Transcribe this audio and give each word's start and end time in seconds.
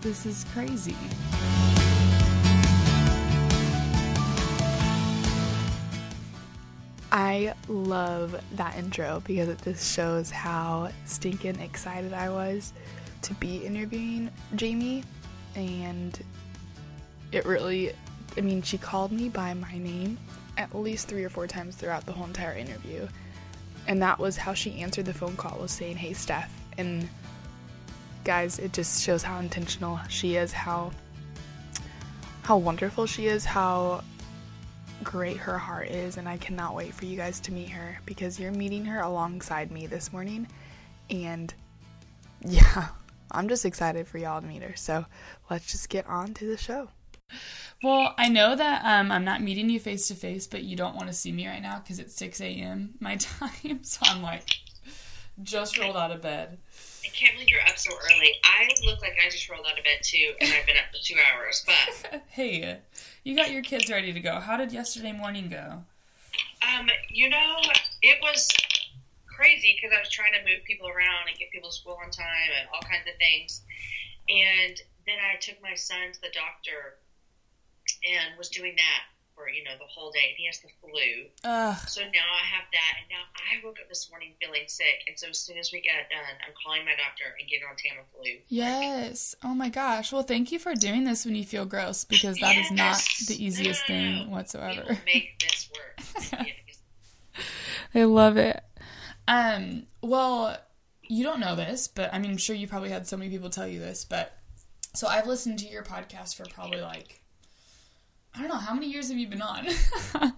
this 0.00 0.24
is 0.24 0.44
crazy. 0.52 0.96
I 7.12 7.54
love 7.68 8.40
that 8.52 8.76
intro 8.76 9.22
because 9.26 9.48
it 9.48 9.60
just 9.62 9.94
shows 9.94 10.30
how 10.30 10.90
stinking 11.06 11.58
excited 11.60 12.12
I 12.12 12.30
was 12.30 12.72
to 13.22 13.34
be 13.34 13.58
interviewing 13.58 14.30
Jamie. 14.54 15.04
And 15.56 16.18
it 17.32 17.44
really, 17.44 17.92
I 18.36 18.40
mean, 18.42 18.62
she 18.62 18.78
called 18.78 19.12
me 19.12 19.28
by 19.28 19.54
my 19.54 19.76
name 19.76 20.18
at 20.56 20.74
least 20.74 21.08
three 21.08 21.24
or 21.24 21.28
four 21.30 21.46
times 21.46 21.74
throughout 21.74 22.06
the 22.06 22.12
whole 22.12 22.26
entire 22.26 22.54
interview. 22.54 23.08
And 23.88 24.00
that 24.02 24.18
was 24.18 24.36
how 24.36 24.54
she 24.54 24.80
answered 24.80 25.06
the 25.06 25.14
phone 25.14 25.36
call 25.36 25.58
was 25.58 25.72
saying, 25.72 25.96
Hey, 25.96 26.12
Steph. 26.12 26.52
And 26.78 27.08
guys, 28.24 28.58
it 28.58 28.72
just 28.72 29.02
shows 29.02 29.22
how 29.22 29.38
intentional 29.38 29.98
she 30.08 30.36
is, 30.36 30.52
how 30.52 30.92
how 32.42 32.56
wonderful 32.56 33.06
she 33.06 33.26
is, 33.26 33.44
how 33.44 34.02
great 35.02 35.36
her 35.36 35.58
heart 35.58 35.88
is, 35.88 36.16
and 36.16 36.28
I 36.28 36.36
cannot 36.36 36.74
wait 36.74 36.92
for 36.94 37.04
you 37.04 37.16
guys 37.16 37.40
to 37.40 37.52
meet 37.52 37.68
her 37.68 37.98
because 38.06 38.40
you're 38.40 38.52
meeting 38.52 38.84
her 38.86 39.00
alongside 39.00 39.70
me 39.70 39.86
this 39.86 40.12
morning. 40.12 40.46
And 41.08 41.52
yeah, 42.44 42.88
I'm 43.30 43.48
just 43.48 43.64
excited 43.64 44.08
for 44.08 44.18
y'all 44.18 44.40
to 44.40 44.46
meet 44.46 44.62
her. 44.62 44.74
So 44.76 45.04
let's 45.48 45.70
just 45.70 45.88
get 45.88 46.06
on 46.06 46.34
to 46.34 46.46
the 46.46 46.56
show. 46.56 46.88
Well, 47.82 48.14
I 48.18 48.28
know 48.28 48.56
that 48.56 48.82
um, 48.84 49.10
I'm 49.10 49.24
not 49.24 49.40
meeting 49.42 49.70
you 49.70 49.80
face 49.80 50.08
to 50.08 50.14
face, 50.14 50.46
but 50.46 50.64
you 50.64 50.76
don't 50.76 50.96
want 50.96 51.08
to 51.08 51.14
see 51.14 51.32
me 51.32 51.46
right 51.46 51.62
now 51.62 51.78
because 51.78 51.98
it's 51.98 52.16
6 52.16 52.40
a.m. 52.40 52.94
my 53.00 53.16
time. 53.16 53.84
So 53.84 54.00
I'm 54.02 54.22
like, 54.22 54.58
just 55.42 55.78
rolled 55.78 55.96
out 55.96 56.10
of 56.10 56.20
bed. 56.20 56.58
I 57.10 57.16
can't 57.16 57.34
believe 57.34 57.48
you're 57.50 57.60
up 57.62 57.76
so 57.76 57.90
early. 57.92 58.34
I 58.44 58.68
look 58.86 59.02
like 59.02 59.16
I 59.24 59.28
just 59.30 59.48
rolled 59.50 59.66
out 59.66 59.76
of 59.76 59.84
bed 59.84 59.98
too, 60.02 60.32
and 60.40 60.52
I've 60.52 60.64
been 60.64 60.76
up 60.76 60.94
for 60.94 61.02
two 61.02 61.16
hours. 61.18 61.66
But 61.66 62.22
hey, 62.28 62.78
you 63.24 63.34
got 63.34 63.50
your 63.50 63.62
kids 63.62 63.90
ready 63.90 64.12
to 64.12 64.20
go. 64.20 64.38
How 64.38 64.56
did 64.56 64.72
yesterday 64.72 65.10
morning 65.10 65.48
go? 65.48 65.82
Um, 66.62 66.88
you 67.08 67.28
know, 67.28 67.56
it 68.02 68.18
was 68.22 68.48
crazy 69.26 69.76
because 69.76 69.96
I 69.96 69.98
was 69.98 70.10
trying 70.10 70.32
to 70.34 70.40
move 70.48 70.62
people 70.64 70.86
around 70.86 71.26
and 71.28 71.36
get 71.36 71.50
people 71.50 71.70
to 71.70 71.76
school 71.76 71.98
on 72.02 72.10
time 72.10 72.50
and 72.60 72.68
all 72.72 72.82
kinds 72.82 73.08
of 73.10 73.18
things. 73.18 73.62
And 74.28 74.80
then 75.04 75.16
I 75.18 75.36
took 75.40 75.60
my 75.60 75.74
son 75.74 76.12
to 76.12 76.20
the 76.20 76.30
doctor 76.32 77.00
and 78.06 78.38
was 78.38 78.50
doing 78.50 78.76
that 78.76 79.02
for 79.40 79.48
you 79.48 79.64
know 79.64 79.72
the 79.78 79.88
whole 79.88 80.10
day. 80.10 80.28
And 80.28 80.36
he 80.36 80.46
has 80.46 80.60
the 80.60 80.68
flu, 80.80 81.32
Ugh. 81.44 81.76
so 81.88 82.02
now 82.02 82.28
I 82.28 82.44
have 82.44 82.68
that. 82.72 82.92
And 83.00 83.08
now 83.08 83.24
I 83.32 83.64
woke 83.64 83.78
up 83.80 83.88
this 83.88 84.10
morning 84.10 84.34
feeling 84.40 84.68
sick, 84.68 85.08
and 85.08 85.18
so 85.18 85.28
as 85.28 85.38
soon 85.38 85.56
as 85.56 85.72
we 85.72 85.80
get 85.80 86.10
done, 86.10 86.36
I'm 86.46 86.52
calling 86.62 86.84
my 86.84 86.92
doctor 86.92 87.24
and 87.38 87.48
getting 87.48 87.64
on 87.64 87.76
Tamiflu. 87.76 88.40
Yes. 88.48 89.34
Oh 89.42 89.54
my 89.54 89.68
gosh. 89.68 90.12
Well, 90.12 90.22
thank 90.22 90.52
you 90.52 90.58
for 90.58 90.74
doing 90.74 91.04
this 91.04 91.24
when 91.24 91.34
you 91.34 91.44
feel 91.44 91.64
gross 91.64 92.04
because 92.04 92.38
that 92.40 92.56
is 92.56 92.70
not 92.70 93.00
the 93.26 93.42
easiest 93.42 93.88
No, 93.88 93.94
no, 93.94 94.02
no, 94.02 94.18
thing 94.18 94.30
whatsoever. 94.30 94.98
Make 95.06 95.38
this 95.40 95.70
work. 95.72 96.46
Yes. 96.46 97.44
I 97.94 98.04
love 98.04 98.36
it. 98.36 98.62
Um, 99.26 99.86
well, 100.02 100.56
you 101.02 101.24
don't 101.24 101.40
know 101.40 101.56
this, 101.56 101.88
but 101.88 102.12
I 102.12 102.18
mean, 102.18 102.32
I'm 102.32 102.36
sure 102.36 102.54
you 102.54 102.68
probably 102.68 102.90
had 102.90 103.06
so 103.06 103.16
many 103.16 103.30
people 103.30 103.50
tell 103.50 103.66
you 103.66 103.78
this, 103.80 104.04
but 104.04 104.36
so 104.94 105.06
I've 105.06 105.26
listened 105.26 105.58
to 105.60 105.66
your 105.68 105.82
podcast 105.82 106.36
for 106.36 106.44
probably 106.46 106.80
like, 106.80 107.19
I 108.34 108.40
don't 108.40 108.48
know, 108.48 108.56
how 108.56 108.74
many 108.74 108.90
years 108.90 109.08
have 109.08 109.18
you 109.18 109.28
been 109.28 109.42
on? 109.42 109.66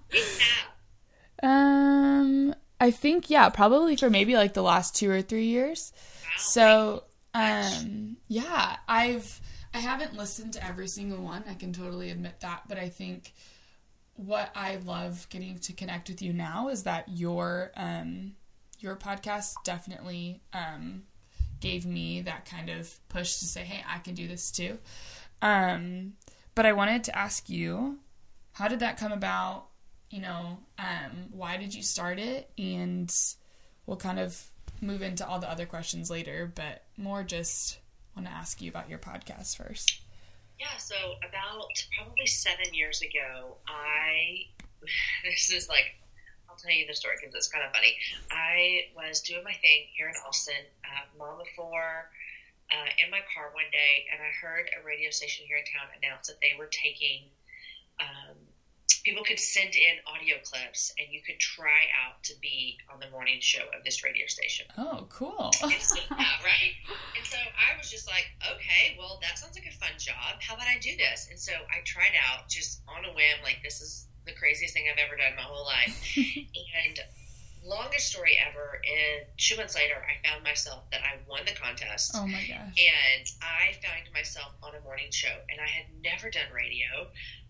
Um, 1.42 2.54
I 2.80 2.92
think, 2.92 3.28
yeah, 3.28 3.48
probably 3.48 3.96
for 3.96 4.08
maybe 4.08 4.34
like 4.34 4.54
the 4.54 4.62
last 4.62 4.94
two 4.94 5.10
or 5.10 5.22
three 5.22 5.46
years. 5.46 5.92
So, 6.36 7.02
um, 7.34 8.16
yeah, 8.28 8.76
I've, 8.86 9.40
I 9.74 9.78
haven't 9.78 10.16
listened 10.16 10.52
to 10.52 10.64
every 10.64 10.86
single 10.86 11.18
one. 11.18 11.42
I 11.48 11.54
can 11.54 11.72
totally 11.72 12.10
admit 12.10 12.40
that, 12.42 12.62
but 12.68 12.78
I 12.78 12.88
think 12.90 13.32
what 14.14 14.50
I 14.54 14.76
love 14.84 15.26
getting 15.30 15.58
to 15.60 15.72
connect 15.72 16.08
with 16.08 16.22
you 16.22 16.32
now 16.32 16.68
is 16.68 16.82
that 16.84 17.08
your 17.08 17.72
um 17.76 18.34
your 18.78 18.94
podcast 18.94 19.54
definitely 19.64 20.42
um 20.52 21.04
gave 21.60 21.86
me 21.86 22.20
that 22.22 22.44
kind 22.44 22.68
of 22.68 22.94
push 23.08 23.38
to 23.38 23.46
say, 23.46 23.62
"Hey, 23.62 23.82
I 23.88 23.98
can 24.00 24.14
do 24.14 24.28
this 24.28 24.50
too." 24.50 24.78
Um 25.40 26.12
but 26.54 26.66
I 26.66 26.72
wanted 26.72 27.04
to 27.04 27.18
ask 27.18 27.48
you, 27.48 27.98
how 28.52 28.68
did 28.68 28.80
that 28.80 28.98
come 28.98 29.12
about? 29.12 29.66
You 30.10 30.20
know, 30.20 30.58
um 30.78 31.28
why 31.30 31.56
did 31.56 31.74
you 31.74 31.82
start 31.82 32.18
it 32.18 32.50
and 32.58 33.12
we'll 33.86 33.96
kind 33.96 34.18
of 34.18 34.42
move 34.80 35.02
into 35.02 35.26
all 35.26 35.38
the 35.38 35.50
other 35.50 35.66
questions 35.66 36.10
later, 36.10 36.50
but 36.54 36.82
more 36.96 37.22
just 37.22 37.78
want 38.16 38.26
to 38.26 38.32
ask 38.34 38.60
you 38.60 38.68
about 38.68 38.90
your 38.90 38.98
podcast 38.98 39.56
first. 39.56 40.02
Yeah, 40.58 40.76
so 40.76 40.94
about 41.28 41.70
probably 41.96 42.26
seven 42.26 42.72
years 42.72 43.02
ago, 43.02 43.56
I 43.66 44.46
this 45.24 45.50
is 45.50 45.68
like 45.68 45.94
I'll 46.48 46.56
tell 46.56 46.70
you 46.70 46.86
the 46.86 46.94
story 46.94 47.14
because 47.18 47.34
it's 47.34 47.48
kind 47.48 47.64
of 47.64 47.72
funny. 47.72 47.96
I 48.30 48.82
was 48.94 49.20
doing 49.22 49.42
my 49.42 49.54
thing 49.54 49.86
here 49.96 50.08
in 50.08 50.14
Austin, 50.26 50.54
uh, 50.84 51.18
mom 51.18 51.40
of 51.40 51.46
four, 51.56 52.10
uh, 52.72 52.88
in 53.04 53.10
my 53.10 53.20
car 53.28 53.52
one 53.52 53.68
day, 53.70 54.08
and 54.08 54.20
I 54.20 54.32
heard 54.32 54.70
a 54.72 54.80
radio 54.80 55.10
station 55.10 55.44
here 55.44 55.60
in 55.60 55.64
town 55.68 55.92
announce 55.92 56.26
that 56.28 56.40
they 56.40 56.56
were 56.56 56.72
taking. 56.72 57.28
Um, 58.00 58.40
people 59.04 59.22
could 59.24 59.38
send 59.38 59.76
in 59.76 60.00
audio 60.08 60.40
clips, 60.40 60.94
and 60.96 61.12
you 61.12 61.20
could 61.20 61.38
try 61.38 61.92
out 61.92 62.22
to 62.24 62.34
be 62.40 62.78
on 62.88 62.98
the 63.00 63.10
morning 63.10 63.38
show 63.40 63.68
of 63.76 63.84
this 63.84 64.02
radio 64.02 64.26
station. 64.26 64.64
Oh, 64.78 65.04
cool. 65.10 65.52
yeah, 65.62 66.40
right? 66.40 66.72
And 67.16 67.26
so 67.26 67.36
I 67.36 67.76
was 67.76 67.90
just 67.90 68.08
like, 68.08 68.26
okay, 68.40 68.96
well, 68.98 69.18
that 69.20 69.38
sounds 69.38 69.54
like 69.54 69.68
a 69.68 69.76
fun 69.76 69.92
job. 69.98 70.40
How 70.40 70.54
about 70.54 70.66
I 70.66 70.78
do 70.80 70.96
this? 70.96 71.28
And 71.30 71.38
so 71.38 71.52
I 71.68 71.84
tried 71.84 72.16
out 72.16 72.48
just 72.48 72.80
on 72.88 73.04
a 73.04 73.12
whim, 73.12 73.42
like, 73.42 73.60
this 73.62 73.80
is 73.80 74.06
the 74.24 74.32
craziest 74.32 74.72
thing 74.72 74.86
I've 74.90 75.02
ever 75.02 75.16
done 75.16 75.36
my 75.36 75.42
whole 75.42 75.66
life. 75.66 75.98
and 76.16 76.96
longest 77.64 78.08
story 78.08 78.36
ever, 78.38 78.80
and 78.82 79.26
two 79.36 79.56
months 79.56 79.74
later, 79.74 79.94
I 79.94 80.26
found 80.26 80.42
myself 80.42 80.82
that 80.90 81.02
I 81.02 81.18
won 81.28 81.42
the 81.46 81.52
contest. 81.52 82.12
oh 82.14 82.26
my 82.26 82.40
gosh. 82.46 82.74
And 82.76 83.26
I 83.40 83.72
found 83.82 84.12
myself 84.12 84.52
on 84.62 84.74
a 84.74 84.80
morning 84.80 85.10
show, 85.10 85.34
and 85.48 85.60
I 85.60 85.66
had 85.66 85.86
never 86.02 86.30
done 86.30 86.50
radio. 86.52 87.06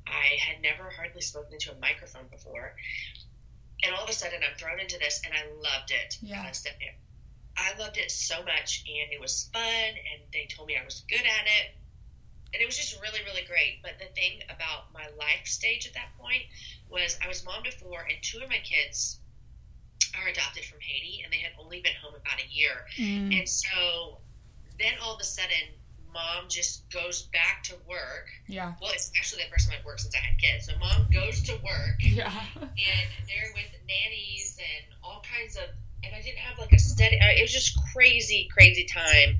I 0.06 0.36
had 0.38 0.60
never 0.60 0.90
hardly 0.90 1.22
spoken 1.22 1.54
into 1.54 1.72
a 1.72 1.78
microphone 1.78 2.26
before. 2.30 2.74
And 3.82 3.94
all 3.94 4.04
of 4.04 4.10
a 4.10 4.12
sudden, 4.12 4.40
I'm 4.48 4.56
thrown 4.58 4.80
into 4.80 4.98
this, 4.98 5.22
and 5.24 5.34
I 5.34 5.46
loved 5.60 5.90
it. 5.90 6.18
Yeah. 6.22 6.50
I 7.56 7.78
loved 7.78 7.98
it 7.98 8.10
so 8.10 8.42
much, 8.44 8.84
and 8.86 9.12
it 9.12 9.20
was 9.20 9.48
fun, 9.52 9.62
and 9.64 10.22
they 10.32 10.46
told 10.46 10.68
me 10.68 10.76
I 10.76 10.84
was 10.84 11.04
good 11.08 11.20
at 11.20 11.46
it. 11.46 11.76
And 12.52 12.60
it 12.60 12.66
was 12.66 12.76
just 12.76 13.00
really, 13.00 13.20
really 13.24 13.44
great. 13.48 13.80
But 13.82 13.98
the 13.98 14.12
thing 14.14 14.42
about 14.50 14.92
my 14.92 15.08
life 15.18 15.46
stage 15.46 15.86
at 15.86 15.94
that 15.94 16.12
point 16.20 16.42
was 16.90 17.16
I 17.24 17.28
was 17.28 17.44
mom 17.44 17.64
to 17.64 17.72
four, 17.72 18.02
and 18.02 18.18
two 18.22 18.40
of 18.40 18.48
my 18.48 18.58
kids 18.58 19.20
are 20.20 20.28
adopted 20.28 20.64
from 20.64 20.78
Haiti, 20.80 21.22
and 21.24 21.32
they 21.32 21.38
had 21.38 21.52
only 21.60 21.80
been 21.80 21.94
home 22.02 22.14
about 22.14 22.40
a 22.40 22.48
year. 22.52 22.86
Mm. 22.98 23.38
And 23.38 23.48
so 23.48 24.18
then 24.78 24.92
all 25.02 25.14
of 25.14 25.20
a 25.20 25.24
sudden, 25.24 25.72
mom 26.12 26.48
just 26.48 26.90
goes 26.90 27.22
back 27.32 27.62
to 27.64 27.74
work. 27.88 28.28
Yeah. 28.46 28.72
Well, 28.80 28.90
it's 28.92 29.10
actually 29.16 29.44
the 29.44 29.50
first 29.50 29.68
time 29.68 29.78
I've 29.78 29.84
worked 29.84 30.00
since 30.00 30.14
I 30.14 30.18
had 30.18 30.38
kids. 30.38 30.66
So 30.66 30.72
mom 30.78 31.08
goes 31.12 31.42
to 31.44 31.52
work, 31.64 31.96
Yeah. 32.00 32.30
and 32.60 33.08
they're 33.26 33.50
with 33.54 33.70
nannies 33.88 34.58
and 34.58 34.94
all 35.02 35.22
kinds 35.24 35.56
of. 35.56 35.64
And 36.04 36.12
I 36.16 36.20
didn't 36.20 36.38
have 36.38 36.58
like 36.58 36.72
a 36.72 36.78
steady. 36.80 37.16
It 37.20 37.40
was 37.42 37.52
just 37.52 37.78
crazy, 37.94 38.48
crazy 38.52 38.84
time. 38.92 39.38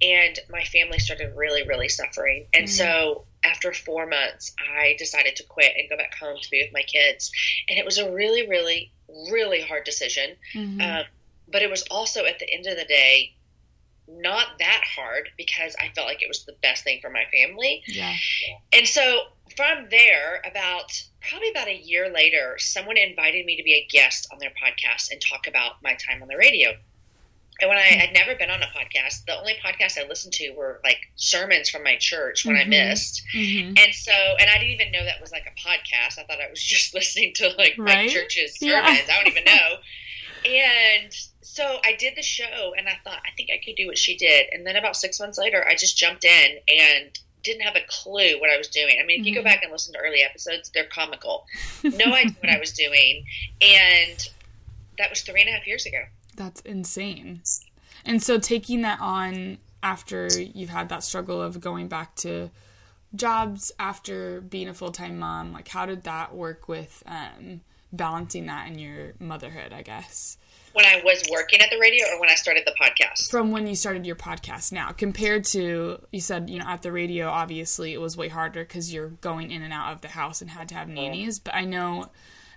And 0.00 0.38
my 0.48 0.64
family 0.64 0.98
started 0.98 1.34
really, 1.36 1.66
really 1.68 1.88
suffering. 1.90 2.46
And 2.54 2.64
Mm. 2.64 2.68
so 2.70 3.24
after 3.44 3.72
four 3.74 4.06
months, 4.06 4.54
I 4.74 4.94
decided 4.98 5.36
to 5.36 5.42
quit 5.44 5.72
and 5.76 5.88
go 5.90 5.96
back 5.98 6.14
home 6.18 6.38
to 6.40 6.50
be 6.50 6.62
with 6.62 6.72
my 6.72 6.82
kids. 6.82 7.30
And 7.68 7.78
it 7.78 7.84
was 7.84 7.98
a 7.98 8.10
really, 8.10 8.48
really, 8.48 8.90
really 9.30 9.62
hard 9.62 9.84
decision. 9.84 10.36
Mhm. 10.54 10.82
Um, 10.82 11.06
but 11.48 11.62
it 11.62 11.70
was 11.70 11.82
also 11.90 12.24
at 12.24 12.38
the 12.38 12.52
end 12.52 12.66
of 12.66 12.76
the 12.76 12.84
day 12.84 13.34
not 14.10 14.58
that 14.58 14.82
hard 14.96 15.28
because 15.36 15.76
I 15.78 15.90
felt 15.94 16.06
like 16.06 16.22
it 16.22 16.28
was 16.28 16.44
the 16.44 16.54
best 16.62 16.82
thing 16.82 17.00
for 17.00 17.10
my 17.10 17.24
family. 17.32 17.82
yeah. 17.86 18.14
And 18.72 18.86
so 18.86 19.28
from 19.56 19.88
there, 19.90 20.42
about 20.50 20.90
probably 21.28 21.50
about 21.50 21.68
a 21.68 21.76
year 21.76 22.10
later, 22.10 22.56
someone 22.58 22.96
invited 22.96 23.44
me 23.44 23.56
to 23.56 23.62
be 23.62 23.74
a 23.74 23.86
guest 23.90 24.28
on 24.32 24.38
their 24.38 24.50
podcast 24.50 25.10
and 25.10 25.20
talk 25.20 25.46
about 25.46 25.82
my 25.82 25.94
time 25.94 26.22
on 26.22 26.28
the 26.28 26.36
radio. 26.36 26.76
And 27.60 27.68
when 27.68 27.76
I 27.78 27.82
had 27.82 28.12
never 28.14 28.36
been 28.36 28.50
on 28.50 28.62
a 28.62 28.66
podcast, 28.66 29.24
the 29.26 29.36
only 29.36 29.54
podcasts 29.64 29.98
I 29.98 30.06
listened 30.06 30.32
to 30.34 30.50
were 30.52 30.80
like 30.84 30.98
sermons 31.16 31.68
from 31.68 31.82
my 31.82 31.96
church 31.96 32.44
when 32.44 32.54
I 32.56 32.62
Mhm. 32.64 32.68
missed. 32.68 33.22
hmm 33.32 33.72
And 33.76 33.92
so, 33.94 34.12
and 34.12 34.48
I 34.48 34.54
didn't 34.58 34.74
even 34.74 34.92
know 34.92 35.04
that 35.04 35.20
was 35.20 35.32
like 35.32 35.46
a 35.46 35.60
podcast. 35.68 36.18
I 36.18 36.24
thought 36.24 36.40
I 36.40 36.48
was 36.48 36.62
just 36.74 36.94
listening 36.94 37.32
to 37.34 37.48
like 37.58 37.76
my 37.76 37.84
Right? 37.94 38.10
church's 38.10 38.56
Yeah. 38.60 38.84
sermons. 38.86 39.08
I 39.10 39.16
don't 39.16 39.26
even 39.28 39.44
know. 39.44 39.78
And 40.44 41.12
so 41.42 41.80
I 41.84 41.94
did 41.98 42.14
the 42.16 42.22
show 42.22 42.72
and 42.78 42.88
I 42.88 42.96
thought, 43.02 43.20
I 43.26 43.32
think 43.36 43.50
I 43.52 43.60
could 43.62 43.74
do 43.74 43.88
what 43.88 43.98
she 43.98 44.16
did. 44.16 44.46
And 44.52 44.64
then 44.64 44.76
about 44.76 44.96
six 44.96 45.18
months 45.18 45.36
later, 45.36 45.66
I 45.66 45.74
just 45.74 45.98
jumped 45.98 46.24
in 46.24 46.58
and 46.68 47.18
didn't 47.42 47.62
have 47.62 47.74
a 47.74 47.80
clue 47.88 48.38
what 48.40 48.48
I 48.48 48.56
was 48.56 48.68
doing. 48.68 48.98
I 49.02 49.04
mean, 49.04 49.20
if 49.20 49.26
you 49.26 49.34
go 49.34 49.40
Mhm. 49.40 49.44
back 49.44 49.62
and 49.64 49.72
listen 49.72 49.92
to 49.94 49.98
early 49.98 50.22
episodes, 50.22 50.70
they're 50.72 50.84
comical. 50.86 51.44
No 51.82 52.14
idea 52.14 52.36
what 52.40 52.50
I 52.52 52.58
was 52.58 52.72
doing. 52.72 53.26
And 53.60 54.28
that 54.98 55.10
was 55.10 55.22
three 55.22 55.40
and 55.40 55.50
a 55.50 55.52
half 55.54 55.66
years 55.66 55.86
ago. 55.86 56.04
That's 56.38 56.60
insane. 56.62 57.42
And 58.04 58.22
so 58.22 58.38
taking 58.38 58.82
that 58.82 59.00
on 59.00 59.58
after 59.82 60.28
you've 60.28 60.70
had 60.70 60.88
that 60.88 61.02
struggle 61.02 61.42
of 61.42 61.60
going 61.60 61.88
back 61.88 62.14
to 62.16 62.50
jobs 63.14 63.72
after 63.78 64.40
being 64.40 64.68
a 64.68 64.74
full 64.74 64.92
time 64.92 65.18
mom, 65.18 65.52
like 65.52 65.68
how 65.68 65.84
did 65.84 66.04
that 66.04 66.34
work 66.34 66.68
with 66.68 67.02
um, 67.06 67.60
balancing 67.92 68.46
that 68.46 68.68
in 68.68 68.78
your 68.78 69.14
motherhood? 69.18 69.72
I 69.72 69.82
guess 69.82 70.38
when 70.74 70.86
I 70.86 71.02
was 71.04 71.24
working 71.28 71.60
at 71.60 71.70
the 71.70 71.78
radio 71.78 72.06
or 72.06 72.20
when 72.20 72.30
I 72.30 72.36
started 72.36 72.62
the 72.64 72.74
podcast? 72.80 73.30
From 73.30 73.50
when 73.50 73.66
you 73.66 73.74
started 73.74 74.06
your 74.06 74.14
podcast 74.14 74.70
now, 74.70 74.92
compared 74.92 75.42
to 75.46 76.00
you 76.12 76.20
said, 76.20 76.48
you 76.48 76.60
know, 76.60 76.66
at 76.66 76.82
the 76.82 76.92
radio, 76.92 77.28
obviously 77.28 77.92
it 77.92 78.00
was 78.00 78.16
way 78.16 78.28
harder 78.28 78.62
because 78.62 78.94
you're 78.94 79.08
going 79.08 79.50
in 79.50 79.62
and 79.62 79.72
out 79.72 79.92
of 79.92 80.02
the 80.02 80.08
house 80.08 80.40
and 80.40 80.50
had 80.50 80.68
to 80.68 80.76
have 80.76 80.88
nannies. 80.88 81.40
But 81.40 81.56
I 81.56 81.64
know, 81.64 82.10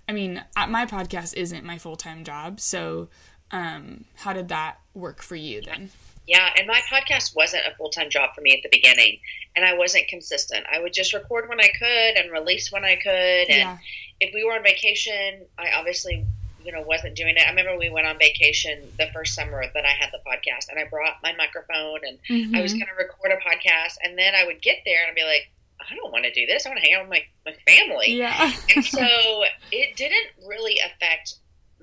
I 0.07 0.11
mean, 0.11 0.43
my 0.55 0.85
podcast 0.85 1.33
isn't 1.35 1.63
my 1.63 1.79
full 1.79 1.95
time 1.95 2.23
job. 2.23 2.59
So, 2.59 3.09
um, 3.51 4.05
how 4.15 4.33
did 4.33 4.49
that 4.49 4.79
work 4.93 5.21
for 5.21 5.35
you 5.35 5.61
then? 5.61 5.89
Yeah, 6.27 6.49
and 6.57 6.67
my 6.67 6.79
podcast 6.89 7.35
wasn't 7.35 7.63
a 7.65 7.75
full 7.75 7.89
time 7.89 8.09
job 8.09 8.35
for 8.35 8.41
me 8.41 8.55
at 8.55 8.63
the 8.63 8.69
beginning, 8.71 9.19
and 9.55 9.65
I 9.65 9.77
wasn't 9.77 10.07
consistent. 10.07 10.65
I 10.71 10.79
would 10.79 10.93
just 10.93 11.13
record 11.13 11.49
when 11.49 11.59
I 11.59 11.67
could 11.67 12.17
and 12.17 12.31
release 12.31 12.71
when 12.71 12.85
I 12.85 12.95
could. 12.95 13.49
And 13.49 13.57
yeah. 13.57 13.77
if 14.19 14.33
we 14.33 14.43
were 14.43 14.53
on 14.53 14.63
vacation, 14.63 15.41
I 15.57 15.71
obviously 15.75 16.25
you 16.63 16.71
know 16.71 16.81
wasn't 16.83 17.15
doing 17.15 17.35
it. 17.35 17.43
I 17.45 17.49
remember 17.49 17.77
we 17.77 17.89
went 17.89 18.07
on 18.07 18.17
vacation 18.19 18.87
the 18.97 19.07
first 19.13 19.33
summer 19.33 19.63
that 19.73 19.85
I 19.85 19.89
had 19.89 20.11
the 20.11 20.19
podcast, 20.25 20.69
and 20.69 20.79
I 20.79 20.87
brought 20.87 21.17
my 21.23 21.33
microphone 21.35 21.99
and 22.07 22.17
mm-hmm. 22.29 22.55
I 22.55 22.61
was 22.61 22.73
going 22.73 22.85
to 22.85 23.03
record 23.03 23.31
a 23.31 23.37
podcast, 23.37 23.97
and 24.03 24.17
then 24.17 24.35
I 24.35 24.45
would 24.45 24.61
get 24.61 24.77
there 24.85 25.01
and 25.01 25.09
I'd 25.09 25.15
be 25.15 25.23
like, 25.23 25.49
I 25.89 25.95
don't 25.95 26.11
want 26.11 26.25
to 26.25 26.31
do 26.31 26.45
this. 26.45 26.65
I 26.65 26.69
want 26.69 26.81
to 26.81 26.85
hang 26.85 26.95
out 26.95 27.09
with 27.09 27.09
my 27.09 27.23
my 27.45 27.57
family. 27.67 28.13
Yeah. 28.13 28.51
and 28.75 28.85
so 28.97 29.43
it 29.71 29.95
didn't 29.95 30.47
really 30.47 30.79
affect 30.85 31.35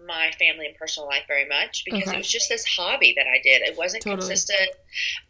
my 0.06 0.30
family 0.38 0.66
and 0.66 0.76
personal 0.76 1.08
life 1.08 1.24
very 1.26 1.46
much 1.48 1.82
because 1.84 2.02
okay. 2.02 2.14
it 2.14 2.18
was 2.18 2.28
just 2.28 2.48
this 2.48 2.64
hobby 2.64 3.14
that 3.16 3.26
I 3.26 3.40
did. 3.42 3.62
It 3.62 3.76
wasn't 3.76 4.02
totally. 4.02 4.28
consistent. 4.28 4.70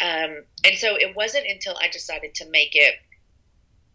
Um, 0.01 0.45
and 0.65 0.77
so 0.77 0.97
it 0.97 1.17
wasn't 1.17 1.47
until 1.47 1.77
I 1.81 1.89
decided 1.89 2.35
to 2.37 2.51
make 2.51 2.75
it 2.75 2.95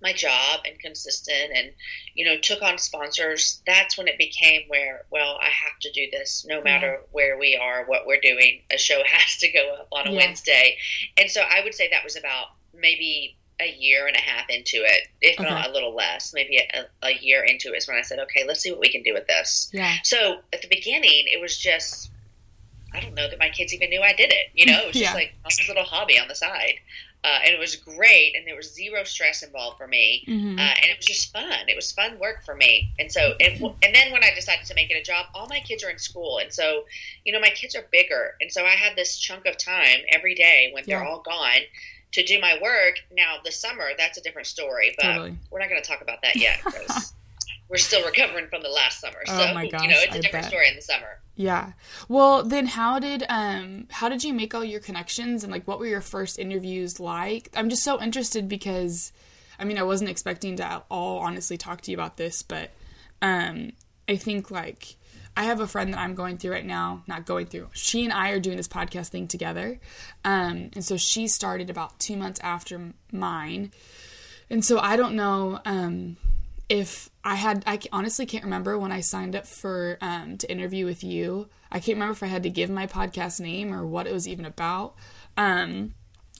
my 0.03 0.11
job 0.11 0.59
and 0.65 0.77
consistent 0.79 1.51
and 1.55 1.71
you 2.13 2.25
know 2.25 2.37
took 2.37 2.61
on 2.61 2.77
sponsors 2.77 3.61
that's 3.65 3.97
when 3.97 4.09
it 4.09 4.17
became 4.17 4.63
where 4.67 5.05
well 5.09 5.39
i 5.41 5.45
have 5.45 5.79
to 5.79 5.89
do 5.93 6.11
this 6.11 6.45
no 6.47 6.61
matter 6.61 6.97
yeah. 6.99 7.07
where 7.11 7.37
we 7.37 7.55
are 7.55 7.85
what 7.85 8.05
we're 8.05 8.19
doing 8.19 8.61
a 8.69 8.77
show 8.77 9.01
has 9.07 9.37
to 9.37 9.49
go 9.49 9.75
up 9.79 9.87
on 9.93 10.07
a 10.07 10.11
yeah. 10.11 10.17
wednesday 10.17 10.77
and 11.17 11.31
so 11.31 11.41
i 11.41 11.61
would 11.63 11.73
say 11.73 11.89
that 11.89 12.03
was 12.03 12.17
about 12.17 12.47
maybe 12.77 13.37
a 13.59 13.75
year 13.77 14.07
and 14.07 14.15
a 14.15 14.19
half 14.19 14.49
into 14.49 14.77
it 14.77 15.07
if 15.21 15.39
okay. 15.39 15.49
not 15.49 15.69
a 15.69 15.71
little 15.71 15.95
less 15.95 16.33
maybe 16.33 16.57
a, 16.57 16.85
a 17.05 17.13
year 17.21 17.43
into 17.43 17.73
it 17.73 17.77
is 17.77 17.87
when 17.87 17.97
i 17.97 18.01
said 18.01 18.19
okay 18.19 18.43
let's 18.47 18.61
see 18.61 18.71
what 18.71 18.79
we 18.79 18.91
can 18.91 19.03
do 19.03 19.13
with 19.13 19.27
this 19.27 19.69
yeah 19.73 19.95
so 20.03 20.39
at 20.51 20.61
the 20.61 20.67
beginning 20.67 21.25
it 21.27 21.39
was 21.39 21.57
just 21.57 22.09
I 22.93 22.99
don't 22.99 23.15
know 23.15 23.27
that 23.27 23.39
my 23.39 23.49
kids 23.49 23.73
even 23.73 23.89
knew 23.89 24.01
I 24.01 24.13
did 24.13 24.31
it. 24.31 24.51
You 24.53 24.67
know, 24.67 24.79
it 24.79 24.87
was 24.87 24.95
just 24.95 25.05
yeah. 25.11 25.13
like 25.13 25.33
this 25.45 25.67
little 25.67 25.83
hobby 25.83 26.19
on 26.19 26.27
the 26.27 26.35
side. 26.35 26.75
Uh, 27.25 27.39
and 27.45 27.53
it 27.53 27.59
was 27.59 27.77
great, 27.77 28.35
and 28.35 28.45
there 28.45 28.55
was 28.55 28.73
zero 28.73 29.05
stress 29.05 29.43
involved 29.43 29.77
for 29.77 29.87
me, 29.87 30.25
mm-hmm. 30.27 30.59
uh, 30.59 30.61
and 30.61 30.91
it 30.91 30.97
was 30.97 31.05
just 31.05 31.31
fun. 31.31 31.69
It 31.69 31.75
was 31.75 31.89
fun 31.89 32.19
work 32.19 32.43
for 32.43 32.53
me, 32.53 32.91
and 32.99 33.09
so 33.09 33.35
and 33.39 33.61
and 33.81 33.95
then 33.95 34.11
when 34.11 34.25
I 34.25 34.31
decided 34.35 34.65
to 34.65 34.75
make 34.75 34.91
it 34.91 34.95
a 34.95 35.01
job, 35.01 35.27
all 35.33 35.47
my 35.47 35.61
kids 35.61 35.85
are 35.85 35.89
in 35.89 35.99
school, 35.99 36.39
and 36.39 36.51
so 36.51 36.83
you 37.23 37.31
know 37.31 37.39
my 37.39 37.51
kids 37.51 37.77
are 37.77 37.85
bigger, 37.93 38.35
and 38.41 38.51
so 38.51 38.65
I 38.65 38.71
had 38.71 38.97
this 38.97 39.17
chunk 39.17 39.45
of 39.45 39.57
time 39.57 39.99
every 40.11 40.35
day 40.35 40.71
when 40.73 40.83
yeah. 40.85 40.99
they're 40.99 41.07
all 41.07 41.21
gone 41.21 41.61
to 42.13 42.23
do 42.23 42.39
my 42.39 42.57
work. 42.61 42.95
Now 43.15 43.35
the 43.43 43.51
summer, 43.51 43.89
that's 43.97 44.17
a 44.17 44.21
different 44.21 44.47
story, 44.47 44.95
but 44.97 45.03
totally. 45.03 45.37
we're 45.51 45.59
not 45.59 45.69
going 45.69 45.81
to 45.81 45.87
talk 45.87 46.01
about 46.01 46.21
that 46.23 46.35
yet 46.35 46.59
because 46.63 47.13
we're 47.69 47.77
still 47.77 48.05
recovering 48.05 48.47
from 48.47 48.61
the 48.61 48.69
last 48.69 49.01
summer. 49.01 49.23
Oh 49.27 49.47
so 49.47 49.53
my 49.53 49.67
gosh, 49.67 49.81
you 49.81 49.89
know 49.89 49.95
it's 49.97 50.15
a 50.15 50.19
I 50.19 50.21
different 50.21 50.43
bet. 50.43 50.51
story 50.51 50.67
in 50.69 50.75
the 50.75 50.81
summer. 50.81 51.19
Yeah. 51.35 51.73
Well, 52.07 52.43
then 52.43 52.67
how 52.67 52.99
did 52.99 53.25
um 53.29 53.87
how 53.89 54.09
did 54.09 54.23
you 54.23 54.33
make 54.33 54.53
all 54.53 54.63
your 54.63 54.79
connections 54.79 55.43
and 55.43 55.51
like 55.51 55.67
what 55.67 55.79
were 55.79 55.87
your 55.87 56.01
first 56.01 56.39
interviews 56.39 56.99
like? 56.99 57.49
I'm 57.55 57.69
just 57.69 57.83
so 57.83 58.01
interested 58.01 58.47
because 58.47 59.11
I 59.59 59.65
mean, 59.65 59.77
I 59.77 59.83
wasn't 59.83 60.09
expecting 60.09 60.55
to 60.57 60.83
all 60.89 61.19
honestly 61.19 61.57
talk 61.57 61.81
to 61.81 61.91
you 61.91 61.97
about 61.97 62.17
this, 62.17 62.43
but 62.43 62.71
um 63.21 63.71
I 64.07 64.17
think 64.17 64.51
like 64.51 64.97
I 65.35 65.45
have 65.45 65.59
a 65.59 65.67
friend 65.67 65.93
that 65.93 65.99
I'm 65.99 66.15
going 66.15 66.37
through 66.37 66.51
right 66.51 66.65
now, 66.65 67.03
not 67.07 67.25
going 67.25 67.47
through. 67.47 67.69
She 67.73 68.03
and 68.03 68.13
I 68.13 68.29
are 68.31 68.39
doing 68.39 68.57
this 68.57 68.67
podcast 68.67 69.07
thing 69.07 69.27
together. 69.27 69.79
Um 70.23 70.69
and 70.73 70.83
so 70.83 70.97
she 70.97 71.27
started 71.27 71.69
about 71.69 71.99
2 71.99 72.17
months 72.17 72.39
after 72.43 72.93
mine. 73.11 73.71
And 74.49 74.63
so 74.63 74.79
I 74.79 74.95
don't 74.95 75.15
know 75.15 75.59
um 75.65 76.17
if 76.69 77.09
I 77.23 77.35
had, 77.35 77.63
I 77.67 77.79
honestly 77.91 78.25
can't 78.25 78.43
remember 78.43 78.77
when 78.77 78.91
I 78.91 79.01
signed 79.01 79.35
up 79.35 79.45
for 79.45 79.97
um, 80.01 80.37
to 80.37 80.51
interview 80.51 80.85
with 80.85 81.03
you. 81.03 81.47
I 81.71 81.79
can't 81.79 81.97
remember 81.97 82.13
if 82.13 82.23
I 82.23 82.27
had 82.27 82.43
to 82.43 82.49
give 82.49 82.69
my 82.69 82.87
podcast 82.87 83.39
name 83.39 83.73
or 83.73 83.85
what 83.85 84.07
it 84.07 84.13
was 84.13 84.27
even 84.27 84.45
about. 84.45 84.95
Um, 85.37 85.93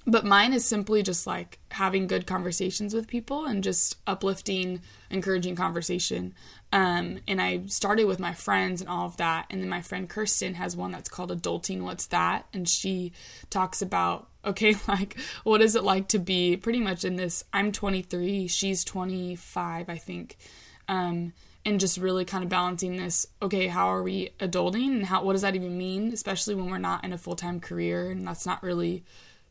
but 0.05 0.25
mine 0.25 0.53
is 0.53 0.65
simply 0.65 1.01
just 1.01 1.25
like 1.25 1.59
having 1.71 2.07
good 2.07 2.27
conversations 2.27 2.93
with 2.93 3.07
people 3.07 3.45
and 3.45 3.63
just 3.63 3.97
uplifting, 4.05 4.81
encouraging 5.09 5.55
conversation. 5.55 6.33
Um, 6.73 7.19
and 7.27 7.41
I 7.41 7.67
started 7.67 8.05
with 8.05 8.19
my 8.19 8.33
friends 8.33 8.81
and 8.81 8.89
all 8.89 9.05
of 9.05 9.17
that. 9.17 9.45
And 9.49 9.61
then 9.61 9.69
my 9.69 9.81
friend 9.81 10.09
Kirsten 10.09 10.55
has 10.55 10.75
one 10.75 10.91
that's 10.91 11.09
called 11.09 11.31
Adulting 11.31 11.81
What's 11.81 12.07
That? 12.07 12.47
And 12.53 12.67
she 12.67 13.13
talks 13.49 13.81
about, 13.81 14.27
okay, 14.45 14.75
like, 14.87 15.17
what 15.43 15.61
is 15.61 15.75
it 15.75 15.83
like 15.83 16.09
to 16.09 16.19
be 16.19 16.57
pretty 16.57 16.81
much 16.81 17.05
in 17.05 17.15
this? 17.15 17.45
I'm 17.53 17.71
23, 17.71 18.47
she's 18.47 18.83
25, 18.83 19.89
I 19.89 19.97
think. 19.97 20.37
Um, 20.89 21.31
and 21.65 21.79
just 21.79 21.97
really 21.97 22.25
kind 22.25 22.43
of 22.43 22.49
balancing 22.49 22.97
this 22.97 23.25
okay 23.41 23.67
how 23.67 23.87
are 23.87 24.03
we 24.03 24.31
adulting 24.41 24.87
and 24.87 25.05
how 25.05 25.23
what 25.23 25.31
does 25.31 25.43
that 25.43 25.55
even 25.55 25.77
mean 25.77 26.11
especially 26.11 26.53
when 26.55 26.69
we're 26.69 26.77
not 26.77 27.05
in 27.05 27.13
a 27.13 27.17
full-time 27.17 27.61
career 27.61 28.11
and 28.11 28.27
that's 28.27 28.45
not 28.45 28.61
really 28.61 29.05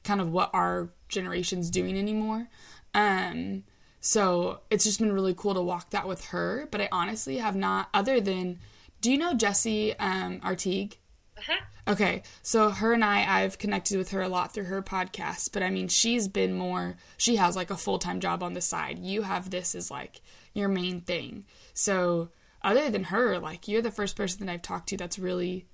kind 0.04 0.20
of 0.20 0.31
what 0.32 0.50
our 0.52 0.90
generation's 1.08 1.70
doing 1.70 1.99
anymore. 1.99 2.49
Um, 2.94 3.64
so 4.00 4.60
it's 4.70 4.84
just 4.84 4.99
been 4.99 5.12
really 5.12 5.34
cool 5.34 5.54
to 5.54 5.62
walk 5.62 5.90
that 5.90 6.08
with 6.08 6.26
her. 6.26 6.69
But 6.70 6.81
I 6.81 6.88
honestly 6.90 7.38
have 7.38 7.56
not, 7.56 7.88
other 7.94 8.20
than, 8.20 8.58
do 9.00 9.10
you 9.10 9.19
know 9.19 9.34
Jessie 9.34 9.96
um, 9.99 10.40
Artigue? 10.43 10.99
Uh-huh. 11.38 11.60
Okay, 11.88 12.22
so 12.43 12.70
her 12.70 12.93
and 12.93 13.04
I, 13.04 13.43
I've 13.43 13.58
connected 13.58 13.99
with 13.99 14.10
her 14.10 14.22
a 14.22 14.28
lot 14.28 14.54
through 14.54 14.64
her 14.64 14.82
podcast, 14.82 15.50
but 15.52 15.64
I 15.64 15.70
mean, 15.70 15.88
she's 15.88 16.28
been 16.28 16.54
more, 16.54 16.96
she 17.16 17.34
has 17.37 17.56
like 17.56 17.70
a 17.70 17.76
full 17.76 17.99
time 17.99 18.20
job 18.20 18.43
on 18.43 18.52
the 18.52 18.61
side. 18.61 19.00
You 19.00 19.23
have 19.23 19.50
this 19.50 19.75
as 19.75 19.90
like 19.90 20.21
your 20.54 20.68
main 20.68 21.00
thing. 21.00 21.44
So, 21.75 22.28
other 22.62 22.90
than 22.90 23.04
her, 23.04 23.40
like, 23.40 23.66
you're 23.66 23.82
the 23.82 23.90
first 23.90 24.14
person 24.14 24.47
that 24.47 24.52
I've 24.52 24.62
talked 24.62 24.90
to 24.90 24.97
that's 24.97 25.18
really 25.18 25.66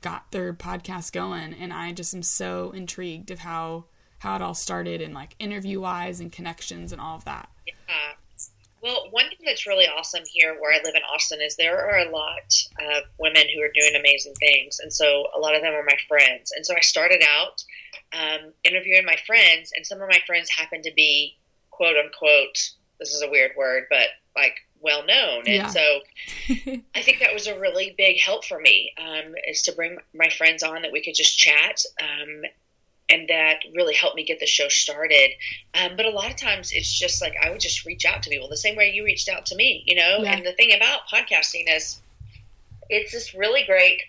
got 0.00 0.30
their 0.32 0.52
podcast 0.52 1.12
going 1.12 1.52
and 1.54 1.72
I 1.72 1.92
just 1.92 2.14
am 2.14 2.22
so 2.22 2.70
intrigued 2.70 3.30
of 3.30 3.40
how 3.40 3.84
how 4.18 4.36
it 4.36 4.42
all 4.42 4.54
started 4.54 5.00
and 5.00 5.14
like 5.14 5.34
interview 5.38 5.80
wise 5.80 6.20
and 6.20 6.30
connections 6.30 6.92
and 6.92 7.00
all 7.00 7.16
of 7.16 7.24
that. 7.24 7.48
Yeah. 7.66 7.74
Well, 8.82 9.08
one 9.10 9.28
thing 9.28 9.44
that's 9.44 9.66
really 9.66 9.86
awesome 9.86 10.22
here 10.26 10.56
where 10.58 10.72
I 10.72 10.82
live 10.82 10.94
in 10.94 11.02
Austin 11.02 11.40
is 11.42 11.56
there 11.56 11.78
are 11.78 11.98
a 11.98 12.10
lot 12.10 12.52
of 12.80 13.04
women 13.18 13.42
who 13.54 13.60
are 13.60 13.70
doing 13.74 13.94
amazing 13.94 14.34
things. 14.34 14.80
And 14.80 14.90
so 14.90 15.26
a 15.36 15.38
lot 15.38 15.54
of 15.54 15.60
them 15.60 15.74
are 15.74 15.84
my 15.84 15.96
friends. 16.08 16.52
And 16.56 16.64
so 16.64 16.74
I 16.74 16.80
started 16.80 17.22
out 17.28 17.62
um, 18.12 18.52
interviewing 18.64 19.04
my 19.04 19.16
friends, 19.26 19.70
and 19.76 19.86
some 19.86 20.00
of 20.00 20.08
my 20.08 20.18
friends 20.26 20.48
happen 20.50 20.82
to 20.82 20.92
be 20.96 21.36
quote 21.70 21.96
unquote, 21.96 22.70
this 22.98 23.14
is 23.14 23.22
a 23.22 23.30
weird 23.30 23.52
word, 23.56 23.84
but 23.90 24.08
like 24.36 24.54
well 24.80 25.04
known. 25.06 25.40
And 25.46 25.54
yeah. 25.54 25.66
so 25.68 26.00
I 26.94 27.02
think 27.02 27.20
that 27.20 27.32
was 27.32 27.46
a 27.46 27.58
really 27.58 27.94
big 27.96 28.20
help 28.20 28.44
for 28.44 28.58
me 28.58 28.92
um, 28.98 29.34
is 29.46 29.62
to 29.62 29.72
bring 29.72 29.98
my 30.14 30.28
friends 30.28 30.62
on 30.62 30.82
that 30.82 30.92
we 30.92 31.02
could 31.02 31.14
just 31.14 31.38
chat. 31.38 31.84
Um, 32.00 32.42
and 33.08 33.28
that 33.28 33.58
really 33.74 33.94
helped 33.94 34.16
me 34.16 34.24
get 34.24 34.38
the 34.38 34.46
show 34.46 34.68
started. 34.68 35.30
Um, 35.74 35.96
but 35.96 36.06
a 36.06 36.10
lot 36.10 36.30
of 36.30 36.36
times 36.36 36.70
it's 36.72 36.92
just 36.92 37.20
like 37.20 37.34
I 37.42 37.50
would 37.50 37.60
just 37.60 37.84
reach 37.84 38.04
out 38.04 38.22
to 38.22 38.30
people 38.30 38.48
the 38.48 38.56
same 38.56 38.76
way 38.76 38.92
you 38.92 39.04
reached 39.04 39.28
out 39.28 39.46
to 39.46 39.56
me, 39.56 39.82
you 39.86 39.96
know? 39.96 40.18
Yeah. 40.22 40.36
And 40.36 40.46
the 40.46 40.52
thing 40.52 40.74
about 40.74 41.08
podcasting 41.12 41.64
is 41.68 42.00
it's 42.88 43.12
this 43.12 43.34
really 43.34 43.64
great, 43.66 44.02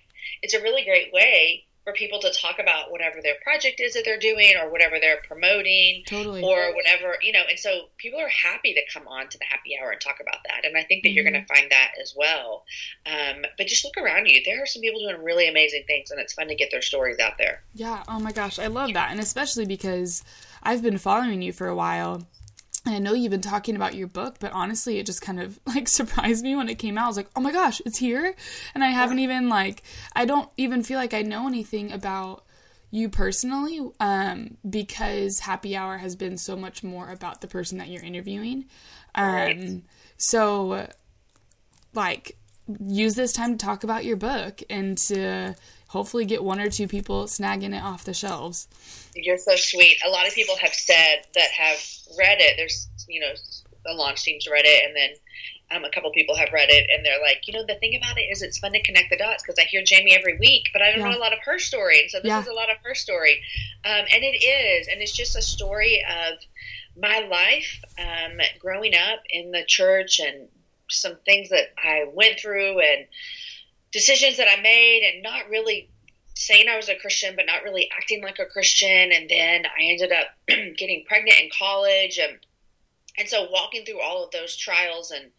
it's 0.43 0.53
a 0.53 0.61
really 0.61 0.83
great 0.83 1.11
way 1.11 1.65
for 1.83 1.93
people 1.93 2.19
to 2.19 2.31
talk 2.31 2.59
about 2.59 2.91
whatever 2.91 3.21
their 3.21 3.35
project 3.43 3.79
is 3.79 3.93
that 3.93 4.03
they're 4.05 4.19
doing 4.19 4.53
or 4.61 4.69
whatever 4.69 4.97
they're 4.99 5.21
promoting 5.27 6.03
totally. 6.05 6.43
or 6.43 6.73
whatever 6.75 7.17
you 7.21 7.31
know 7.31 7.41
and 7.49 7.57
so 7.57 7.89
people 7.97 8.19
are 8.19 8.29
happy 8.29 8.73
to 8.73 8.81
come 8.93 9.07
on 9.07 9.27
to 9.29 9.37
the 9.37 9.45
happy 9.45 9.77
hour 9.81 9.91
and 9.91 10.01
talk 10.01 10.19
about 10.19 10.41
that. 10.45 10.65
And 10.65 10.77
i 10.77 10.83
think 10.83 11.03
that 11.03 11.09
mm-hmm. 11.09 11.15
you're 11.15 11.29
going 11.29 11.45
to 11.45 11.53
find 11.53 11.71
that 11.71 11.91
as 12.01 12.13
well. 12.15 12.63
Um, 13.05 13.43
but 13.57 13.67
just 13.67 13.83
look 13.83 13.97
around 13.97 14.27
you. 14.27 14.41
There 14.45 14.61
are 14.61 14.65
some 14.65 14.81
people 14.81 14.99
doing 14.99 15.23
really 15.23 15.47
amazing 15.47 15.83
things 15.87 16.11
and 16.11 16.19
it's 16.19 16.33
fun 16.33 16.47
to 16.47 16.55
get 16.55 16.69
their 16.71 16.81
stories 16.81 17.19
out 17.19 17.37
there. 17.37 17.63
Yeah. 17.73 18.03
Oh 18.07 18.19
my 18.19 18.31
gosh. 18.31 18.59
I 18.59 18.67
love 18.67 18.93
that. 18.93 19.11
And 19.11 19.19
especially 19.19 19.65
because 19.65 20.23
i've 20.63 20.83
been 20.83 20.97
following 20.97 21.41
you 21.41 21.51
for 21.51 21.67
a 21.67 21.75
while 21.75 22.27
I 22.85 22.97
know 22.97 23.13
you've 23.13 23.31
been 23.31 23.41
talking 23.41 23.75
about 23.75 23.93
your 23.93 24.07
book, 24.07 24.37
but 24.39 24.51
honestly, 24.53 24.97
it 24.97 25.05
just 25.05 25.21
kind 25.21 25.39
of 25.39 25.59
like 25.67 25.87
surprised 25.87 26.43
me 26.43 26.55
when 26.55 26.69
it 26.69 26.75
came 26.75 26.97
out. 26.97 27.05
I 27.05 27.07
was 27.07 27.17
like, 27.17 27.29
oh 27.35 27.41
my 27.41 27.51
gosh, 27.51 27.81
it's 27.85 27.97
here. 27.97 28.35
And 28.73 28.83
I 28.83 28.87
haven't 28.87 29.19
even 29.19 29.49
like, 29.49 29.83
I 30.15 30.25
don't 30.25 30.49
even 30.57 30.83
feel 30.83 30.97
like 30.97 31.13
I 31.13 31.21
know 31.21 31.47
anything 31.47 31.91
about 31.91 32.43
you 32.89 33.07
personally 33.07 33.79
um, 33.99 34.57
because 34.69 35.39
happy 35.39 35.77
hour 35.77 35.97
has 35.97 36.15
been 36.15 36.37
so 36.37 36.57
much 36.57 36.83
more 36.83 37.09
about 37.09 37.39
the 37.39 37.47
person 37.47 37.77
that 37.77 37.87
you're 37.87 38.03
interviewing. 38.03 38.65
Um, 39.15 39.33
right. 39.33 39.81
So, 40.17 40.87
like, 41.93 42.37
use 42.79 43.15
this 43.15 43.33
time 43.33 43.57
to 43.57 43.65
talk 43.65 43.83
about 43.83 44.05
your 44.05 44.17
book 44.17 44.61
and 44.69 44.97
to 44.97 45.55
hopefully 45.91 46.23
get 46.25 46.43
one 46.43 46.59
or 46.59 46.69
two 46.69 46.87
people 46.87 47.25
snagging 47.25 47.75
it 47.75 47.83
off 47.83 48.05
the 48.05 48.13
shelves. 48.13 48.67
You're 49.13 49.37
so 49.37 49.55
sweet. 49.57 49.97
A 50.05 50.09
lot 50.09 50.25
of 50.25 50.33
people 50.33 50.55
have 50.57 50.73
said 50.73 51.25
that 51.35 51.51
have 51.51 51.77
read 52.17 52.39
it. 52.39 52.55
There's, 52.55 52.87
you 53.09 53.19
know, 53.19 53.33
the 53.85 53.93
launch 53.93 54.23
team's 54.23 54.47
read 54.49 54.63
it, 54.65 54.83
and 54.87 54.95
then 54.95 55.09
um, 55.75 55.83
a 55.83 55.89
couple 55.89 56.09
people 56.11 56.35
have 56.37 56.49
read 56.53 56.69
it, 56.69 56.87
and 56.93 57.05
they're 57.05 57.21
like, 57.21 57.45
you 57.45 57.53
know, 57.53 57.65
the 57.67 57.75
thing 57.75 57.95
about 58.01 58.17
it 58.17 58.21
is 58.31 58.41
it's 58.41 58.59
fun 58.59 58.71
to 58.71 58.81
connect 58.83 59.09
the 59.09 59.17
dots 59.17 59.43
because 59.43 59.59
I 59.59 59.67
hear 59.67 59.83
Jamie 59.83 60.15
every 60.15 60.37
week, 60.37 60.69
but 60.71 60.81
I 60.81 60.91
don't 60.91 60.99
Yeah. 60.99 61.11
know 61.11 61.17
a 61.17 61.19
lot 61.19 61.33
of 61.33 61.39
her 61.43 61.59
story, 61.59 61.99
and 61.99 62.09
so 62.09 62.19
this 62.19 62.29
Yeah. 62.29 62.39
is 62.41 62.47
a 62.47 62.53
lot 62.53 62.69
of 62.69 62.77
her 62.83 62.95
story, 62.95 63.41
um, 63.83 64.05
and 64.13 64.23
it 64.23 64.45
is, 64.45 64.87
and 64.87 65.01
it's 65.01 65.15
just 65.15 65.35
a 65.35 65.41
story 65.41 66.03
of 66.09 66.39
my 66.95 67.19
life 67.19 67.83
um, 67.97 68.39
growing 68.59 68.95
up 68.95 69.19
in 69.29 69.51
the 69.51 69.65
church 69.65 70.19
and 70.19 70.47
some 70.89 71.17
things 71.25 71.49
that 71.49 71.73
I 71.77 72.05
went 72.13 72.39
through 72.39 72.79
and 72.79 73.07
decisions 73.91 74.37
that 74.37 74.47
I 74.47 74.61
made, 74.61 75.03
and 75.03 75.23
not 75.23 75.49
really 75.49 75.89
saying 76.35 76.67
I 76.69 76.77
was 76.77 76.89
a 76.89 76.95
Christian, 76.95 77.35
but 77.35 77.45
not 77.45 77.63
really 77.63 77.89
acting 77.97 78.23
like 78.23 78.39
a 78.39 78.45
Christian. 78.45 79.11
And 79.11 79.29
then 79.29 79.65
I 79.65 79.83
ended 79.83 80.11
up 80.11 80.27
getting 80.47 81.05
pregnant 81.07 81.39
in 81.39 81.49
college, 81.57 82.17
and 82.17 82.39
and 83.17 83.27
so 83.27 83.49
walking 83.51 83.85
through 83.85 84.01
all 84.01 84.23
of 84.23 84.31
those 84.31 84.55
trials 84.55 85.11
and 85.11 85.31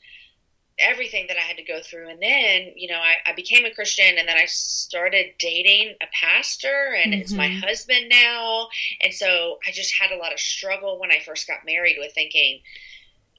everything 0.79 1.27
that 1.29 1.37
I 1.37 1.41
had 1.41 1.57
to 1.57 1.65
go 1.65 1.81
through. 1.83 2.09
And 2.09 2.21
then, 2.21 2.73
you 2.77 2.89
know, 2.89 2.99
I, 2.99 3.31
I 3.31 3.35
became 3.35 3.65
a 3.65 3.75
Christian, 3.75 4.19
and 4.19 4.27
then 4.27 4.37
I 4.37 4.47
started 4.47 5.35
dating 5.39 5.95
a 6.01 6.07
pastor, 6.19 6.95
and 6.95 7.15
it's 7.15 7.35
my 7.35 7.49
Mhm. 7.49 7.61
husband 7.61 8.09
now. 8.09 8.69
And 9.03 9.13
so 9.13 9.59
I 9.67 9.71
just 9.71 9.95
had 9.95 10.13
a 10.13 10.17
lot 10.17 10.33
of 10.33 10.41
struggle 10.41 10.99
when 10.99 11.13
I 11.13 11.21
first 11.21 11.47
got 11.47 11.65
married 11.65 11.97
with 11.99 12.15
thinking. 12.15 12.63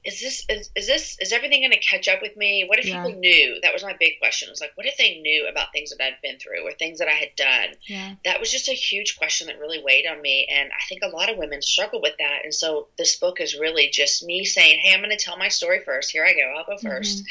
Is 0.04 0.20
this 0.20 0.44
is, 0.48 0.70
is 0.76 0.86
this 0.86 1.16
is 1.20 1.32
everything 1.32 1.62
going 1.62 1.70
to 1.72 1.78
catch 1.78 2.08
up 2.08 2.20
with 2.22 2.36
me? 2.36 2.64
What 2.68 2.78
if 2.78 2.86
Yeah. 2.86 3.02
people 3.04 3.18
knew? 3.18 3.58
That 3.62 3.72
was 3.72 3.82
my 3.82 3.94
big 3.98 4.18
question. 4.20 4.48
It 4.48 4.52
was 4.52 4.60
like, 4.60 4.72
what 4.76 4.86
if 4.86 4.96
they 4.96 5.18
knew 5.20 5.46
about 5.48 5.68
things 5.72 5.90
that 5.90 6.04
I'd 6.04 6.20
been 6.22 6.38
through 6.38 6.66
or 6.66 6.72
things 6.72 6.98
that 6.98 7.08
I 7.08 7.12
had 7.12 7.34
done? 7.36 7.74
Yeah. 7.86 8.14
that 8.24 8.40
was 8.40 8.50
just 8.50 8.68
a 8.68 8.72
huge 8.72 9.16
question 9.18 9.46
that 9.46 9.58
really 9.58 9.82
weighed 9.82 10.06
on 10.06 10.20
me 10.20 10.46
and 10.50 10.70
i 10.72 10.82
think 10.88 11.02
a 11.02 11.08
lot 11.08 11.30
of 11.30 11.36
women 11.38 11.60
struggle 11.62 12.00
with 12.00 12.14
that 12.18 12.40
and 12.44 12.52
so 12.54 12.88
this 12.98 13.16
book 13.16 13.40
is 13.40 13.58
really 13.58 13.88
just 13.90 14.24
me 14.24 14.44
saying 14.44 14.78
hey 14.82 14.92
i'm 14.94 15.00
going 15.00 15.10
to 15.16 15.22
tell 15.22 15.36
my 15.36 15.48
story 15.48 15.80
first 15.84 16.10
here 16.10 16.24
i 16.24 16.32
go 16.32 16.52
i'll 16.56 16.64
go 16.64 16.74
mm-hmm. 16.76 16.86
1st 16.86 17.22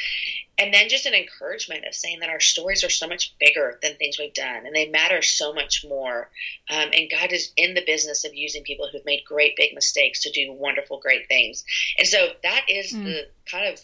and 0.60 0.74
then 0.74 0.88
just 0.88 1.06
an 1.06 1.14
encouragement 1.14 1.84
of 1.86 1.96
saying 1.96 2.20
that 2.20 2.30
our 2.30 2.40
stories 2.40 2.84
are 2.84 2.90
so 2.90 3.08
much 3.08 3.34
bigger 3.40 3.80
than 3.82 3.96
things 3.96 4.18
we've 4.20 4.34
done 4.34 4.66
and 4.66 4.76
they 4.76 4.88
matter 4.88 5.22
so 5.22 5.54
much 5.54 5.84
more 5.88 6.30
um, 6.70 6.90
and 6.94 7.10
god 7.10 7.32
is 7.32 7.52
in 7.58 7.74
the 7.74 7.84
business 7.86 8.24
of 8.26 8.34
using 8.34 8.64
people 8.64 8.88
who've 8.92 9.06
made 9.06 9.22
great 9.26 9.56
big 9.56 9.74
mistakes 9.74 10.22
to 10.22 10.32
do 10.32 10.52
wonderful 10.54 11.00
great 11.00 11.28
things 11.28 11.64
and 11.98 12.08
so 12.08 12.30
that 12.44 12.66
is 12.70 12.94
Mm. 12.94 13.04
the 13.06 13.28
kind 13.50 13.68
of 13.74 13.80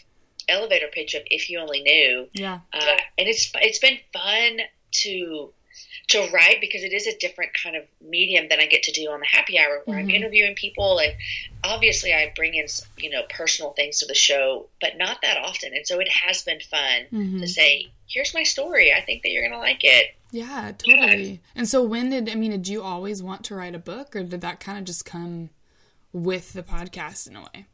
elevator 0.47 0.87
pitch 0.91 1.13
of 1.15 1.21
if 1.27 1.49
you 1.49 1.59
only 1.59 1.81
knew 1.81 2.27
Yeah. 2.33 2.59
uh, 2.73 2.97
and 3.17 3.27
it's 3.27 3.51
it's 3.55 3.79
been 3.79 3.99
fun 4.13 4.59
to 5.03 5.53
to 6.09 6.27
write 6.31 6.59
because 6.61 6.83
it 6.83 6.91
is 6.93 7.05
a 7.07 7.15
different 7.17 7.51
kind 7.53 7.75
of 7.75 7.83
medium 8.01 8.47
than 8.49 8.59
I 8.59 8.65
get 8.65 8.83
to 8.83 8.91
do 8.91 9.09
on 9.11 9.19
the 9.19 9.25
happy 9.27 9.59
hour 9.59 9.81
where 9.85 9.99
I'm 9.99 10.07
Mhm. 10.07 10.13
interviewing 10.15 10.55
people 10.55 10.97
and 10.99 11.13
obviously 11.63 12.13
I 12.13 12.31
bring 12.35 12.55
in 12.55 12.65
you 12.97 13.09
know 13.09 13.23
personal 13.29 13.73
things 13.73 13.99
to 13.99 14.05
the 14.07 14.15
show 14.15 14.67
but 14.81 14.97
not 14.97 15.21
that 15.21 15.37
often 15.37 15.73
and 15.75 15.85
so 15.85 15.99
it 15.99 16.09
has 16.09 16.41
been 16.43 16.59
fun 16.61 17.05
Mhm. 17.11 17.39
to 17.41 17.47
say 17.47 17.87
here's 18.09 18.33
my 18.33 18.43
story 18.43 18.91
I 18.91 19.01
think 19.01 19.21
that 19.23 19.29
you're 19.29 19.47
gonna 19.47 19.61
like 19.61 19.83
it 19.83 20.15
Yeah, 20.31 20.71
totally. 20.77 21.39
And 21.55 21.67
so 21.67 21.81
when 21.83 22.09
did 22.11 22.29
I 22.29 22.35
mean 22.35 22.51
did 22.51 22.67
you 22.67 22.81
always 22.83 23.21
want 23.23 23.43
to 23.45 23.55
write 23.55 23.73
a 23.75 23.79
book 23.79 24.15
or 24.15 24.23
did 24.23 24.41
that 24.41 24.59
kind 24.59 24.77
of 24.77 24.85
just 24.85 25.05
come 25.05 25.49
with 26.13 26.53
the 26.53 26.63
podcast 26.63 27.27
in 27.27 27.35
a 27.35 27.41
way? 27.41 27.65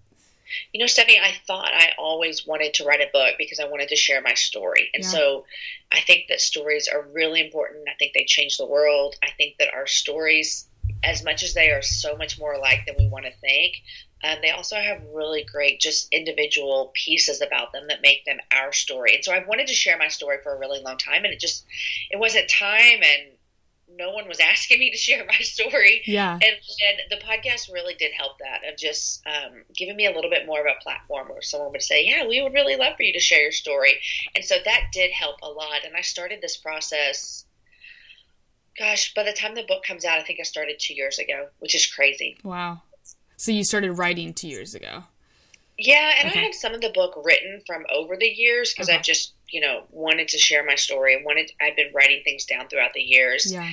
You 0.73 0.79
know 0.79 0.87
Stephanie 0.87 1.19
I 1.19 1.33
thought 1.47 1.71
I 1.73 1.91
always 1.97 2.45
wanted 2.45 2.73
to 2.75 2.85
write 2.85 3.01
a 3.01 3.09
book 3.11 3.35
because 3.37 3.59
I 3.59 3.67
wanted 3.67 3.89
to 3.89 3.95
share 3.95 4.21
my 4.21 4.33
story 4.33 4.89
and 4.93 5.03
Yeah. 5.03 5.09
so 5.09 5.45
I 5.91 6.01
think 6.01 6.25
that 6.29 6.41
stories 6.41 6.87
are 6.87 7.07
really 7.13 7.41
important 7.41 7.87
I 7.89 7.93
think 7.97 8.13
they 8.13 8.25
change 8.25 8.57
the 8.57 8.65
world 8.65 9.15
I 9.23 9.31
think 9.37 9.55
that 9.59 9.73
our 9.73 9.87
stories 9.87 10.67
as 11.03 11.23
much 11.23 11.43
as 11.43 11.53
they 11.53 11.69
are 11.69 11.81
so 11.81 12.15
much 12.15 12.39
more 12.39 12.53
alike 12.53 12.81
than 12.85 12.95
we 12.97 13.07
want 13.07 13.25
to 13.25 13.31
think, 13.39 13.75
um, 14.23 14.37
they 14.41 14.49
also 14.49 14.75
have 14.75 15.01
really 15.13 15.43
great 15.43 15.79
just 15.79 16.07
individual 16.11 16.91
pieces 16.93 17.41
about 17.41 17.71
them 17.73 17.87
that 17.87 18.01
make 18.01 18.25
them 18.25 18.37
our 18.51 18.73
story. 18.73 19.13
And 19.15 19.23
so 19.23 19.31
I've 19.31 19.47
wanted 19.47 19.67
to 19.67 19.73
share 19.73 19.97
my 19.97 20.07
story 20.07 20.37
for 20.41 20.55
a 20.55 20.59
really 20.59 20.81
long 20.81 20.97
time, 20.97 21.23
and 21.23 21.33
it 21.33 21.39
just 21.39 21.65
it 22.09 22.17
wasn't 22.17 22.49
time, 22.49 23.03
and 23.03 23.34
no 23.97 24.11
one 24.11 24.27
was 24.27 24.39
asking 24.51 24.79
me 24.79 24.91
to 24.91 24.97
share 24.97 25.25
my 25.25 25.37
story. 25.39 26.01
Yeah. 26.05 26.33
And, 26.33 26.41
and 26.43 26.99
the 27.09 27.17
podcast 27.25 27.71
really 27.71 27.95
did 27.95 28.11
help 28.13 28.33
that 28.39 28.61
of 28.71 28.77
just 28.77 29.23
um, 29.25 29.63
giving 29.75 29.95
me 29.95 30.05
a 30.05 30.11
little 30.11 30.29
bit 30.29 30.45
more 30.45 30.59
of 30.59 30.65
a 30.65 30.81
platform 30.83 31.29
where 31.29 31.41
someone 31.41 31.71
would 31.71 31.81
say, 31.83 32.05
Yeah, 32.05 32.27
we 32.27 32.41
would 32.41 32.53
really 32.53 32.75
love 32.75 32.93
for 32.97 33.03
you 33.03 33.13
to 33.13 33.19
share 33.19 33.41
your 33.41 33.51
story. 33.51 33.93
And 34.35 34.43
so 34.43 34.55
that 34.63 34.87
did 34.91 35.11
help 35.11 35.37
a 35.41 35.49
lot. 35.49 35.85
And 35.85 35.95
I 35.95 36.01
started 36.01 36.39
this 36.41 36.57
process, 36.57 37.45
gosh, 38.77 39.13
by 39.13 39.23
the 39.23 39.33
time 39.33 39.55
the 39.55 39.63
book 39.67 39.83
comes 39.83 40.05
out, 40.05 40.19
I 40.19 40.23
think 40.23 40.39
I 40.39 40.43
started 40.43 40.77
two 40.79 40.93
years 40.93 41.19
ago, 41.19 41.47
which 41.59 41.75
is 41.75 41.85
crazy. 41.85 42.37
Wow. 42.43 42.81
So 43.37 43.51
you 43.51 43.63
started 43.63 43.91
writing 43.93 44.33
2 44.33 44.47
years 44.47 44.75
ago. 44.75 45.03
Yeah, 45.77 46.13
and 46.19 46.29
Okay. 46.29 46.39
I 46.39 46.43
had 46.43 46.53
some 46.53 46.73
of 46.73 46.79
the 46.81 46.91
book 46.91 47.19
written 47.23 47.61
from 47.67 47.85
over 47.93 48.15
the 48.17 48.27
years 48.27 48.73
because 48.73 48.87
Okay. 48.89 48.97
I 48.97 49.01
just, 49.01 49.33
you 49.49 49.61
know, 49.61 49.83
wanted 49.89 50.27
to 50.29 50.37
share 50.37 50.65
my 50.65 50.75
story 50.75 51.15
and 51.15 51.25
wanted. 51.25 51.51
I've 51.61 51.75
been 51.75 51.91
writing 51.93 52.21
things 52.23 52.45
down 52.45 52.67
throughout 52.67 52.93
the 52.93 53.01
years. 53.01 53.51
Yeah. 53.51 53.71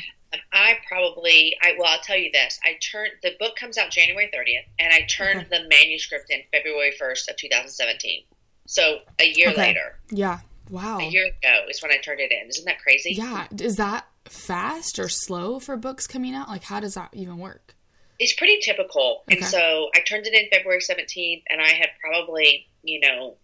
I 0.51 0.79
probably, 0.89 1.55
I 1.63 1.75
well, 1.79 1.89
I'll 1.91 2.01
tell 2.01 2.17
you 2.17 2.31
this. 2.33 2.59
I 2.65 2.79
turned 2.91 3.11
the 3.23 3.33
book 3.39 3.55
comes 3.57 3.77
out 3.77 3.91
January 3.91 4.31
30th, 4.35 4.65
and 4.79 4.93
I 4.93 5.03
turned 5.07 5.47
the 5.51 5.61
manuscript 5.69 6.31
in 6.31 6.41
February 6.51 6.95
1st 7.01 7.29
of 7.31 7.37
2017. 7.37 8.23
So 8.67 9.01
a 9.19 9.27
year 9.29 9.51
Okay. 9.51 9.61
later, 9.61 9.99
Yeah. 10.11 10.41
Wow. 10.71 11.01
a 11.01 11.05
year 11.05 11.27
ago 11.27 11.67
is 11.69 11.83
when 11.83 11.91
I 11.93 11.99
turned 11.99 12.21
it 12.21 12.33
in. 12.33 12.49
Isn't 12.49 12.65
that 12.65 12.79
crazy? 12.81 13.13
Yeah. 13.13 13.47
Is 13.61 13.77
that 13.77 14.07
fast 14.25 14.99
or 14.99 15.11
slow 15.11 15.59
for 15.61 15.77
books 15.77 16.07
coming 16.07 16.35
out? 16.35 16.49
Like 16.49 16.63
how 16.65 16.81
does 16.81 16.95
that 16.95 17.11
even 17.13 17.37
work? 17.37 17.75
It's 18.19 18.33
pretty 18.35 18.59
typical. 18.61 19.25
Okay. 19.31 19.39
And 19.41 19.47
so 19.47 19.91
I 19.95 20.01
turned 20.01 20.27
it 20.27 20.33
in 20.33 20.49
February 20.51 20.81
17th, 20.81 21.43
and 21.51 21.61
I 21.61 21.73
had 21.73 21.89
probably, 22.01 22.69
you 22.83 23.01
know, 23.01 23.37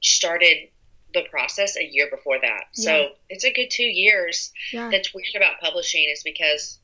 started 0.00 0.68
the 1.14 1.22
process 1.30 1.76
a 1.76 1.84
year 1.84 2.08
before 2.10 2.38
that. 2.40 2.64
Yeah. 2.74 2.84
So 2.84 3.08
it's 3.30 3.44
a 3.44 3.52
good 3.52 3.70
two 3.70 3.84
years. 3.84 4.52
Yeah. 4.72 4.90
That's 4.90 5.14
weird 5.14 5.34
about 5.36 5.58
publishing 5.60 6.08
is 6.12 6.22
because, 6.22 6.78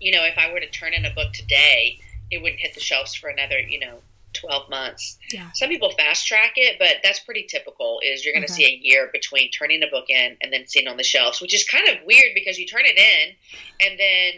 you 0.00 0.12
know, 0.12 0.24
if 0.24 0.38
I 0.38 0.52
were 0.52 0.60
to 0.60 0.70
turn 0.70 0.94
in 0.94 1.04
a 1.04 1.10
book 1.14 1.32
today, 1.32 2.00
it 2.30 2.42
wouldn't 2.42 2.60
hit 2.60 2.74
the 2.74 2.80
shelves 2.80 3.14
for 3.14 3.28
another, 3.28 3.58
you 3.58 3.78
know, 3.78 4.00
12 4.32 4.68
months. 4.68 5.18
Yeah. 5.32 5.48
Some 5.54 5.68
people 5.70 5.90
fast 5.92 6.26
track 6.26 6.52
it, 6.56 6.78
but 6.78 6.96
that's 7.02 7.20
pretty 7.20 7.44
typical 7.48 8.00
is 8.04 8.24
you're 8.24 8.34
going 8.34 8.46
to 8.46 8.52
Okay. 8.52 8.64
see 8.64 8.74
a 8.74 8.78
year 8.82 9.08
between 9.12 9.50
turning 9.50 9.82
a 9.82 9.86
book 9.86 10.06
in 10.10 10.36
and 10.42 10.52
then 10.52 10.66
seeing 10.66 10.86
it 10.86 10.90
on 10.90 10.96
the 10.96 11.04
shelves, 11.04 11.40
which 11.40 11.54
is 11.54 11.64
kind 11.64 11.88
of 11.88 11.96
weird 12.04 12.32
because 12.34 12.58
you 12.58 12.66
turn 12.66 12.82
it 12.84 12.98
in 12.98 13.34
and 13.88 13.98
then 13.98 14.32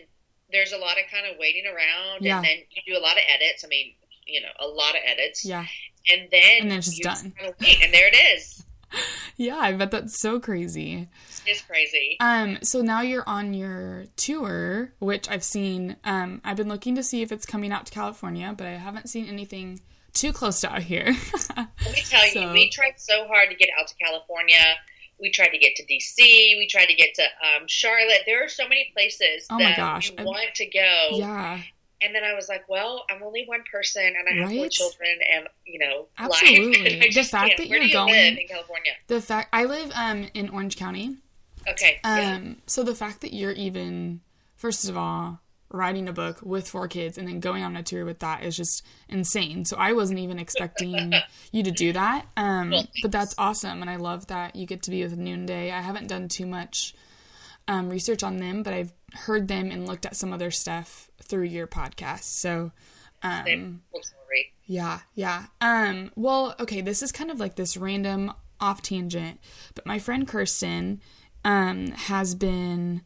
there's 0.53 0.73
a 0.73 0.79
lot 0.79 0.99
of 0.99 1.05
kind 1.11 1.27
of 1.27 1.37
waiting 1.39 1.65
around 1.67 2.23
Yeah. 2.25 2.37
and 2.39 2.45
then 2.47 2.59
you 2.71 2.83
do 2.87 2.99
a 2.99 3.03
lot 3.03 3.17
of 3.17 3.23
edits. 3.29 3.65
I 3.65 3.69
mean, 3.69 3.93
you 4.27 4.41
know, 4.41 4.49
a 4.61 4.67
lot 4.67 4.91
of 4.95 5.01
edits. 5.05 5.45
Yeah. 5.45 5.67
And 6.11 6.29
then 6.31 6.63
And 6.63 6.71
then 6.71 6.79
it's 6.79 6.97
just 6.97 7.23
done. 7.23 7.33
kinda 7.37 7.55
wait, 7.61 7.83
and 7.83 7.93
there 7.93 8.09
it 8.09 8.17
is. 8.37 8.65
Yeah, 9.41 9.55
I 9.59 9.73
bet 9.75 9.93
that's 9.93 10.21
so 10.21 10.41
crazy. 10.41 11.07
It's 11.47 11.61
crazy. 11.63 12.17
Um, 12.19 12.59
so 12.63 12.81
now 12.81 13.03
you're 13.03 13.23
on 13.29 13.55
your 13.55 14.07
tour, 14.17 14.93
which 14.99 15.31
I've 15.31 15.45
seen. 15.45 15.95
Um, 16.03 16.41
I've 16.45 16.57
been 16.57 16.67
looking 16.69 16.97
to 16.97 17.05
see 17.05 17.23
if 17.23 17.31
it's 17.31 17.47
coming 17.47 17.71
out 17.71 17.87
to 17.87 17.93
California, 17.93 18.53
but 18.59 18.67
I 18.67 18.71
haven't 18.73 19.09
seen 19.09 19.29
anything 19.29 19.81
too 20.13 20.33
close 20.33 20.61
to 20.63 20.73
out 20.73 20.83
here. 20.83 21.05
Let 21.57 21.69
me 21.85 22.03
tell 22.09 22.25
you, 22.27 22.33
So- 22.33 22.53
we 22.53 22.69
tried 22.71 22.95
so 22.97 23.29
hard 23.29 23.51
to 23.51 23.55
get 23.55 23.69
out 23.81 23.87
to 23.87 23.95
California. 24.05 24.59
We 25.21 25.31
tried 25.31 25.51
to 25.51 25.59
get 25.59 25.77
to 25.77 25.85
DC. 25.85 26.17
We 26.19 26.67
tried 26.69 26.87
to 26.87 26.95
get 26.95 27.15
to 27.15 27.23
um, 27.23 27.69
Charlotte. 27.69 28.23
There 28.27 28.45
are 28.45 28.49
so 28.49 28.65
many 28.65 28.91
places 28.93 29.47
Oh 29.51 29.55
my 29.55 29.65
that 29.67 29.77
gosh, 29.77 30.11
you 30.11 30.17
I- 30.19 30.25
want 30.25 30.53
to 30.57 30.67
go. 30.67 31.09
yeah, 31.13 31.61
And 32.01 32.15
then 32.15 32.23
I 32.23 32.35
was 32.35 32.49
like, 32.49 32.69
well, 32.69 33.05
I'm 33.11 33.23
only 33.23 33.45
one 33.47 33.65
person, 33.73 34.05
and 34.07 34.29
I 34.29 34.43
have 34.43 34.53
four 34.57 34.69
children, 34.69 35.19
and 35.35 35.49
you 35.67 35.79
know, 35.81 36.07
Absolutely. 36.19 36.99
The 37.01 37.09
just 37.11 37.31
fact 37.33 37.49
can't. 37.57 37.59
that 37.59 37.69
Where 37.69 37.79
you're 37.79 37.87
do 37.87 37.89
you 37.89 37.93
going- 37.95 38.13
live 38.15 38.39
in 38.39 38.47
California? 38.49 38.93
the 39.09 39.21
fact 39.21 39.49
I 39.53 39.65
live 39.65 39.91
um 39.95 40.29
in 40.35 40.49
Orange 40.51 40.77
County. 40.77 41.17
Okay. 41.69 41.99
yeah. 42.05 42.37
Um, 42.37 42.57
so 42.67 42.83
the 42.85 42.95
fact 42.95 43.21
that 43.23 43.35
you're 43.35 43.53
even, 43.53 44.21
first 44.57 44.89
of 44.89 44.97
all, 44.97 45.41
writing 45.71 46.09
a 46.09 46.13
book 46.15 46.39
with 46.43 46.67
four 46.67 46.89
kids 46.89 47.19
and 47.19 47.29
then 47.29 47.41
going 47.41 47.63
on 47.63 47.77
a 47.77 47.83
tour 47.83 48.05
with 48.07 48.21
that 48.21 48.43
is 48.43 48.57
just 48.57 48.83
insane. 49.11 49.67
So 49.67 49.77
I 49.77 49.93
wasn't 49.93 50.19
even 50.21 50.39
expecting 50.39 51.13
you 51.53 51.63
to 51.63 51.71
do 51.71 51.93
that. 51.93 52.25
Um, 52.39 52.73
but 53.03 53.13
that's 53.13 53.35
awesome, 53.37 53.83
and 53.83 53.91
I 53.91 53.97
love 53.97 54.29
that 54.29 54.57
you 54.57 54.65
get 54.67 54.83
to 54.85 54.91
be 54.91 55.03
with 55.03 55.19
Noonday. 55.19 55.71
I 55.73 55.81
haven't 55.83 56.07
done 56.07 56.29
too 56.29 56.47
much 56.47 56.95
um, 57.67 57.91
research 57.91 58.23
on 58.23 58.39
them, 58.39 58.63
but 58.63 58.73
I've 58.73 58.93
heard 59.13 59.49
them 59.49 59.71
and 59.71 59.87
looked 59.87 60.07
at 60.07 60.17
some 60.17 60.33
other 60.33 60.51
stuff 60.51 61.11
through 61.29 61.45
your 61.45 61.67
podcast. 61.67 62.25
So. 62.25 62.73
Um, 63.21 63.83
yeah, 64.67 65.01
yeah. 65.15 65.47
Um, 65.61 66.13
well, 66.15 66.55
okay, 66.61 66.83
this 66.83 67.03
is 67.03 67.11
kind 67.11 67.31
of 67.31 67.41
like 67.41 67.57
this 67.57 67.77
random 67.77 68.33
off 68.61 68.83
tangent, 68.83 69.41
but 69.75 69.87
my 69.87 69.99
friend 69.99 70.27
Kirsten 70.29 71.01
um 71.45 71.93
has 71.93 72.35
been 72.35 73.03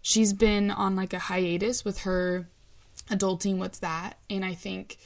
she's 0.00 0.32
been 0.32 0.70
on 0.70 0.96
like 0.96 1.12
a 1.12 1.18
hiatus 1.18 1.84
with 1.84 2.00
her 2.00 2.48
adulting 3.10 3.58
what's 3.58 3.78
that? 3.80 4.18
And 4.30 4.44
I 4.44 4.54
think 4.54 4.98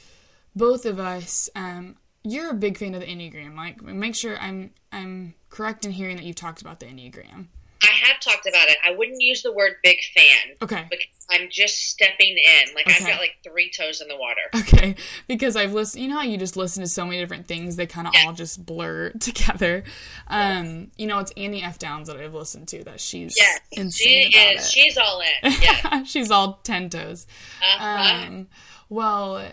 both 0.54 0.86
of 0.86 0.98
us 0.98 1.50
um 1.54 1.96
you're 2.24 2.50
a 2.50 2.54
big 2.54 2.78
fan 2.78 2.94
of 2.94 3.00
the 3.00 3.06
Enneagram. 3.06 3.56
Like 3.56 3.82
make 3.82 4.14
sure 4.14 4.38
I'm 4.38 4.70
I'm 4.92 5.34
correct 5.50 5.84
in 5.84 5.90
hearing 5.90 6.16
that 6.16 6.24
you've 6.24 6.36
talked 6.36 6.62
about 6.62 6.80
the 6.80 6.86
Enneagram. 6.86 7.46
I 7.82 8.06
have 8.06 8.20
talked 8.20 8.46
about 8.46 8.68
it. 8.68 8.78
I 8.86 8.94
wouldn't 8.94 9.20
use 9.20 9.42
the 9.42 9.52
word 9.52 9.72
big 9.82 9.98
fan. 10.14 10.56
Okay. 10.62 10.86
Because 10.88 11.06
I'm 11.30 11.48
just 11.50 11.88
stepping 11.88 12.36
in. 12.36 12.74
Like 12.74 12.88
I've 12.90 13.06
got 13.06 13.18
like 13.20 13.36
three 13.42 13.70
toes 13.70 14.00
in 14.00 14.08
the 14.08 14.16
water. 14.16 14.40
Okay, 14.54 14.96
because 15.28 15.56
I've 15.56 15.72
listened. 15.72 16.02
You 16.02 16.10
know 16.10 16.16
how 16.16 16.22
you 16.24 16.36
just 16.36 16.56
listen 16.56 16.82
to 16.82 16.88
so 16.88 17.04
many 17.06 17.18
different 17.20 17.46
things; 17.46 17.76
they 17.76 17.86
kind 17.86 18.06
of 18.06 18.12
Yeah. 18.14 18.24
all 18.26 18.32
just 18.32 18.64
blur 18.66 19.10
together. 19.20 19.84
Um, 20.28 20.90
you 20.96 21.06
know, 21.06 21.18
it's 21.20 21.32
Annie 21.36 21.62
F. 21.62 21.78
Downs 21.78 22.08
that 22.08 22.16
I've 22.18 22.34
listened 22.34 22.68
to. 22.68 22.84
That 22.84 23.00
she's 23.00 23.34
Yes, 23.38 23.60
she 23.72 23.80
insane 23.80 24.32
about 24.34 24.54
is. 24.54 24.66
it. 24.66 24.70
She's 24.70 24.98
all 24.98 25.20
in. 25.42 25.52
Yeah. 25.62 26.04
she's 26.04 26.30
all 26.30 26.60
ten 26.64 26.90
toes. 26.90 27.26
Uh-huh. 27.62 28.26
Um, 28.26 28.48
well, 28.88 29.48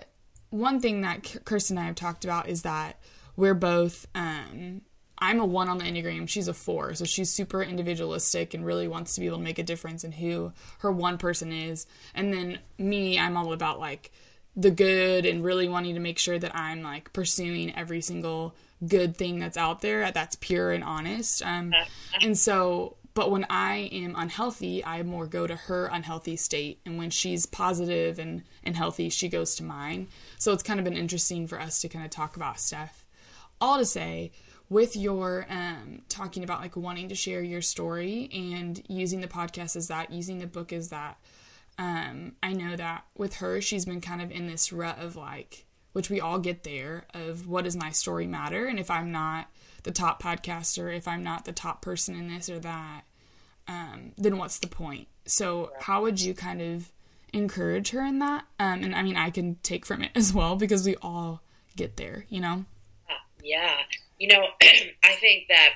one 0.50 0.80
thing 0.82 1.02
that 1.02 1.38
Kirsten 1.46 1.78
and 1.78 1.84
I 1.84 1.88
have 1.88 1.96
talked 1.96 2.26
about 2.26 2.50
is 2.50 2.64
that 2.64 3.00
we're 3.36 3.54
both. 3.54 4.08
Um, 4.16 4.82
I'm 5.20 5.40
a 5.40 5.46
one 5.46 5.70
on 5.70 5.78
the 5.78 5.84
Enneagram. 5.84 6.28
She's 6.28 6.48
a 6.48 6.54
four. 6.54 6.94
So 6.96 7.06
she's 7.06 7.30
super 7.30 7.62
individualistic 7.62 8.54
and 8.54 8.66
really 8.66 8.88
wants 8.88 9.16
to 9.16 9.22
be 9.22 9.28
able 9.28 9.38
to 9.38 9.44
make 9.44 9.60
a 9.60 9.64
difference 9.64 10.04
in 10.04 10.12
who 10.12 10.54
her 10.80 10.92
one 10.92 11.18
person 11.18 11.52
is. 11.52 11.88
And 12.16 12.34
then 12.34 12.60
me, 12.78 13.20
I'm 13.20 13.38
all 13.38 13.54
about 13.54 13.80
like 13.80 14.12
the 14.56 14.72
good 14.72 15.26
and 15.26 15.44
really 15.44 15.68
wanting 15.68 15.94
to 15.96 16.00
make 16.00 16.20
sure 16.20 16.40
that 16.40 16.56
I'm 16.56 16.82
like 16.82 17.14
pursuing 17.14 17.76
every 17.76 18.02
single 18.02 18.56
good 18.88 19.16
thing 19.18 19.40
that's 19.40 19.58
out 19.58 19.82
there 19.82 20.12
that's 20.12 20.36
pure 20.38 20.72
and 20.72 20.84
honest. 20.84 21.44
Um, 21.44 21.74
and 22.22 22.38
so, 22.38 22.96
but 23.14 23.30
when 23.30 23.46
I 23.50 23.90
am 23.92 24.16
unhealthy, 24.18 24.86
I 24.86 25.04
more 25.04 25.28
go 25.28 25.46
to 25.48 25.56
her 25.56 25.88
unhealthy 25.88 26.38
state. 26.38 26.80
And 26.86 26.98
when 26.98 27.10
she's 27.10 27.46
positive 27.46 28.20
and, 28.20 28.44
and 28.64 28.78
healthy, 28.78 29.10
she 29.10 29.28
goes 29.28 29.56
to 29.56 29.64
mine. 29.64 30.08
So 30.38 30.54
it's 30.54 30.64
kind 30.64 30.80
of 30.80 30.86
been 30.86 30.96
interesting 30.96 31.46
for 31.46 31.60
us 31.60 31.82
to 31.82 31.90
kind 31.90 32.06
of 32.06 32.12
talk 32.12 32.38
about 32.38 32.60
stuff 32.60 33.06
all 33.62 33.78
to 33.78 33.86
say 33.86 34.32
with 34.70 34.96
your 34.96 35.46
um, 35.50 36.02
talking 36.10 36.44
about 36.44 36.62
like 36.62 36.76
wanting 36.76 37.10
to 37.10 37.16
share 37.16 37.42
your 37.42 37.62
story 37.62 38.30
and 38.32 38.84
using 38.88 39.22
the 39.22 39.28
podcast 39.28 39.76
as 39.76 39.88
that 39.88 40.12
using 40.12 40.40
the 40.40 40.48
book 40.48 40.72
as 40.72 40.90
that. 40.90 41.18
Um, 41.78 42.34
i 42.44 42.52
know 42.52 42.76
that 42.76 43.06
with 43.16 43.36
her 43.36 43.62
she's 43.62 43.86
been 43.86 44.02
kind 44.02 44.22
of 44.22 44.32
in 44.32 44.48
this 44.48 44.74
rut 44.74 45.00
of 45.00 45.16
like 45.16 45.66
which 45.94 46.10
we 46.10 46.20
all 46.20 46.38
get 46.38 46.64
there 46.64 47.06
of 47.14 47.48
what 47.48 47.64
does 47.64 47.78
my 47.78 47.90
story 47.92 48.28
matter? 48.28 48.66
And 48.66 48.78
if 48.78 48.92
i'm 48.92 49.12
not 49.12 49.48
the 49.84 49.92
top 49.92 50.22
podcaster 50.22 50.96
if 50.96 51.08
i'm 51.08 51.24
not 51.24 51.46
the 51.46 51.54
top 51.54 51.82
person 51.82 52.16
in 52.16 52.28
this 52.28 52.50
or 52.50 52.60
that 52.60 53.04
um, 53.68 54.14
then 54.18 54.38
what's 54.38 54.60
the 54.60 54.68
point? 54.68 55.08
So 55.26 55.72
how 55.80 56.02
would 56.02 56.20
you 56.20 56.34
kind 56.34 56.60
of 56.62 56.92
encourage 57.34 57.92
her 57.92 58.04
in 58.04 58.20
that? 58.20 58.46
Um, 58.60 58.84
and 58.84 58.94
i 58.94 59.02
mean 59.02 59.16
i 59.16 59.30
can 59.30 59.56
take 59.64 59.86
from 59.86 60.04
it 60.04 60.12
as 60.16 60.34
well 60.34 60.58
because 60.58 60.86
we 60.86 60.96
all 61.02 61.42
get 61.78 61.96
there 61.96 62.26
you 62.30 62.42
know? 62.42 62.66
Yeah. 63.42 63.76
You 64.20 64.28
know, 64.28 64.46
I 65.04 65.16
think 65.16 65.48
that 65.50 65.76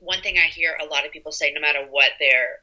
one 0.00 0.20
thing 0.20 0.36
I 0.36 0.48
hear 0.48 0.76
a 0.80 0.84
lot 0.84 1.06
of 1.06 1.12
people 1.12 1.32
say, 1.32 1.52
no 1.52 1.60
matter 1.60 1.86
what 1.88 2.10
they're 2.18 2.60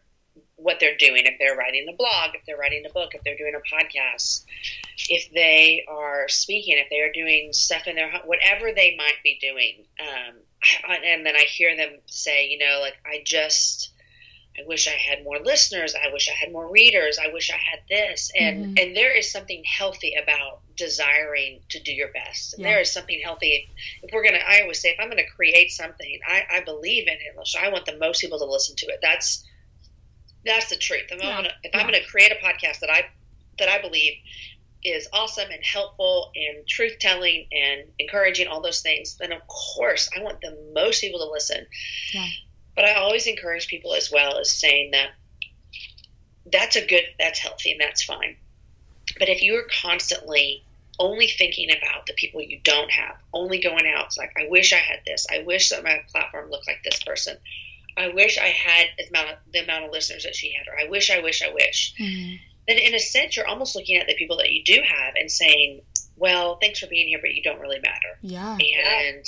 what 0.55 0.79
they're 0.79 0.95
doing, 0.97 1.23
if 1.25 1.33
they're 1.39 1.57
writing 1.57 1.87
a 1.91 1.95
blog, 1.95 2.35
if 2.35 2.45
they're 2.45 2.57
writing 2.57 2.85
a 2.87 2.93
book, 2.93 3.15
if 3.15 3.23
they're 3.23 3.37
doing 3.37 3.53
a 3.55 3.75
podcast, 3.75 4.45
if 5.09 5.31
they 5.33 5.83
are 5.87 6.29
speaking, 6.29 6.77
if 6.77 6.89
they 6.89 6.99
are 6.99 7.11
doing 7.11 7.51
stuff 7.51 7.87
in 7.87 7.95
their 7.95 8.11
whatever 8.25 8.71
they 8.71 8.95
might 8.95 9.17
be 9.23 9.39
doing, 9.41 9.83
um, 9.99 10.35
and 11.03 11.25
then 11.25 11.35
I 11.35 11.41
hear 11.41 11.75
them 11.75 11.97
say, 12.05 12.47
you 12.47 12.59
know, 12.59 12.79
like 12.81 12.95
I 13.05 13.21
just. 13.25 13.90
I 14.61 14.67
wish 14.67 14.87
I 14.87 14.91
had 14.91 15.23
more 15.23 15.39
listeners. 15.39 15.95
I 15.95 16.11
wish 16.11 16.29
I 16.29 16.33
had 16.33 16.51
more 16.51 16.69
readers. 16.69 17.17
I 17.17 17.31
wish 17.31 17.49
I 17.49 17.57
had 17.57 17.79
this. 17.89 18.31
And 18.37 18.65
mm-hmm. 18.65 18.73
and 18.77 18.95
there 18.95 19.15
is 19.15 19.31
something 19.31 19.63
healthy 19.63 20.13
about 20.21 20.61
desiring 20.75 21.61
to 21.69 21.79
do 21.79 21.93
your 21.93 22.09
best. 22.09 22.55
Yeah. 22.57 22.69
There 22.69 22.79
is 22.81 22.91
something 22.91 23.19
healthy 23.23 23.69
if 24.03 24.11
we're 24.13 24.23
gonna 24.23 24.43
I 24.47 24.61
always 24.61 24.79
say 24.79 24.89
if 24.89 24.99
I'm 24.99 25.09
gonna 25.09 25.23
create 25.35 25.71
something, 25.71 26.19
I, 26.27 26.43
I 26.51 26.61
believe 26.61 27.07
in 27.07 27.13
it. 27.13 27.57
I 27.61 27.69
want 27.69 27.85
the 27.85 27.97
most 27.97 28.21
people 28.21 28.39
to 28.39 28.45
listen 28.45 28.75
to 28.77 28.87
it. 28.87 28.99
That's 29.01 29.45
that's 30.45 30.69
the 30.69 30.77
truth. 30.77 31.03
If, 31.11 31.21
Yeah. 31.21 31.29
I'm, 31.29 31.35
gonna, 31.37 31.53
if 31.63 31.71
Yeah. 31.73 31.79
I'm 31.79 31.85
gonna 31.85 32.05
create 32.05 32.31
a 32.31 32.45
podcast 32.45 32.79
that 32.79 32.89
I 32.89 33.05
that 33.59 33.69
I 33.69 33.81
believe 33.81 34.13
is 34.83 35.07
awesome 35.13 35.51
and 35.51 35.63
helpful 35.63 36.31
and 36.35 36.67
truth 36.67 36.97
telling 36.99 37.47
and 37.51 37.83
encouraging 37.99 38.47
all 38.47 38.61
those 38.61 38.81
things, 38.81 39.17
then 39.17 39.31
of 39.31 39.47
course 39.47 40.09
I 40.17 40.23
want 40.23 40.41
the 40.41 40.57
most 40.73 41.01
people 41.01 41.19
to 41.19 41.31
listen. 41.31 41.65
Yeah. 42.81 42.87
But 42.87 42.89
I 42.89 43.01
always 43.01 43.27
encourage 43.27 43.67
people 43.67 43.93
as 43.93 44.11
well 44.11 44.37
as 44.37 44.51
saying 44.51 44.91
that 44.91 45.09
that's 46.51 46.75
a 46.75 46.85
good 46.85 47.03
that's 47.19 47.39
healthy 47.39 47.71
and 47.71 47.81
that's 47.81 48.03
fine. 48.03 48.35
But 49.19 49.29
if 49.29 49.41
you 49.41 49.55
are 49.55 49.67
constantly 49.81 50.63
only 50.99 51.27
thinking 51.27 51.69
about 51.71 52.05
the 52.05 52.13
people 52.13 52.41
you 52.41 52.59
don't 52.63 52.91
have, 52.91 53.15
only 53.33 53.59
going 53.61 53.87
out, 53.87 54.07
it's 54.07 54.17
like, 54.17 54.33
I 54.37 54.47
wish 54.49 54.73
I 54.73 54.77
had 54.77 54.99
this. 55.05 55.25
I 55.31 55.43
wish 55.43 55.69
that 55.69 55.83
my 55.83 56.03
platform 56.11 56.49
looked 56.49 56.67
like 56.67 56.83
this 56.83 57.03
person. 57.03 57.37
I 57.97 58.09
wish 58.09 58.37
I 58.37 58.47
had 58.47 58.87
the 58.97 59.07
amount 59.09 59.31
of, 59.31 59.37
the 59.51 59.63
amount 59.63 59.85
of 59.85 59.91
listeners 59.91 60.23
that 60.23 60.35
she 60.35 60.53
had, 60.53 60.67
or 60.67 60.79
I 60.79 60.89
wish, 60.89 61.11
I 61.11 61.19
wish, 61.19 61.41
I 61.41 61.53
wish. 61.53 61.93
Mm-hmm. 61.99 62.35
Then, 62.67 62.77
in 62.77 62.93
a 62.93 62.99
sense, 62.99 63.35
you're 63.35 63.47
almost 63.47 63.75
looking 63.75 63.97
at 63.97 64.07
the 64.07 64.15
people 64.15 64.37
that 64.37 64.51
you 64.51 64.63
do 64.63 64.81
have 64.85 65.15
and 65.19 65.29
saying, 65.31 65.81
well, 66.15 66.57
thanks 66.61 66.79
for 66.79 66.87
being 66.87 67.07
here, 67.07 67.19
but 67.19 67.33
you 67.33 67.41
don't 67.41 67.59
really 67.59 67.79
matter. 67.79 68.17
yeah 68.21 68.57
And 69.07 69.25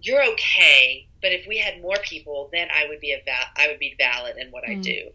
you're 0.00 0.24
okay, 0.32 1.06
but 1.24 1.32
if 1.32 1.46
we 1.46 1.56
had 1.56 1.80
more 1.80 1.96
people, 2.02 2.50
then 2.52 2.68
I 2.70 2.86
would 2.86 3.00
be 3.00 3.12
a 3.12 3.22
val- 3.24 3.50
I 3.56 3.68
would 3.68 3.78
be 3.78 3.94
valid 3.96 4.36
in 4.36 4.50
what 4.50 4.68
I 4.68 4.74
Mm. 4.74 4.82
do. 4.82 5.12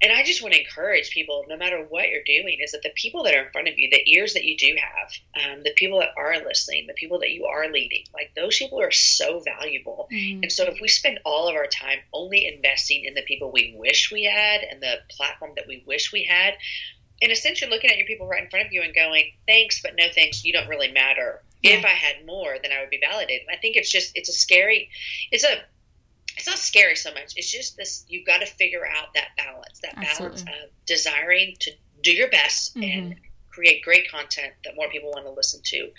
And 0.00 0.10
I 0.10 0.22
just 0.22 0.40
want 0.40 0.54
to 0.54 0.60
encourage 0.60 1.10
people, 1.10 1.44
no 1.48 1.56
matter 1.56 1.82
what 1.82 2.08
you're 2.08 2.22
doing, 2.22 2.60
is 2.62 2.72
that 2.72 2.82
the 2.82 2.92
people 2.94 3.24
that 3.24 3.34
are 3.34 3.44
in 3.44 3.52
front 3.52 3.68
of 3.68 3.78
you, 3.78 3.90
the 3.90 4.10
ears 4.10 4.32
that 4.32 4.44
you 4.44 4.56
do 4.56 4.74
have, 4.80 5.12
um, 5.44 5.62
the 5.64 5.72
people 5.72 5.98
that 5.98 6.14
are 6.16 6.38
listening, 6.42 6.86
the 6.86 6.94
people 6.94 7.18
that 7.18 7.32
you 7.32 7.44
are 7.44 7.68
leading, 7.70 8.04
like 8.14 8.32
those 8.34 8.56
people 8.56 8.80
are 8.80 8.90
so 8.90 9.40
valuable. 9.40 10.08
Mhm. 10.10 10.44
And 10.44 10.50
so 10.52 10.64
if 10.64 10.80
we 10.80 10.88
spend 10.88 11.18
all 11.26 11.46
of 11.46 11.56
our 11.56 11.66
time 11.66 12.00
only 12.14 12.46
investing 12.46 13.04
in 13.04 13.12
the 13.12 13.22
people 13.22 13.50
we 13.52 13.74
wish 13.76 14.10
we 14.10 14.24
had 14.24 14.62
and 14.62 14.82
the 14.82 15.02
platform 15.10 15.52
that 15.56 15.66
we 15.66 15.82
wish 15.84 16.10
we 16.10 16.22
had, 16.22 16.56
in 17.20 17.30
a 17.30 17.36
sense, 17.36 17.60
you're 17.60 17.68
looking 17.68 17.90
at 17.90 17.98
your 17.98 18.06
people 18.06 18.28
right 18.28 18.44
in 18.44 18.48
front 18.48 18.64
of 18.66 18.72
you 18.72 18.80
and 18.80 18.94
going, 18.94 19.32
thanks, 19.46 19.82
but 19.82 19.94
no 19.96 20.08
thanks, 20.14 20.42
you 20.44 20.54
don't 20.54 20.68
really 20.68 20.90
matter. 20.92 21.42
If 21.62 21.84
I 21.84 21.88
had 21.88 22.24
more, 22.24 22.56
then 22.62 22.72
I 22.72 22.80
would 22.80 22.90
be 22.90 23.00
validated. 23.00 23.46
I 23.52 23.56
think 23.56 23.76
it's 23.76 23.90
just, 23.90 24.12
it's 24.14 24.28
a 24.28 24.32
scary, 24.32 24.90
it's 25.30 25.44
a, 25.44 25.58
it's 26.36 26.46
not 26.46 26.58
scary 26.58 26.94
so 26.94 27.12
much. 27.12 27.34
It's 27.36 27.50
just 27.50 27.76
this, 27.76 28.04
you've 28.08 28.26
got 28.26 28.38
to 28.38 28.46
figure 28.46 28.86
out 28.86 29.14
that 29.14 29.28
balance, 29.36 29.80
that 29.82 29.96
balance 29.96 30.42
of 30.42 30.70
desiring 30.86 31.56
to 31.60 31.72
do 32.02 32.12
your 32.12 32.28
best 32.28 32.76
Mhm. 32.76 32.92
and 32.92 33.20
create 33.50 33.82
great 33.82 34.08
content 34.08 34.52
that 34.64 34.76
more 34.76 34.88
people 34.88 35.10
want 35.10 35.24
to 35.24 35.32
listen 35.32 35.60
to 35.64 35.90